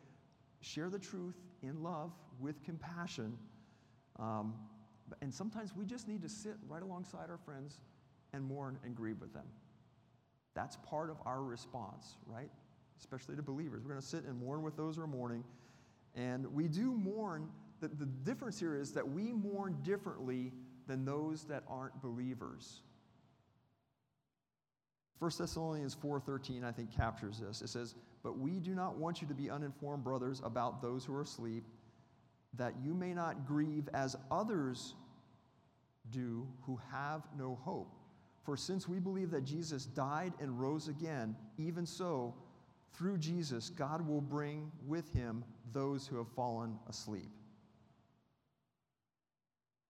Share 0.62 0.89
the 0.89 0.99
truth 0.99 1.36
in 1.62 1.84
love 1.84 2.12
with 2.39 2.64
compassion. 2.64 3.38
Um, 4.20 4.56
and 5.22 5.34
sometimes 5.34 5.76
we 5.76 5.86
just 5.86 6.08
need 6.08 6.22
to 6.22 6.30
sit 6.30 6.56
right 6.68 6.82
alongside 6.82 7.30
our 7.30 7.38
friends 7.38 7.80
and 8.34 8.43
mourn 8.43 8.78
and 8.84 8.95
grieve 8.95 9.20
with 9.20 9.34
them. 9.34 9.45
That's 10.56 10.78
part 10.78 11.10
of 11.10 11.18
our 11.26 11.43
response, 11.43 12.16
right? 12.26 12.49
Especially 12.99 13.36
to 13.36 13.41
believers. 13.41 13.84
We're 13.84 13.91
going 13.91 14.01
to 14.01 14.08
sit 14.08 14.24
and 14.24 14.39
mourn 14.39 14.64
with 14.64 14.78
those 14.78 14.95
who 14.95 15.03
are 15.03 15.08
mourning. 15.08 15.43
And 16.16 16.53
we 16.53 16.68
do 16.68 16.91
mourn. 16.91 17.49
The, 17.82 17.89
the 17.89 18.06
difference 18.06 18.60
here 18.60 18.76
is 18.76 18.93
that 18.93 19.08
we 19.08 19.34
mourn 19.34 19.78
differently 19.84 20.53
than 20.88 21.03
those 21.03 21.43
that 21.45 21.64
aren't 21.68 22.01
believers. 22.01 22.82
1 25.20 25.32
Thessalonians 25.38 25.95
4:13 25.95 26.64
I 26.64 26.72
think 26.72 26.91
captures 26.91 27.39
this. 27.39 27.62
It 27.62 27.70
says, 27.70 27.95
"But 28.22 28.38
we 28.38 28.60
do 28.60 28.76
not 28.76 28.97
want 28.97 29.22
you 29.22 29.28
to 29.28 29.34
be 29.34 29.49
uninformed 29.49 30.03
brothers 30.03 30.41
about 30.43 30.82
those 30.82 31.06
who 31.06 31.14
are 31.16 31.22
asleep, 31.22 31.66
that 32.58 32.74
you 32.84 32.93
may 32.93 33.14
not 33.14 33.45
grieve 33.45 33.89
as 33.93 34.16
others 34.32 34.95
do 36.12 36.47
who 36.62 36.80
have 36.91 37.24
no 37.38 37.60
hope. 37.64 37.95
For 38.43 38.56
since 38.56 38.88
we 38.88 38.99
believe 38.99 39.32
that 39.32 39.43
Jesus 39.43 39.86
died 39.86 40.34
and 40.39 40.60
rose 40.60 40.88
again, 40.88 41.36
even 41.58 41.86
so, 41.86 42.36
through 42.93 43.18
Jesus, 43.18 43.70
God 43.70 44.08
will 44.08 44.22
bring 44.22 44.72
with 44.86 45.12
him 45.14 45.43
those 45.74 46.08
who 46.08 46.18
have 46.18 46.30
fallen 46.30 46.78
asleep. 46.88 47.30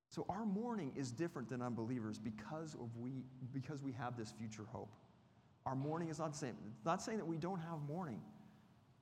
So 0.10 0.26
our 0.30 0.46
mourning 0.46 0.94
is 0.96 1.12
different 1.12 1.50
than 1.50 1.62
unbelievers 1.62 2.18
because, 2.18 2.74
of 2.76 2.96
we, 2.98 3.26
because 3.54 3.84
we 3.84 3.92
have 3.92 4.16
this 4.16 4.32
future 4.32 4.64
hope. 4.72 4.96
Our 5.66 5.76
mourning 5.76 6.10
is 6.10 6.20
not 6.20 6.32
the 6.32 6.38
same. 6.38 6.56
It's 6.78 6.86
not 6.86 7.02
saying 7.02 7.18
that 7.18 7.26
we 7.26 7.38
don't 7.38 7.60
have 7.60 7.80
mourning. 7.88 8.22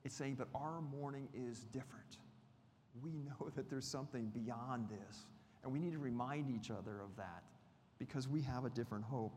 It's 0.04 0.14
saying 0.14 0.36
that 0.36 0.48
our 0.54 0.80
mourning 0.80 1.28
is 1.32 1.60
different. 1.64 2.18
We 3.02 3.12
know 3.12 3.50
that 3.54 3.68
there's 3.68 3.86
something 3.86 4.26
beyond 4.34 4.88
this, 4.88 5.26
and 5.62 5.72
we 5.72 5.78
need 5.78 5.92
to 5.92 5.98
remind 5.98 6.50
each 6.50 6.70
other 6.70 7.00
of 7.00 7.16
that 7.16 7.42
because 7.98 8.28
we 8.28 8.40
have 8.42 8.64
a 8.64 8.70
different 8.70 9.04
hope. 9.04 9.34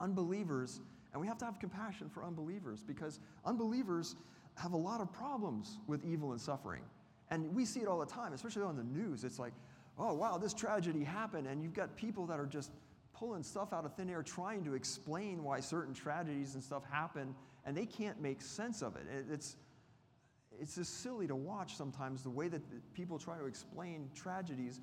Unbelievers, 0.00 0.80
and 1.12 1.20
we 1.20 1.26
have 1.26 1.38
to 1.38 1.44
have 1.44 1.58
compassion 1.58 2.08
for 2.08 2.22
unbelievers 2.24 2.84
because 2.84 3.18
unbelievers 3.44 4.16
have 4.56 4.72
a 4.72 4.76
lot 4.76 5.00
of 5.00 5.12
problems 5.12 5.78
with 5.86 6.04
evil 6.04 6.32
and 6.32 6.40
suffering. 6.40 6.82
And 7.30 7.54
we 7.54 7.64
see 7.64 7.80
it 7.80 7.88
all 7.88 7.98
the 7.98 8.06
time, 8.06 8.32
especially 8.32 8.62
on 8.62 8.76
the 8.76 8.84
news. 8.84 9.24
It's 9.24 9.38
like, 9.38 9.52
oh, 9.98 10.14
wow, 10.14 10.38
this 10.38 10.54
tragedy 10.54 11.04
happened, 11.04 11.46
and 11.46 11.62
you've 11.62 11.74
got 11.74 11.96
people 11.96 12.26
that 12.26 12.38
are 12.38 12.46
just 12.46 12.70
pulling 13.12 13.42
stuff 13.42 13.72
out 13.72 13.84
of 13.84 13.94
thin 13.94 14.08
air 14.08 14.22
trying 14.22 14.64
to 14.64 14.74
explain 14.74 15.42
why 15.42 15.60
certain 15.60 15.92
tragedies 15.92 16.54
and 16.54 16.62
stuff 16.62 16.84
happen, 16.90 17.34
and 17.66 17.76
they 17.76 17.86
can't 17.86 18.20
make 18.20 18.40
sense 18.40 18.80
of 18.80 18.96
it. 18.96 19.02
It's, 19.30 19.56
it's 20.60 20.74
just 20.74 21.02
silly 21.02 21.26
to 21.26 21.36
watch 21.36 21.76
sometimes 21.76 22.22
the 22.22 22.30
way 22.30 22.48
that 22.48 22.62
people 22.94 23.18
try 23.18 23.38
to 23.38 23.46
explain 23.46 24.10
tragedies 24.14 24.80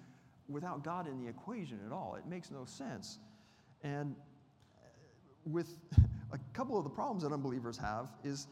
without 0.47 0.84
God 0.84 1.07
in 1.07 1.19
the 1.19 1.28
equation 1.28 1.80
at 1.86 1.91
all. 1.91 2.15
It 2.17 2.28
makes 2.28 2.51
no 2.51 2.65
sense. 2.65 3.19
And 3.84 4.15
uh, 4.76 4.88
with 5.45 5.78
a 6.32 6.39
couple 6.53 6.78
of 6.78 6.84
the 6.84 6.89
problems 6.89 7.23
that 7.23 7.32
unbelievers 7.32 7.78
have 7.78 8.07
is 8.23 8.47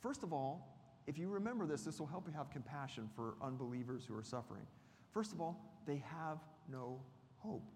first 0.00 0.22
of 0.22 0.32
all, 0.32 0.66
if 1.06 1.18
you 1.18 1.28
remember 1.28 1.66
this, 1.66 1.82
this 1.82 1.98
will 1.98 2.06
help 2.06 2.26
you 2.26 2.32
have 2.34 2.50
compassion 2.50 3.08
for 3.16 3.34
unbelievers 3.42 4.04
who 4.06 4.16
are 4.16 4.22
suffering. 4.22 4.66
First 5.12 5.32
of 5.32 5.40
all, 5.40 5.60
they 5.86 6.02
have 6.18 6.38
no 6.70 7.00
hope. 7.38 7.68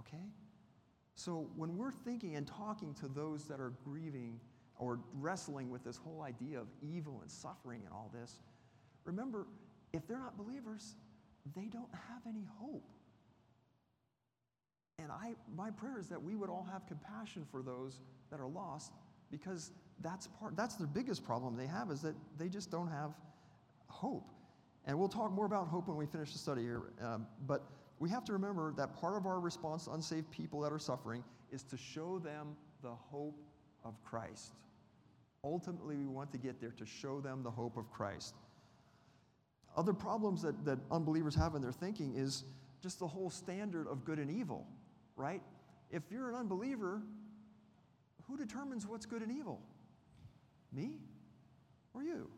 Okay? 0.00 0.24
So 1.14 1.48
when 1.56 1.76
we're 1.76 1.92
thinking 1.92 2.34
and 2.36 2.46
talking 2.46 2.94
to 2.94 3.08
those 3.08 3.44
that 3.44 3.60
are 3.60 3.72
grieving 3.84 4.40
or 4.78 4.98
wrestling 5.14 5.70
with 5.70 5.84
this 5.84 5.96
whole 5.96 6.22
idea 6.22 6.58
of 6.58 6.66
evil 6.82 7.20
and 7.22 7.30
suffering 7.30 7.82
and 7.84 7.92
all 7.92 8.10
this, 8.12 8.40
remember, 9.04 9.46
if 9.92 10.06
they're 10.06 10.18
not 10.18 10.36
believers, 10.36 10.96
they 11.54 11.66
don't 11.66 11.92
have 11.92 12.22
any 12.28 12.46
hope. 12.58 12.88
And 14.98 15.10
I, 15.10 15.34
my 15.56 15.70
prayer 15.70 15.98
is 15.98 16.08
that 16.08 16.22
we 16.22 16.34
would 16.34 16.48
all 16.48 16.66
have 16.70 16.86
compassion 16.86 17.44
for 17.50 17.62
those 17.62 18.00
that 18.30 18.40
are 18.40 18.48
lost 18.48 18.92
because 19.30 19.72
that's 20.00 20.26
part, 20.26 20.56
that's 20.56 20.76
the 20.76 20.86
biggest 20.86 21.24
problem 21.24 21.56
they 21.56 21.66
have 21.66 21.90
is 21.90 22.00
that 22.02 22.14
they 22.38 22.48
just 22.48 22.70
don't 22.70 22.88
have 22.88 23.12
hope. 23.88 24.30
And 24.86 24.98
we'll 24.98 25.08
talk 25.08 25.32
more 25.32 25.46
about 25.46 25.68
hope 25.68 25.88
when 25.88 25.96
we 25.96 26.06
finish 26.06 26.32
the 26.32 26.38
study 26.38 26.62
here. 26.62 26.82
Um, 27.00 27.26
but 27.46 27.64
we 27.98 28.08
have 28.10 28.24
to 28.26 28.32
remember 28.32 28.72
that 28.76 28.94
part 28.94 29.16
of 29.16 29.26
our 29.26 29.40
response 29.40 29.86
to 29.86 29.92
unsaved 29.92 30.30
people 30.30 30.60
that 30.60 30.72
are 30.72 30.78
suffering 30.78 31.24
is 31.52 31.62
to 31.64 31.76
show 31.76 32.18
them 32.18 32.56
the 32.82 32.90
hope 32.90 33.40
of 33.84 33.94
Christ. 34.04 34.52
Ultimately, 35.42 35.96
we 35.96 36.06
want 36.06 36.32
to 36.32 36.38
get 36.38 36.60
there 36.60 36.72
to 36.78 36.86
show 36.86 37.20
them 37.20 37.42
the 37.42 37.50
hope 37.50 37.76
of 37.76 37.90
Christ. 37.90 38.34
Other 39.76 39.92
problems 39.92 40.42
that, 40.42 40.64
that 40.64 40.78
unbelievers 40.90 41.34
have 41.34 41.54
in 41.54 41.62
their 41.62 41.72
thinking 41.72 42.14
is 42.16 42.44
just 42.82 42.98
the 42.98 43.06
whole 43.06 43.30
standard 43.30 43.86
of 43.88 44.04
good 44.04 44.18
and 44.18 44.30
evil 44.30 44.66
right? 45.16 45.42
If 45.90 46.02
you're 46.10 46.28
an 46.30 46.36
unbeliever, 46.36 47.02
who 48.26 48.36
determines 48.36 48.86
what's 48.86 49.06
good 49.06 49.22
and 49.22 49.30
evil? 49.30 49.60
Me? 50.72 50.92
Or 51.94 52.02
you? 52.02 52.28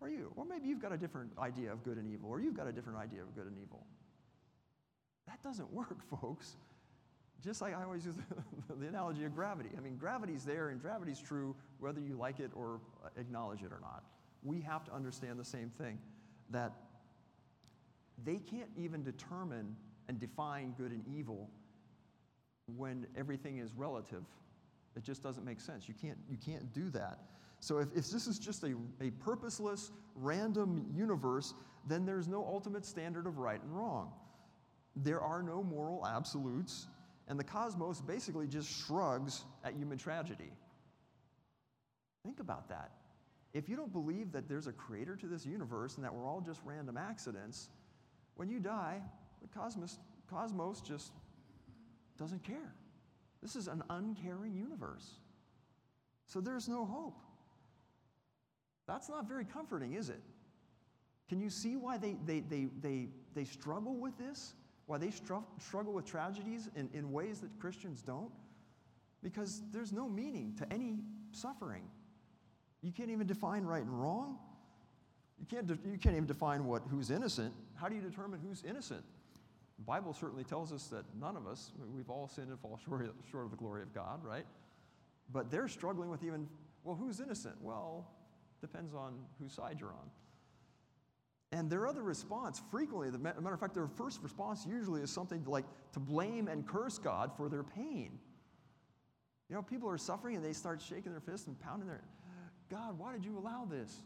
Or 0.00 0.08
you? 0.08 0.32
Or 0.36 0.44
maybe 0.44 0.68
you've 0.68 0.82
got 0.82 0.92
a 0.92 0.96
different 0.96 1.30
idea 1.38 1.72
of 1.72 1.84
good 1.84 1.98
and 1.98 2.06
evil, 2.12 2.28
or 2.28 2.40
you've 2.40 2.56
got 2.56 2.66
a 2.66 2.72
different 2.72 2.98
idea 2.98 3.22
of 3.22 3.34
good 3.34 3.46
and 3.46 3.56
evil. 3.58 3.86
That 5.26 5.42
doesn't 5.42 5.72
work, 5.72 5.98
folks. 6.20 6.56
Just 7.44 7.60
like 7.60 7.76
I 7.76 7.82
always 7.82 8.04
use 8.04 8.14
the, 8.68 8.86
analogy 8.86 9.24
of 9.24 9.34
gravity. 9.34 9.70
I 9.76 9.80
mean, 9.80 9.96
gravity's 9.96 10.44
there 10.44 10.70
and 10.70 10.80
gravity's 10.80 11.20
true 11.20 11.54
whether 11.78 12.00
you 12.00 12.16
like 12.16 12.40
it 12.40 12.50
or 12.54 12.80
acknowledge 13.16 13.62
it 13.62 13.72
or 13.72 13.80
not. 13.80 14.04
We 14.42 14.60
have 14.60 14.84
to 14.84 14.94
understand 14.94 15.38
the 15.38 15.44
same 15.44 15.70
thing 15.70 15.98
that 16.50 16.72
they 18.24 18.36
can't 18.36 18.70
even 18.76 19.02
determine 19.02 19.76
and 20.08 20.18
define 20.18 20.74
good 20.78 20.92
and 20.92 21.04
evil 21.06 21.50
when 22.76 23.06
everything 23.16 23.58
is 23.58 23.72
relative. 23.74 24.24
It 24.96 25.02
just 25.02 25.22
doesn't 25.22 25.44
make 25.44 25.60
sense. 25.60 25.88
You 25.88 25.94
can't, 26.00 26.18
you 26.28 26.38
can't 26.38 26.72
do 26.72 26.90
that. 26.90 27.18
So 27.60 27.78
if, 27.78 27.88
if 27.94 28.10
this 28.10 28.26
is 28.26 28.38
just 28.38 28.62
a, 28.64 28.74
a 29.00 29.10
purposeless, 29.10 29.92
random 30.14 30.86
universe, 30.94 31.54
then 31.86 32.06
there's 32.06 32.28
no 32.28 32.44
ultimate 32.44 32.84
standard 32.84 33.26
of 33.26 33.38
right 33.38 33.62
and 33.62 33.76
wrong. 33.76 34.12
There 34.96 35.20
are 35.20 35.42
no 35.42 35.62
moral 35.62 36.06
absolutes, 36.06 36.86
and 37.28 37.38
the 37.38 37.44
cosmos 37.44 38.00
basically 38.00 38.46
just 38.46 38.86
shrugs 38.86 39.44
at 39.64 39.74
human 39.74 39.98
tragedy. 39.98 40.52
Think 42.24 42.40
about 42.40 42.68
that. 42.68 42.92
If 43.52 43.68
you 43.68 43.76
don't 43.76 43.92
believe 43.92 44.32
that 44.32 44.48
there's 44.48 44.66
a 44.66 44.72
creator 44.72 45.16
to 45.16 45.26
this 45.26 45.46
universe 45.46 45.96
and 45.96 46.04
that 46.04 46.14
we're 46.14 46.26
all 46.26 46.40
just 46.40 46.60
random 46.64 46.96
accidents, 46.96 47.68
when 48.34 48.50
you 48.50 48.60
die, 48.60 49.00
the 49.40 49.48
cosmos, 49.48 49.98
cosmos 50.28 50.80
just 50.80 51.12
doesn't 52.18 52.44
care. 52.44 52.74
This 53.42 53.56
is 53.56 53.68
an 53.68 53.82
uncaring 53.90 54.54
universe. 54.54 55.20
So 56.26 56.40
there's 56.40 56.68
no 56.68 56.84
hope. 56.84 57.18
That's 58.86 59.08
not 59.08 59.26
very 59.26 59.44
comforting, 59.44 59.94
is 59.94 60.10
it? 60.10 60.20
Can 61.28 61.40
you 61.40 61.50
see 61.50 61.76
why 61.76 61.98
they, 61.98 62.16
they, 62.24 62.40
they, 62.40 62.68
they, 62.80 63.08
they 63.34 63.44
struggle 63.44 63.96
with 63.96 64.16
this? 64.18 64.54
Why 64.86 64.98
they 64.98 65.10
str- 65.10 65.34
struggle 65.60 65.92
with 65.92 66.04
tragedies 66.04 66.68
in, 66.76 66.88
in 66.94 67.12
ways 67.12 67.40
that 67.40 67.58
Christians 67.58 68.02
don't? 68.02 68.30
Because 69.22 69.62
there's 69.72 69.92
no 69.92 70.08
meaning 70.08 70.54
to 70.58 70.72
any 70.72 70.98
suffering. 71.32 71.82
You 72.82 72.92
can't 72.92 73.10
even 73.10 73.26
define 73.26 73.64
right 73.64 73.82
and 73.82 74.00
wrong. 74.00 74.38
You 75.38 75.46
can't, 75.46 75.66
de- 75.66 75.90
you 75.90 75.98
can't 75.98 76.14
even 76.14 76.26
define 76.26 76.64
what, 76.64 76.82
who's 76.88 77.10
innocent. 77.10 77.52
How 77.74 77.88
do 77.88 77.96
you 77.96 78.00
determine 78.00 78.40
who's 78.40 78.62
innocent? 78.62 79.02
The 79.78 79.84
Bible 79.84 80.14
certainly 80.14 80.44
tells 80.44 80.72
us 80.72 80.86
that 80.86 81.04
none 81.20 81.36
of 81.36 81.46
us, 81.46 81.72
we've 81.94 82.08
all 82.08 82.28
sinned 82.28 82.48
and 82.48 82.58
fall 82.58 82.78
short, 82.84 83.12
short 83.30 83.44
of 83.44 83.50
the 83.50 83.56
glory 83.56 83.82
of 83.82 83.92
God, 83.92 84.24
right? 84.24 84.46
But 85.32 85.50
they're 85.50 85.68
struggling 85.68 86.08
with 86.08 86.22
even, 86.22 86.48
well, 86.84 86.94
who's 86.94 87.20
innocent? 87.20 87.56
Well, 87.60 88.06
depends 88.60 88.94
on 88.94 89.14
whose 89.40 89.52
side 89.52 89.78
you're 89.80 89.90
on. 89.90 90.10
And 91.52 91.70
their 91.70 91.86
other 91.86 92.02
response, 92.02 92.60
frequently, 92.70 93.10
the 93.10 93.18
matter 93.18 93.54
of 93.54 93.60
fact, 93.60 93.74
their 93.74 93.86
first 93.86 94.20
response 94.22 94.66
usually 94.66 95.00
is 95.00 95.10
something 95.10 95.44
like 95.44 95.64
to 95.92 96.00
blame 96.00 96.48
and 96.48 96.66
curse 96.66 96.98
God 96.98 97.30
for 97.36 97.48
their 97.48 97.62
pain. 97.62 98.18
You 99.48 99.54
know, 99.54 99.62
people 99.62 99.88
are 99.88 99.98
suffering 99.98 100.34
and 100.34 100.44
they 100.44 100.52
start 100.52 100.82
shaking 100.82 101.12
their 101.12 101.20
fists 101.20 101.46
and 101.46 101.58
pounding 101.60 101.88
their, 101.88 102.02
God, 102.68 102.98
why 102.98 103.12
did 103.12 103.24
you 103.24 103.38
allow 103.38 103.64
this? 103.64 104.02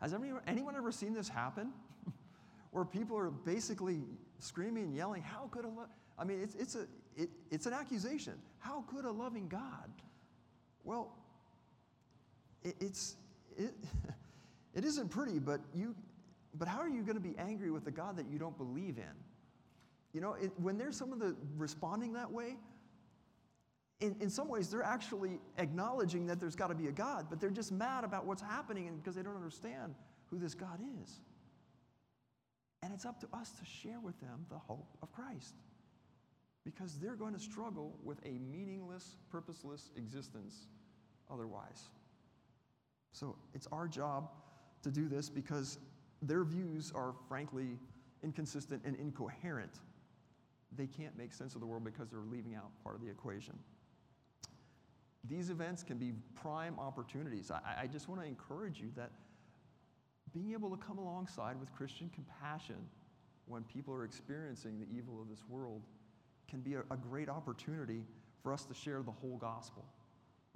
Has 0.00 0.14
anyone, 0.14 0.42
anyone 0.46 0.76
ever 0.76 0.92
seen 0.92 1.12
this 1.12 1.28
happen? 1.28 1.72
where 2.70 2.84
people 2.84 3.18
are 3.18 3.30
basically 3.30 4.02
screaming 4.38 4.84
and 4.84 4.94
yelling, 4.94 5.22
How 5.22 5.48
could 5.50 5.64
a 5.64 5.68
lo-? 5.68 5.88
I 6.18 6.24
mean, 6.24 6.40
it's, 6.40 6.54
it's, 6.54 6.74
a, 6.76 6.86
it, 7.16 7.30
it's 7.50 7.66
an 7.66 7.72
accusation. 7.72 8.34
How 8.58 8.82
could 8.82 9.04
a 9.04 9.10
loving 9.10 9.48
God? 9.48 9.90
Well, 10.84 11.12
it, 12.62 12.76
it's, 12.80 13.16
it, 13.56 13.74
it 14.74 14.84
isn't 14.84 15.10
pretty, 15.10 15.38
but 15.38 15.60
you, 15.74 15.94
but 16.54 16.68
how 16.68 16.78
are 16.78 16.88
you 16.88 17.02
going 17.02 17.16
to 17.16 17.20
be 17.20 17.34
angry 17.38 17.70
with 17.70 17.84
the 17.84 17.90
God 17.90 18.16
that 18.16 18.26
you 18.30 18.38
don't 18.38 18.56
believe 18.56 18.98
in? 18.98 19.14
You 20.12 20.20
know, 20.20 20.34
it, 20.34 20.52
when 20.56 20.76
there's 20.76 20.96
some 20.96 21.12
of 21.12 21.18
the 21.18 21.36
responding 21.56 22.12
that 22.14 22.30
way, 22.30 22.56
in, 24.00 24.16
in 24.20 24.30
some 24.30 24.48
ways 24.48 24.70
they're 24.70 24.82
actually 24.82 25.38
acknowledging 25.58 26.26
that 26.26 26.40
there's 26.40 26.56
got 26.56 26.68
to 26.68 26.74
be 26.74 26.88
a 26.88 26.92
God, 26.92 27.26
but 27.28 27.40
they're 27.40 27.50
just 27.50 27.70
mad 27.70 28.04
about 28.04 28.26
what's 28.26 28.42
happening 28.42 28.96
because 28.96 29.14
they 29.14 29.22
don't 29.22 29.36
understand 29.36 29.94
who 30.30 30.38
this 30.38 30.54
God 30.54 30.80
is. 31.02 31.20
And 32.82 32.94
it's 32.94 33.04
up 33.04 33.20
to 33.20 33.28
us 33.34 33.50
to 33.50 33.64
share 33.64 34.00
with 34.00 34.18
them 34.20 34.46
the 34.48 34.58
hope 34.58 34.96
of 35.02 35.12
Christ 35.12 35.54
because 36.64 36.98
they're 36.98 37.16
going 37.16 37.34
to 37.34 37.40
struggle 37.40 37.98
with 38.02 38.18
a 38.24 38.38
meaningless, 38.38 39.16
purposeless 39.30 39.90
existence 39.96 40.68
otherwise. 41.30 41.88
So 43.12 43.36
it's 43.54 43.66
our 43.72 43.86
job 43.86 44.30
to 44.82 44.90
do 44.90 45.08
this 45.08 45.28
because 45.28 45.78
their 46.22 46.44
views 46.44 46.92
are 46.94 47.14
frankly 47.28 47.78
inconsistent 48.22 48.82
and 48.84 48.96
incoherent. 48.96 49.80
They 50.76 50.86
can't 50.86 51.16
make 51.16 51.32
sense 51.32 51.54
of 51.54 51.60
the 51.60 51.66
world 51.66 51.84
because 51.84 52.08
they're 52.08 52.20
leaving 52.20 52.54
out 52.54 52.70
part 52.82 52.94
of 52.94 53.02
the 53.02 53.08
equation. 53.08 53.58
These 55.28 55.50
events 55.50 55.82
can 55.82 55.98
be 55.98 56.12
prime 56.34 56.78
opportunities. 56.78 57.50
I, 57.50 57.82
I 57.82 57.86
just 57.86 58.08
want 58.08 58.20
to 58.22 58.26
encourage 58.26 58.80
you 58.80 58.90
that 58.96 59.10
being 60.32 60.52
able 60.52 60.70
to 60.70 60.76
come 60.76 60.98
alongside 60.98 61.58
with 61.58 61.72
Christian 61.72 62.10
compassion 62.14 62.76
when 63.46 63.64
people 63.64 63.92
are 63.92 64.04
experiencing 64.04 64.78
the 64.78 64.86
evil 64.96 65.20
of 65.20 65.28
this 65.28 65.44
world 65.48 65.82
can 66.48 66.60
be 66.60 66.74
a, 66.74 66.80
a 66.90 66.96
great 66.96 67.28
opportunity 67.28 68.04
for 68.42 68.52
us 68.52 68.64
to 68.64 68.74
share 68.74 69.02
the 69.02 69.10
whole 69.10 69.36
gospel. 69.36 69.84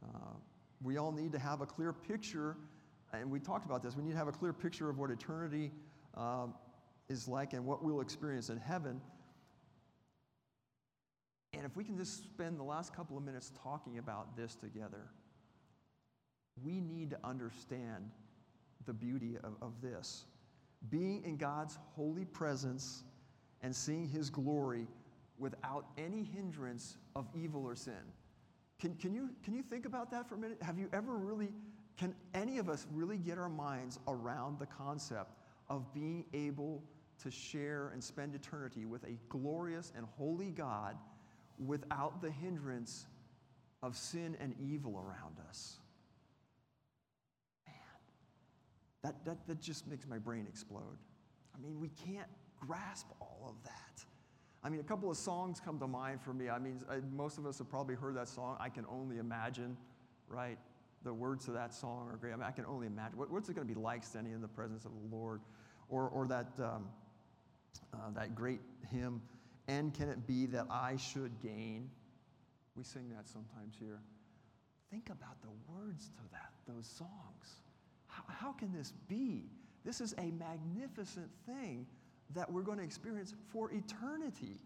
Uh, 0.03 0.35
we 0.83 0.97
all 0.97 1.13
need 1.13 1.33
to 1.33 1.39
have 1.39 1.61
a 1.61 1.67
clear 1.67 1.93
picture, 1.93 2.57
and 3.21 3.31
we 3.31 3.41
talked 3.41 3.65
about 3.65 3.83
this. 3.83 3.97
We 3.97 4.03
need 4.03 4.13
to 4.13 4.19
have 4.19 4.29
a 4.29 4.33
clear 4.33 4.53
picture 4.53 4.89
of 4.91 4.99
what 4.99 5.11
eternity 5.11 5.73
um, 6.17 6.55
is 7.09 7.29
like 7.29 7.53
and 7.53 7.65
what 7.65 7.83
we'll 7.83 8.01
experience 8.01 8.51
in 8.51 8.59
heaven. 8.59 9.01
And 11.53 11.65
if 11.65 11.77
we 11.77 11.85
can 11.85 11.97
just 11.97 12.23
spend 12.25 12.59
the 12.59 12.65
last 12.65 12.95
couple 12.95 13.17
of 13.17 13.25
minutes 13.25 13.53
talking 13.63 13.99
about 13.99 14.37
this 14.37 14.55
together, 14.55 15.11
we 16.63 16.81
need 16.81 17.11
to 17.11 17.19
understand 17.25 18.11
the 18.87 18.93
beauty 18.93 19.37
of, 19.43 19.55
of 19.63 19.73
this. 19.81 20.25
Being 20.91 21.23
in 21.25 21.37
God's 21.37 21.79
holy 21.95 22.25
presence 22.25 23.05
and 23.63 23.75
seeing 23.75 24.07
His 24.07 24.31
glory 24.31 24.87
without 25.39 25.87
any 25.99 26.23
hindrance 26.23 26.97
of 27.17 27.27
evil 27.35 27.65
or 27.65 27.75
sin. 27.75 27.95
Can, 28.81 28.95
can, 28.97 29.15
you, 29.15 29.31
can 29.43 29.55
you 29.55 29.63
think 29.63 29.87
about 29.87 30.11
that 30.11 30.29
for 30.29 30.35
a 30.35 30.39
minute? 30.39 30.59
Have 30.61 30.79
you 30.79 30.89
ever 30.93 31.17
really, 31.17 31.49
can 31.97 32.15
any 32.35 32.59
of 32.59 32.69
us 32.69 32.87
really 32.93 33.17
get 33.17 33.39
our 33.39 33.49
minds 33.49 33.99
around 34.09 34.59
the 34.59 34.67
concept 34.67 35.33
of 35.69 35.93
being 35.95 36.25
able 36.33 36.83
to 37.23 37.31
share 37.31 37.91
and 37.93 38.03
spend 38.03 38.35
eternity 38.35 38.85
with 38.85 39.05
a 39.05 39.17
glorious 39.29 39.93
and 39.97 40.07
holy 40.17 40.51
God 40.51 40.97
without 41.59 42.21
the 42.21 42.31
hindrance 42.31 43.07
of 43.83 43.97
sin 43.97 44.37
and 44.41 44.55
evil 44.59 44.99
around 44.99 45.37
us? 45.49 45.77
Man, 47.67 47.75
that, 49.03 49.25
that, 49.25 49.47
that 49.47 49.61
just 49.61 49.87
makes 49.87 50.07
my 50.07 50.19
brain 50.19 50.47
explode. 50.49 50.99
I 51.55 51.63
mean, 51.63 51.81
we 51.81 51.91
can't 51.91 52.29
grasp 52.61 53.07
all 53.21 53.47
of 53.49 53.63
that. 53.65 54.05
I 54.65 54.71
mean, 54.71 54.81
a 54.81 54.85
couple 54.85 55.11
of 55.11 55.17
songs 55.17 55.61
come 55.61 55.79
to 55.79 55.87
mind 55.87 56.23
for 56.23 56.33
me. 56.33 56.49
I 56.49 56.59
mean, 56.59 56.81
I, 56.91 56.97
most 57.15 57.39
of 57.39 57.47
us 57.47 57.59
have 57.59 57.69
probably 57.69 57.95
heard 57.95 58.17
that 58.17 58.29
song, 58.29 58.57
I 58.59 58.71
Can 58.71 58.87
Only 58.91 59.19
Imagine, 59.19 59.77
right? 60.27 60.59
The 61.05 61.13
words 61.13 61.49
of 61.49 61.55
that 61.55 61.75
song 61.75 62.09
are 62.11 62.17
great. 62.17 62.33
I 62.33 62.37
mean, 62.37 62.47
I 62.47 62.51
can 62.51 62.65
only 62.65 62.87
imagine. 62.87 63.19
What, 63.19 63.31
what's 63.31 63.49
it 63.49 63.55
going 63.55 63.69
to 63.69 63.75
be 63.75 63.79
like 63.79 64.03
standing 64.03 64.33
in 64.33 64.41
the 64.41 64.49
presence 64.49 64.85
of 64.87 64.93
the 64.93 65.15
Lord? 65.15 65.43
Or, 65.91 66.09
or 66.09 66.27
that, 66.29 66.49
um, 66.59 66.89
uh, 67.93 68.11
that 68.15 68.35
great 68.35 68.61
hymn, 68.91 69.21
And 69.69 69.93
Can 69.93 70.09
It 70.09 70.27
Be 70.27 70.47
That 70.47 70.67
I 70.71 70.97
Should 70.97 71.41
Gain? 71.43 71.91
We 72.75 72.85
sing 72.85 73.11
that 73.15 73.29
sometimes 73.29 73.77
here. 73.79 74.01
Think 74.91 75.11
about 75.11 75.41
the 75.43 75.51
words 75.73 76.09
to 76.09 76.23
that, 76.33 76.53
those 76.67 76.87
songs. 76.87 77.61
How, 78.07 78.25
how 78.29 78.53
can 78.53 78.73
this 78.73 78.93
be? 79.09 79.51
This 79.85 80.01
is 80.01 80.15
a 80.19 80.31
magnificent 80.31 81.29
thing 81.47 81.87
that 82.35 82.51
we're 82.51 82.63
going 82.63 82.79
to 82.79 82.85
experience 82.85 83.35
for 83.53 83.71
eternity. 83.73 84.59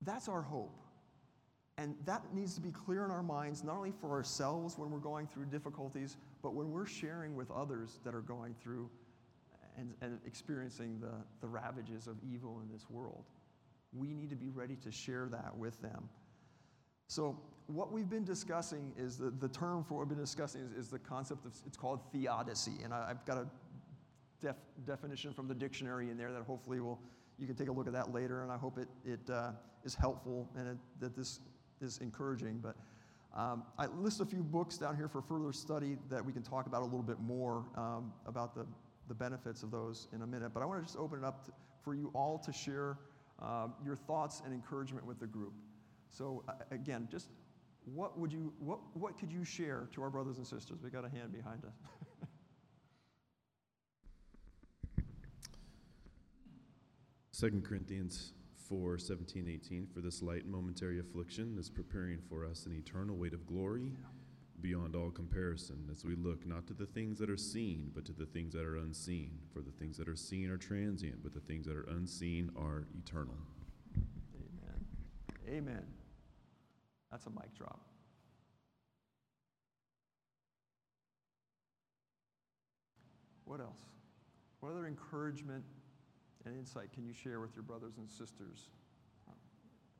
That's 0.00 0.28
our 0.28 0.42
hope. 0.42 0.81
And 1.78 1.94
that 2.04 2.22
needs 2.34 2.54
to 2.54 2.60
be 2.60 2.70
clear 2.70 3.04
in 3.04 3.10
our 3.10 3.22
minds, 3.22 3.64
not 3.64 3.76
only 3.76 3.92
for 3.92 4.10
ourselves 4.10 4.76
when 4.76 4.90
we're 4.90 4.98
going 4.98 5.26
through 5.26 5.46
difficulties, 5.46 6.16
but 6.42 6.54
when 6.54 6.70
we're 6.70 6.86
sharing 6.86 7.34
with 7.34 7.50
others 7.50 7.98
that 8.04 8.14
are 8.14 8.20
going 8.20 8.54
through 8.62 8.90
and, 9.78 9.94
and 10.02 10.18
experiencing 10.26 10.98
the, 11.00 11.12
the 11.40 11.48
ravages 11.48 12.06
of 12.06 12.16
evil 12.22 12.60
in 12.62 12.70
this 12.72 12.90
world. 12.90 13.24
We 13.92 14.12
need 14.12 14.30
to 14.30 14.36
be 14.36 14.50
ready 14.50 14.76
to 14.76 14.90
share 14.90 15.28
that 15.30 15.56
with 15.56 15.80
them. 15.80 16.08
So, 17.08 17.38
what 17.66 17.92
we've 17.92 18.08
been 18.08 18.24
discussing 18.24 18.92
is 18.98 19.16
the, 19.16 19.30
the 19.30 19.48
term 19.48 19.84
for 19.84 19.94
what 19.94 20.00
we've 20.00 20.16
been 20.16 20.24
discussing 20.24 20.62
is, 20.62 20.72
is 20.72 20.90
the 20.90 20.98
concept 20.98 21.46
of, 21.46 21.52
it's 21.66 21.76
called 21.76 22.00
theodicy. 22.12 22.82
And 22.82 22.92
I, 22.92 23.08
I've 23.10 23.24
got 23.24 23.38
a 23.38 23.46
def, 24.40 24.56
definition 24.84 25.32
from 25.32 25.46
the 25.46 25.54
dictionary 25.54 26.10
in 26.10 26.16
there 26.16 26.32
that 26.32 26.42
hopefully 26.42 26.80
will, 26.80 27.00
you 27.38 27.46
can 27.46 27.54
take 27.54 27.68
a 27.68 27.72
look 27.72 27.86
at 27.86 27.92
that 27.92 28.12
later, 28.12 28.42
and 28.42 28.50
I 28.50 28.56
hope 28.56 28.78
it, 28.78 28.88
it 29.04 29.30
uh, 29.30 29.52
is 29.84 29.94
helpful 29.94 30.48
and 30.56 30.68
it, 30.68 30.76
that 31.00 31.16
this 31.16 31.40
is 31.82 31.98
encouraging. 31.98 32.58
But 32.62 32.76
um, 33.34 33.62
I 33.78 33.86
list 33.86 34.20
a 34.20 34.26
few 34.26 34.42
books 34.42 34.76
down 34.76 34.96
here 34.96 35.08
for 35.08 35.22
further 35.22 35.52
study 35.52 35.96
that 36.10 36.24
we 36.24 36.32
can 36.32 36.42
talk 36.42 36.66
about 36.66 36.82
a 36.82 36.84
little 36.84 37.02
bit 37.02 37.20
more 37.20 37.64
um, 37.76 38.12
about 38.26 38.54
the, 38.54 38.66
the 39.08 39.14
benefits 39.14 39.62
of 39.62 39.70
those 39.70 40.08
in 40.12 40.22
a 40.22 40.26
minute. 40.26 40.52
But 40.52 40.62
I 40.62 40.66
want 40.66 40.80
to 40.80 40.86
just 40.86 40.98
open 40.98 41.20
it 41.20 41.24
up 41.24 41.46
to, 41.46 41.52
for 41.82 41.94
you 41.94 42.10
all 42.14 42.38
to 42.38 42.52
share 42.52 42.98
uh, 43.40 43.68
your 43.84 43.96
thoughts 43.96 44.42
and 44.44 44.52
encouragement 44.52 45.06
with 45.06 45.18
the 45.18 45.26
group. 45.26 45.54
So 46.10 46.44
uh, 46.48 46.52
again, 46.70 47.08
just 47.10 47.28
what 47.84 48.18
would 48.18 48.32
you, 48.32 48.52
what, 48.58 48.78
what 48.94 49.18
could 49.18 49.32
you 49.32 49.44
share 49.44 49.88
to 49.94 50.02
our 50.02 50.10
brothers 50.10 50.36
and 50.36 50.46
sisters? 50.46 50.78
We 50.82 50.90
got 50.90 51.04
a 51.04 51.08
hand 51.08 51.32
behind 51.32 51.64
us. 51.64 51.72
Second 57.32 57.64
Corinthians 57.64 58.34
4 58.68 58.98
17, 58.98 59.48
18. 59.48 59.86
For 59.92 60.00
this 60.00 60.22
light 60.22 60.46
momentary 60.46 60.98
affliction 61.00 61.56
is 61.58 61.68
preparing 61.68 62.18
for 62.28 62.44
us 62.44 62.66
an 62.66 62.72
eternal 62.72 63.16
weight 63.16 63.34
of 63.34 63.46
glory 63.46 63.92
beyond 64.60 64.94
all 64.94 65.10
comparison, 65.10 65.88
as 65.90 66.04
we 66.04 66.14
look 66.14 66.46
not 66.46 66.66
to 66.68 66.72
the 66.72 66.86
things 66.86 67.18
that 67.18 67.28
are 67.28 67.36
seen, 67.36 67.90
but 67.94 68.04
to 68.04 68.12
the 68.12 68.26
things 68.26 68.54
that 68.54 68.64
are 68.64 68.76
unseen. 68.76 69.38
For 69.52 69.60
the 69.60 69.72
things 69.72 69.96
that 69.98 70.08
are 70.08 70.16
seen 70.16 70.48
are 70.50 70.56
transient, 70.56 71.22
but 71.22 71.34
the 71.34 71.40
things 71.40 71.66
that 71.66 71.76
are 71.76 71.88
unseen 71.90 72.50
are 72.56 72.86
eternal. 72.96 73.34
Amen. 74.36 74.86
Amen. 75.48 75.84
That's 77.10 77.26
a 77.26 77.30
mic 77.30 77.54
drop. 77.54 77.80
What 83.44 83.60
else? 83.60 83.82
What 84.60 84.70
other 84.72 84.86
encouragement 84.86 85.64
and 86.44 86.56
insight 86.56 86.92
can 86.92 87.04
you 87.04 87.12
share 87.12 87.40
with 87.40 87.54
your 87.54 87.62
brothers 87.62 87.98
and 87.98 88.10
sisters? 88.10 88.70
Oh, 89.28 89.34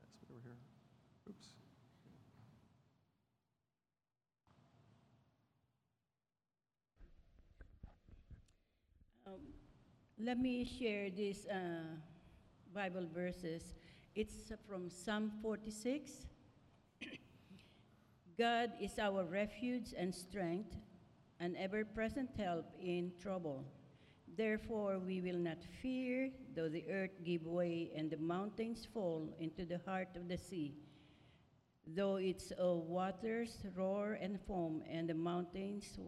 That's 0.03 0.31
over 0.31 0.41
here. 0.43 0.57
Oops. 1.29 1.47
Um, 9.27 9.33
let 10.19 10.39
me 10.39 10.65
share 10.65 11.11
these 11.11 11.47
uh, 11.47 11.97
Bible 12.75 13.07
verses. 13.15 13.75
It's 14.15 14.53
from 14.69 14.91
Psalm 14.91 15.31
46. 15.43 16.11
God 18.39 18.73
is 18.81 18.99
our 18.99 19.25
refuge 19.25 19.95
and 19.97 20.15
strength, 20.15 20.77
an 21.41 21.57
ever 21.57 21.85
present 21.85 22.31
help 22.37 22.67
in 22.81 23.13
trouble. 23.21 23.65
Therefore, 24.37 24.99
we 24.99 25.21
will 25.21 25.37
not 25.37 25.59
fear, 25.83 26.31
though 26.55 26.69
the 26.69 26.85
earth 26.91 27.11
give 27.25 27.47
way 27.47 27.91
and 27.95 28.11
the 28.11 28.17
mountains 28.17 28.87
fall 28.93 29.29
into 29.39 29.67
the 29.67 29.81
heart 29.85 30.09
of 30.17 30.29
the 30.29 30.39
sea. 30.39 30.75
Though 31.87 32.17
its 32.17 32.53
uh, 32.53 32.75
waters 32.75 33.59
roar 33.77 34.19
and 34.21 34.41
foam, 34.47 34.83
and 34.89 35.09
the 35.09 35.15
mountains 35.15 35.99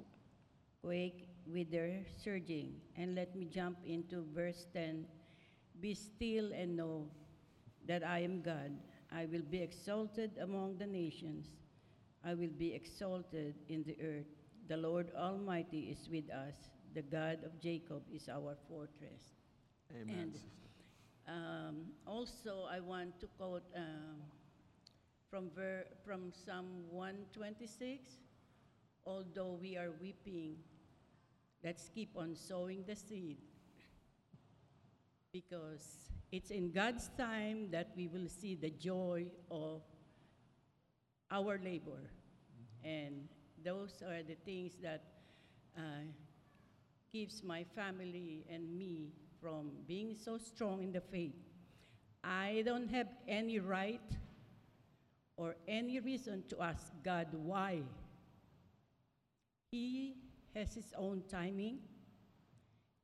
quake 0.82 1.28
with 1.46 1.70
their 1.70 2.04
surging. 2.22 2.74
And 2.96 3.14
let 3.14 3.34
me 3.34 3.44
jump 3.44 3.78
into 3.84 4.24
verse 4.34 4.66
10 4.72 5.04
Be 5.80 5.94
still 5.94 6.52
and 6.52 6.76
know 6.76 7.08
that 7.86 8.04
I 8.04 8.20
am 8.20 8.40
God. 8.40 8.72
I 9.12 9.26
will 9.26 9.42
be 9.42 9.60
exalted 9.60 10.32
among 10.40 10.78
the 10.78 10.86
nations, 10.86 11.46
I 12.24 12.34
will 12.34 12.54
be 12.56 12.74
exalted 12.74 13.54
in 13.68 13.84
the 13.84 13.96
earth. 14.02 14.26
The 14.66 14.78
Lord 14.78 15.10
Almighty 15.14 15.90
is 15.92 16.08
with 16.08 16.30
us. 16.30 16.73
The 16.94 17.02
God 17.02 17.44
of 17.44 17.58
Jacob 17.60 18.02
is 18.12 18.28
our 18.28 18.56
fortress. 18.68 19.34
Amen. 19.90 20.18
And- 20.18 20.40
Um, 21.26 21.76
also, 22.06 22.68
I 22.68 22.80
want 22.80 23.18
to 23.20 23.26
quote 23.40 23.64
um, 23.74 24.20
from, 25.30 25.48
ver- 25.56 25.86
from 26.04 26.30
Psalm 26.32 26.84
126 26.92 28.20
Although 29.06 29.56
we 29.60 29.76
are 29.76 29.90
weeping, 30.00 30.56
let's 31.62 31.88
keep 31.94 32.12
on 32.16 32.34
sowing 32.36 32.84
the 32.86 32.94
seed 32.96 33.38
because 35.32 36.10
it's 36.32 36.50
in 36.50 36.70
God's 36.72 37.10
time 37.18 37.70
that 37.70 37.92
we 37.96 38.06
will 38.08 38.28
see 38.28 38.54
the 38.54 38.70
joy 38.70 39.26
of 39.50 39.82
our 41.30 41.58
labor. 41.62 42.10
And 42.84 43.28
those 43.64 44.02
are 44.02 44.22
the 44.22 44.36
things 44.44 44.76
that 44.82 45.02
uh, 45.76 46.04
keeps 47.14 47.44
my 47.44 47.62
family 47.76 48.44
and 48.50 48.76
me 48.76 49.12
from 49.40 49.70
being 49.86 50.16
so 50.16 50.36
strong 50.36 50.82
in 50.82 50.90
the 50.90 51.00
faith. 51.00 51.36
I 52.24 52.64
don't 52.66 52.90
have 52.90 53.06
any 53.28 53.60
right 53.60 54.10
or 55.36 55.54
any 55.68 56.00
reason 56.00 56.42
to 56.48 56.60
ask 56.60 56.90
God 57.04 57.28
why. 57.30 57.82
He 59.70 60.16
has 60.56 60.74
his 60.74 60.92
own 60.98 61.22
timing, 61.30 61.78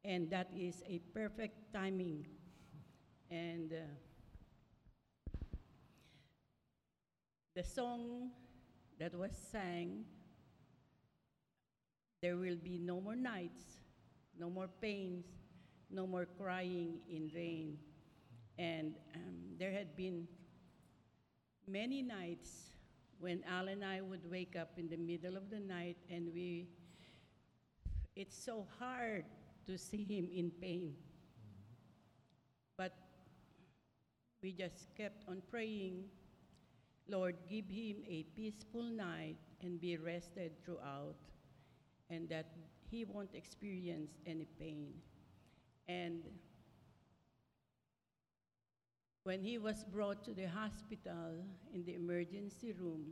and 0.02 0.28
that 0.30 0.50
is 0.58 0.82
a 0.88 0.98
perfect 1.14 1.72
timing. 1.72 2.26
And 3.30 3.72
uh, 3.72 3.76
the 7.54 7.62
song 7.62 8.30
that 8.98 9.14
was 9.14 9.30
sang, 9.52 10.04
there 12.22 12.36
will 12.36 12.56
be 12.56 12.76
no 12.76 13.00
more 13.00 13.14
nights, 13.14 13.79
no 14.40 14.48
more 14.48 14.68
pains, 14.80 15.26
no 15.90 16.06
more 16.06 16.26
crying 16.40 16.98
in 17.10 17.28
vain. 17.28 17.76
And 18.58 18.94
um, 19.14 19.34
there 19.58 19.70
had 19.70 19.94
been 19.94 20.26
many 21.68 22.02
nights 22.02 22.72
when 23.18 23.44
Al 23.44 23.68
and 23.68 23.84
I 23.84 24.00
would 24.00 24.28
wake 24.30 24.56
up 24.56 24.70
in 24.78 24.88
the 24.88 24.96
middle 24.96 25.36
of 25.36 25.50
the 25.50 25.60
night 25.60 25.98
and 26.08 26.32
we, 26.32 26.68
it's 28.16 28.42
so 28.42 28.66
hard 28.78 29.24
to 29.66 29.76
see 29.76 30.04
him 30.04 30.28
in 30.34 30.50
pain. 30.50 30.94
But 32.78 32.94
we 34.42 34.52
just 34.52 34.96
kept 34.96 35.28
on 35.28 35.42
praying, 35.50 36.04
Lord, 37.08 37.36
give 37.48 37.66
him 37.68 37.96
a 38.08 38.24
peaceful 38.34 38.84
night 38.84 39.36
and 39.62 39.78
be 39.78 39.98
rested 39.98 40.52
throughout, 40.64 41.16
and 42.08 42.26
that 42.30 42.46
he 42.90 43.04
won't 43.04 43.34
experience 43.34 44.10
any 44.26 44.46
pain. 44.58 44.92
And 45.88 46.22
when 49.24 49.42
he 49.42 49.58
was 49.58 49.84
brought 49.84 50.24
to 50.24 50.34
the 50.34 50.48
hospital 50.48 51.44
in 51.72 51.84
the 51.84 51.94
emergency 51.94 52.72
room, 52.72 53.04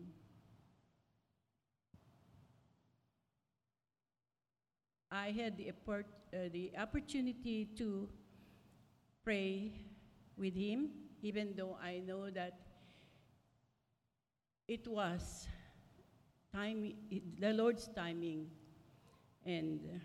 I 5.11 5.31
had 5.31 5.57
the, 5.57 5.71
uh, 5.71 6.49
the 6.53 6.73
opportunity 6.77 7.67
to 7.77 8.09
pray 9.25 9.73
with 10.37 10.55
him, 10.55 10.91
even 11.23 11.55
though 11.57 11.79
I 11.83 12.03
know 12.07 12.31
that 12.31 12.59
it 14.67 14.87
was 14.87 15.47
time, 16.53 16.93
the 17.39 17.53
Lord's 17.53 17.89
timing. 17.95 18.49
And 19.45 19.81
uh, 19.95 19.99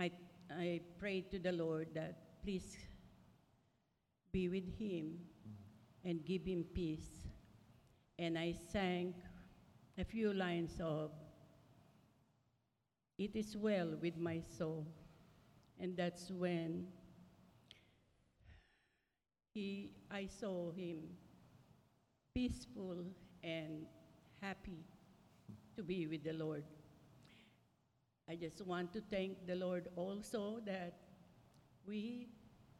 I, 0.00 0.10
I 0.50 0.80
prayed 0.98 1.30
to 1.30 1.38
the 1.38 1.52
Lord 1.52 1.88
that 1.94 2.42
please 2.42 2.76
be 4.32 4.48
with 4.48 4.78
him 4.78 5.18
and 6.04 6.24
give 6.24 6.44
him 6.44 6.64
peace. 6.74 7.28
And 8.18 8.38
I 8.38 8.56
sang 8.72 9.14
a 9.98 10.04
few 10.04 10.32
lines 10.32 10.80
of 10.80 11.10
It 13.18 13.36
is 13.36 13.56
well 13.56 13.94
with 14.00 14.16
my 14.16 14.40
soul. 14.58 14.86
And 15.78 15.96
that's 15.96 16.30
when 16.30 16.86
he, 19.54 19.92
I 20.10 20.26
saw 20.26 20.72
him 20.72 20.98
peaceful 22.34 23.04
and 23.44 23.86
happy 24.40 24.84
to 25.76 25.82
be 25.82 26.06
with 26.06 26.24
the 26.24 26.32
Lord. 26.32 26.64
I 28.32 28.34
just 28.34 28.66
want 28.66 28.94
to 28.94 29.02
thank 29.10 29.46
the 29.46 29.56
Lord 29.56 29.88
also 29.94 30.60
that 30.64 30.94
we 31.86 32.28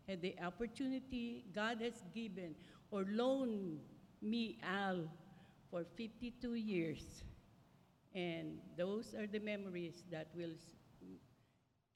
had 0.09 0.23
the 0.23 0.35
opportunity 0.43 1.45
God 1.55 1.83
has 1.83 2.03
given 2.15 2.55
or 2.91 3.05
loaned 3.07 3.81
me, 4.23 4.59
Al, 4.63 5.05
for 5.71 5.85
52 5.95 6.55
years. 6.55 7.03
And 8.15 8.61
those 8.79 9.15
are 9.15 9.27
the 9.27 9.41
memories 9.41 10.05
that 10.11 10.29
will 10.35 10.57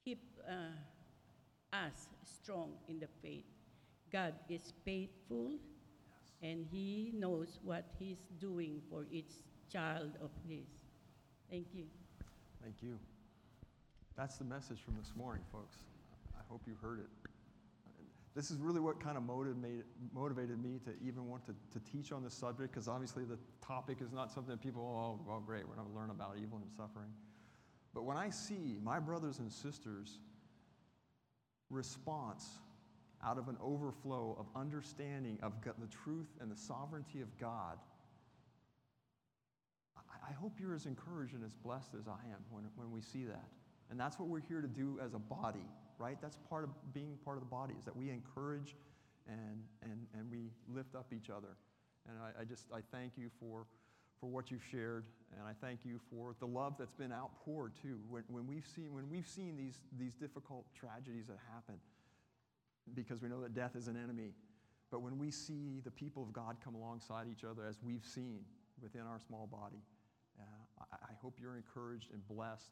keep 0.05 0.21
uh, 0.47 1.77
us 1.77 2.09
strong 2.25 2.73
in 2.89 3.01
the 3.01 3.09
faith. 3.23 3.47
God 4.13 4.35
is 4.51 4.75
faithful, 4.85 5.53
and 6.43 6.67
He 6.71 7.11
knows 7.15 7.59
what 7.65 7.87
He's 7.99 8.21
doing 8.39 8.83
for 8.91 9.07
each 9.11 9.33
child 9.73 10.11
of 10.23 10.31
His. 10.47 10.69
Thank 11.51 11.69
you. 11.73 11.87
Thank 12.63 12.83
you. 12.83 12.99
That's 14.17 14.39
the 14.39 14.45
message 14.45 14.81
from 14.81 14.97
this 14.97 15.13
morning, 15.15 15.45
folks. 15.53 15.77
I 16.35 16.43
hope 16.49 16.63
you 16.67 16.75
heard 16.81 17.01
it. 17.01 17.31
This 18.35 18.51
is 18.51 18.59
really 18.61 18.81
what 18.81 18.99
kind 18.99 19.17
of 19.17 19.23
motivated, 19.23 19.85
motivated 20.15 20.63
me 20.63 20.79
to 20.85 20.93
even 21.07 21.29
want 21.29 21.45
to, 21.47 21.55
to 21.73 21.91
teach 21.91 22.13
on 22.13 22.23
this 22.23 22.35
subject, 22.35 22.73
because 22.73 22.89
obviously 22.89 23.25
the 23.25 23.39
topic 23.67 23.99
is 24.01 24.13
not 24.13 24.33
something 24.33 24.51
that 24.51 24.63
people, 24.63 24.83
oh, 24.83 25.21
well, 25.29 25.41
great, 25.41 25.69
we're 25.69 25.75
going 25.75 25.89
to 25.89 25.95
learn 25.95 26.11
about 26.11 26.37
evil 26.43 26.59
and 26.59 26.71
suffering. 26.71 27.11
But 27.95 28.05
when 28.05 28.17
I 28.17 28.31
see 28.31 28.79
my 28.83 28.99
brothers 28.99 29.39
and 29.39 29.53
sisters' 29.53 30.19
response 31.71 32.47
out 33.25 33.39
of 33.39 33.49
an 33.49 33.57
overflow 33.63 34.37
of 34.39 34.47
understanding 34.59 35.39
of 35.43 35.53
the 35.63 35.87
truth 35.89 36.29
and 36.41 36.51
the 36.51 36.57
sovereignty 36.57 37.21
of 37.21 37.39
God, 37.39 37.79
I, 40.29 40.33
hope 40.33 40.55
you're 40.61 40.75
as 40.75 40.87
encouraged 40.87 41.35
and 41.35 41.45
as 41.45 41.55
blessed 41.55 41.95
as 41.99 42.09
I 42.09 42.19
am 42.31 42.41
when, 42.51 42.65
when 42.77 42.91
we 42.91 43.01
see 43.01 43.25
that. 43.25 43.49
And 43.91 43.99
that's 43.99 44.19
what 44.19 44.29
we're 44.29 44.41
here 44.41 44.61
to 44.61 44.69
do 44.69 44.99
as 45.05 45.15
a 45.15 45.19
body, 45.19 45.67
right? 45.99 46.19
That's 46.21 46.39
part 46.49 46.65
of 46.65 46.71
being 46.93 47.17
part 47.25 47.37
of 47.37 47.43
the 47.43 47.51
body, 47.51 47.75
is 47.79 47.85
that 47.85 47.97
we 47.97 48.11
encourage 48.11 48.75
and, 49.29 49.63
and, 49.83 50.07
and 50.15 50.31
we 50.31 50.51
lift 50.69 50.95
up 50.95 51.13
each 51.13 51.31
other. 51.31 51.57
And 52.09 52.19
I, 52.19 52.43
I 52.43 52.45
just, 52.45 52.67
I 52.73 52.81
thank 52.93 53.13
you 53.17 53.31
for, 53.41 53.67
for 54.21 54.27
what 54.27 54.51
you've 54.51 54.65
shared, 54.71 55.05
and 55.37 55.47
I 55.47 55.53
thank 55.61 55.81
you 55.85 56.01
for 56.11 56.35
the 56.39 56.47
love 56.47 56.75
that's 56.79 56.95
been 56.95 57.13
outpoured 57.13 57.73
too. 57.81 57.99
When, 58.09 58.23
when, 58.29 58.47
we've, 58.47 58.67
seen, 58.67 58.93
when 58.93 59.09
we've 59.11 59.27
seen 59.27 59.57
these, 59.57 59.79
these 59.99 60.15
difficult 60.15 60.67
tragedies 60.75 61.27
that 61.27 61.39
happen, 61.53 61.77
because 62.95 63.21
we 63.23 63.29
know 63.29 63.41
that 63.41 63.55
death 63.55 63.75
is 63.75 63.89
an 63.89 63.97
enemy, 63.97 64.33
but 64.91 65.03
when 65.03 65.19
we 65.19 65.31
see 65.31 65.81
the 65.85 65.91
people 65.91 66.23
of 66.23 66.33
God 66.33 66.57
come 66.63 66.75
alongside 66.75 67.27
each 67.31 67.45
other, 67.45 67.67
as 67.69 67.79
we've 67.83 68.05
seen 68.05 68.41
within 68.81 69.03
our 69.03 69.19
small 69.19 69.49
body, 69.49 69.83
uh, 70.39 70.87
I, 70.93 70.97
I 71.11 71.15
hope 71.21 71.39
you're 71.41 71.57
encouraged 71.57 72.13
and 72.13 72.27
blessed 72.29 72.71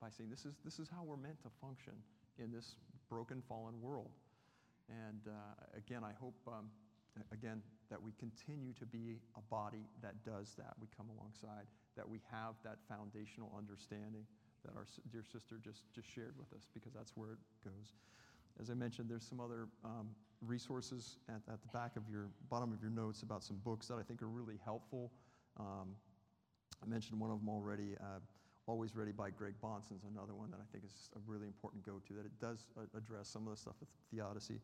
by 0.00 0.08
saying 0.10 0.30
this 0.30 0.44
is, 0.44 0.54
this 0.64 0.78
is 0.78 0.88
how 0.88 1.02
we're 1.02 1.16
meant 1.16 1.40
to 1.42 1.48
function 1.60 1.94
in 2.38 2.52
this 2.52 2.76
broken, 3.08 3.42
fallen 3.48 3.74
world. 3.80 4.10
And 4.88 5.20
uh, 5.26 5.76
again, 5.76 6.02
I 6.04 6.12
hope, 6.20 6.36
um, 6.46 6.70
again, 7.32 7.62
that 7.90 8.00
we 8.02 8.12
continue 8.18 8.72
to 8.74 8.86
be 8.86 9.18
a 9.36 9.42
body 9.50 9.84
that 10.02 10.14
does 10.24 10.54
that. 10.56 10.74
We 10.80 10.88
come 10.96 11.06
alongside, 11.18 11.66
that 11.96 12.08
we 12.08 12.20
have 12.30 12.54
that 12.64 12.78
foundational 12.88 13.52
understanding 13.56 14.24
that 14.64 14.76
our 14.76 14.86
dear 15.10 15.24
sister 15.24 15.56
just, 15.62 15.82
just 15.94 16.08
shared 16.08 16.34
with 16.38 16.52
us, 16.52 16.66
because 16.74 16.92
that's 16.92 17.12
where 17.16 17.32
it 17.32 17.38
goes. 17.64 17.94
As 18.60 18.70
I 18.70 18.74
mentioned, 18.74 19.08
there's 19.08 19.26
some 19.26 19.40
other 19.40 19.68
um, 19.84 20.08
resources 20.46 21.18
at, 21.28 21.40
at 21.52 21.60
the 21.62 21.68
back 21.72 21.96
of 21.96 22.02
your, 22.10 22.26
bottom 22.50 22.72
of 22.72 22.80
your 22.82 22.90
notes 22.90 23.22
about 23.22 23.42
some 23.42 23.56
books 23.64 23.86
that 23.88 23.96
I 23.98 24.02
think 24.02 24.22
are 24.22 24.28
really 24.28 24.58
helpful. 24.64 25.12
Um, 25.58 25.94
I 26.82 26.86
mentioned 26.86 27.20
one 27.20 27.30
of 27.30 27.38
them 27.40 27.48
already. 27.48 27.96
Uh, 28.00 28.18
Always 28.68 28.94
Ready 28.94 29.12
by 29.12 29.30
Greg 29.30 29.54
Bahnsen 29.64 29.96
is 29.96 30.04
another 30.04 30.34
one 30.36 30.50
that 30.50 30.60
I 30.60 30.68
think 30.70 30.84
is 30.84 31.08
a 31.16 31.20
really 31.24 31.46
important 31.46 31.80
go-to, 31.86 32.12
that 32.12 32.28
it 32.28 32.36
does 32.38 32.68
uh, 32.76 32.84
address 32.92 33.26
some 33.26 33.48
of 33.48 33.50
the 33.50 33.56
stuff 33.56 33.72
with 33.80 33.88
theodicy. 34.12 34.60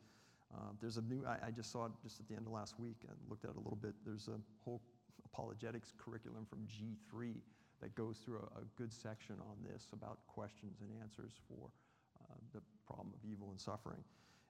Uh, 0.53 0.77
there's 0.79 0.99
a 0.99 1.03
new, 1.09 1.25
I, 1.25 1.49
I 1.49 1.51
just 1.51 1.73
saw 1.73 1.87
it 1.87 1.93
just 2.03 2.21
at 2.21 2.29
the 2.29 2.37
end 2.37 2.45
of 2.45 2.53
last 2.53 2.79
week 2.79 3.01
and 3.09 3.17
looked 3.33 3.49
at 3.49 3.51
it 3.51 3.57
a 3.57 3.65
little 3.65 3.81
bit. 3.81 3.95
There's 4.05 4.29
a 4.29 4.37
whole 4.63 4.83
apologetics 5.25 5.95
curriculum 5.97 6.45
from 6.45 6.69
G3 6.69 7.33
that 7.81 7.95
goes 7.97 8.21
through 8.21 8.45
a, 8.45 8.61
a 8.61 8.65
good 8.77 8.93
section 8.93 9.37
on 9.41 9.57
this 9.65 9.89
about 9.95 10.19
questions 10.29 10.85
and 10.85 10.91
answers 11.01 11.41
for 11.49 11.73
uh, 12.21 12.37
the 12.53 12.61
problem 12.87 13.09
of 13.17 13.25
evil 13.25 13.49
and 13.57 13.59
suffering. 13.59 14.05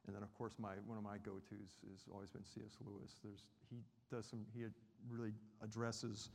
And 0.08 0.16
then, 0.16 0.24
of 0.24 0.34
course, 0.34 0.54
my, 0.58 0.74
one 0.84 0.98
of 0.98 1.04
my 1.04 1.18
go-tos 1.22 1.78
has 1.86 2.02
always 2.12 2.28
been 2.28 2.44
C.S. 2.44 2.74
Lewis. 2.82 3.22
There's, 3.22 3.46
he 3.70 3.78
does 4.10 4.26
some, 4.26 4.44
he 4.52 4.66
really 5.08 5.30
addresses 5.62 6.30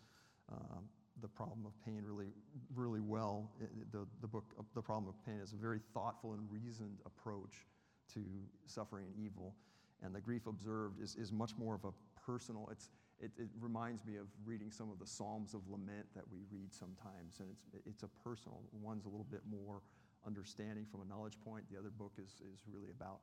um, 0.49 0.87
the 1.21 1.27
problem 1.27 1.65
of 1.65 1.73
pain 1.85 2.03
really, 2.05 2.31
really 2.75 2.99
well. 2.99 3.51
The, 3.91 4.05
the 4.21 4.27
book, 4.27 4.45
The 4.73 4.81
Problem 4.81 5.07
of 5.07 5.25
Pain, 5.25 5.39
is 5.41 5.53
a 5.53 5.57
very 5.57 5.79
thoughtful 5.93 6.33
and 6.33 6.41
reasoned 6.51 6.99
approach 7.05 7.65
to 8.13 8.21
suffering 8.65 9.05
and 9.05 9.15
evil. 9.25 9.55
and 10.01 10.15
the 10.15 10.21
grief 10.21 10.47
observed 10.47 11.01
is, 11.01 11.15
is 11.15 11.31
much 11.31 11.51
more 11.57 11.75
of 11.75 11.85
a 11.85 11.91
personal, 12.25 12.69
it's, 12.71 12.89
it, 13.19 13.31
it 13.37 13.49
reminds 13.59 14.05
me 14.05 14.15
of 14.15 14.27
reading 14.45 14.71
some 14.71 14.89
of 14.91 14.99
the 14.99 15.05
Psalms 15.05 15.53
of 15.53 15.61
Lament 15.69 16.07
that 16.15 16.23
we 16.31 16.39
read 16.49 16.73
sometimes, 16.73 17.39
and 17.39 17.49
it's, 17.51 17.85
it's 17.85 18.03
a 18.03 18.09
personal. 18.23 18.61
One's 18.71 19.05
a 19.05 19.09
little 19.09 19.27
bit 19.29 19.41
more 19.49 19.81
understanding 20.25 20.85
from 20.89 21.01
a 21.01 21.05
knowledge 21.05 21.33
point. 21.43 21.65
The 21.71 21.77
other 21.77 21.89
book 21.89 22.13
is, 22.17 22.41
is 22.53 22.63
really 22.71 22.89
about 22.91 23.19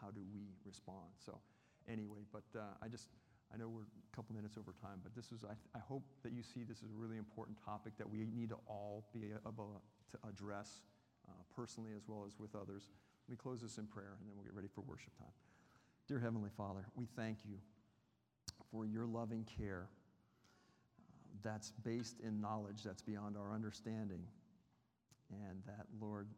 how 0.00 0.10
do 0.10 0.20
we 0.34 0.54
respond. 0.64 1.10
So, 1.18 1.38
anyway, 1.88 2.20
but 2.32 2.44
uh, 2.56 2.62
I 2.82 2.88
just, 2.88 3.08
I 3.52 3.58
know 3.58 3.68
we're 3.68 3.82
a 3.82 4.16
couple 4.16 4.34
minutes 4.34 4.56
over 4.56 4.72
time, 4.72 5.00
but 5.02 5.14
this 5.14 5.30
is, 5.30 5.44
I, 5.44 5.52
I 5.76 5.80
hope 5.80 6.02
that 6.22 6.32
you 6.32 6.42
see 6.42 6.62
this 6.62 6.78
is 6.78 6.90
a 6.90 6.96
really 6.96 7.18
important 7.18 7.58
topic 7.62 7.92
that 7.98 8.08
we 8.08 8.24
need 8.24 8.48
to 8.48 8.56
all 8.66 9.04
be 9.12 9.28
able 9.46 9.82
to 10.10 10.28
address 10.28 10.80
uh, 11.28 11.32
personally 11.54 11.92
as 11.96 12.08
well 12.08 12.24
as 12.26 12.38
with 12.38 12.54
others. 12.54 12.88
Let 13.28 13.32
me 13.32 13.36
close 13.36 13.60
this 13.60 13.76
in 13.78 13.86
prayer 13.86 14.16
and 14.18 14.28
then 14.28 14.34
we'll 14.36 14.44
get 14.44 14.54
ready 14.54 14.68
for 14.74 14.80
worship 14.82 15.16
time. 15.18 15.32
Dear 16.08 16.18
Heavenly 16.18 16.50
Father, 16.56 16.86
we 16.96 17.06
thank 17.14 17.38
you 17.44 17.56
for 18.70 18.86
your 18.86 19.06
loving 19.06 19.46
care 19.58 19.86
uh, 20.98 21.02
that's 21.42 21.72
based 21.84 22.20
in 22.20 22.40
knowledge 22.40 22.82
that's 22.82 23.02
beyond 23.02 23.36
our 23.36 23.52
understanding. 23.52 24.24
And 25.30 25.62
that, 25.66 25.86
Lord, 26.00 26.28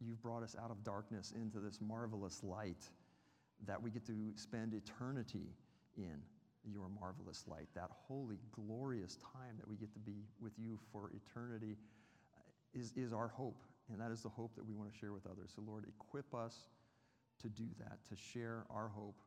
you've 0.00 0.22
brought 0.22 0.42
us 0.42 0.56
out 0.62 0.70
of 0.70 0.82
darkness 0.84 1.32
into 1.34 1.60
this 1.60 1.80
marvelous 1.80 2.42
light 2.42 2.88
that 3.66 3.80
we 3.80 3.90
get 3.90 4.06
to 4.06 4.12
spend 4.36 4.74
eternity 4.74 5.54
in 5.96 6.18
your 6.72 6.88
marvelous 7.00 7.44
light. 7.46 7.68
That 7.74 7.90
holy, 8.08 8.38
glorious 8.52 9.16
time 9.32 9.56
that 9.58 9.68
we 9.68 9.76
get 9.76 9.92
to 9.94 9.98
be 9.98 10.24
with 10.40 10.52
you 10.58 10.78
for 10.92 11.10
eternity 11.14 11.76
uh, 12.36 12.78
is, 12.78 12.92
is 12.96 13.12
our 13.12 13.28
hope. 13.28 13.62
And 13.92 14.00
that 14.00 14.10
is 14.10 14.22
the 14.22 14.28
hope 14.28 14.54
that 14.56 14.66
we 14.66 14.74
want 14.74 14.92
to 14.92 14.98
share 14.98 15.12
with 15.12 15.26
others. 15.26 15.52
So, 15.54 15.62
Lord, 15.66 15.84
equip 15.86 16.34
us 16.34 16.66
to 17.42 17.48
do 17.48 17.64
that, 17.78 17.98
to 18.08 18.16
share 18.16 18.64
our 18.70 18.88
hope 18.88 19.20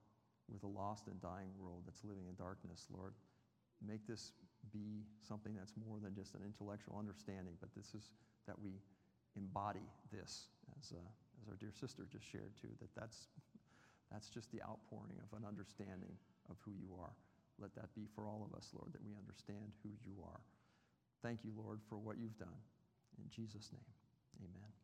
with 0.52 0.64
a 0.64 0.68
lost 0.68 1.08
and 1.08 1.22
dying 1.22 1.54
world 1.62 1.84
that's 1.86 2.04
living 2.04 2.26
in 2.28 2.36
darkness, 2.36 2.88
Lord. 2.92 3.14
Make 3.86 4.06
this 4.08 4.34
be 4.74 5.06
something 5.24 5.56
that's 5.56 5.74
more 5.80 6.00
than 6.04 6.14
just 6.14 6.36
an 6.36 6.42
intellectual 6.44 6.98
understanding, 6.98 7.54
but 7.62 7.70
this 7.76 7.94
is 7.96 8.10
that 8.48 8.60
we 8.60 8.82
embody 9.38 9.86
this, 10.12 10.50
as, 10.78 10.92
uh, 10.92 11.00
as 11.42 11.48
our 11.48 11.56
dear 11.56 11.72
sister 11.72 12.04
just 12.12 12.26
shared 12.26 12.52
too, 12.60 12.74
that 12.82 12.90
that's, 13.00 13.30
that's 14.12 14.28
just 14.28 14.52
the 14.52 14.62
outpouring 14.64 15.16
of 15.24 15.38
an 15.38 15.48
understanding 15.48 16.12
of 16.50 16.58
who 16.66 16.72
you 16.72 16.90
are. 17.00 17.14
Let 17.62 17.76
that 17.76 17.93
be 17.93 18.07
for 18.16 18.28
all 18.28 18.47
of 18.47 18.57
us, 18.57 18.70
Lord, 18.74 18.93
that 18.93 19.03
we 19.03 19.16
understand 19.20 19.72
who 19.84 19.89
you 20.05 20.24
are. 20.24 20.41
Thank 21.22 21.43
you, 21.43 21.51
Lord, 21.55 21.80
for 21.89 21.97
what 21.97 22.18
you've 22.18 22.38
done. 22.38 22.60
In 23.18 23.30
Jesus' 23.30 23.70
name, 23.74 23.91
amen. 24.39 24.79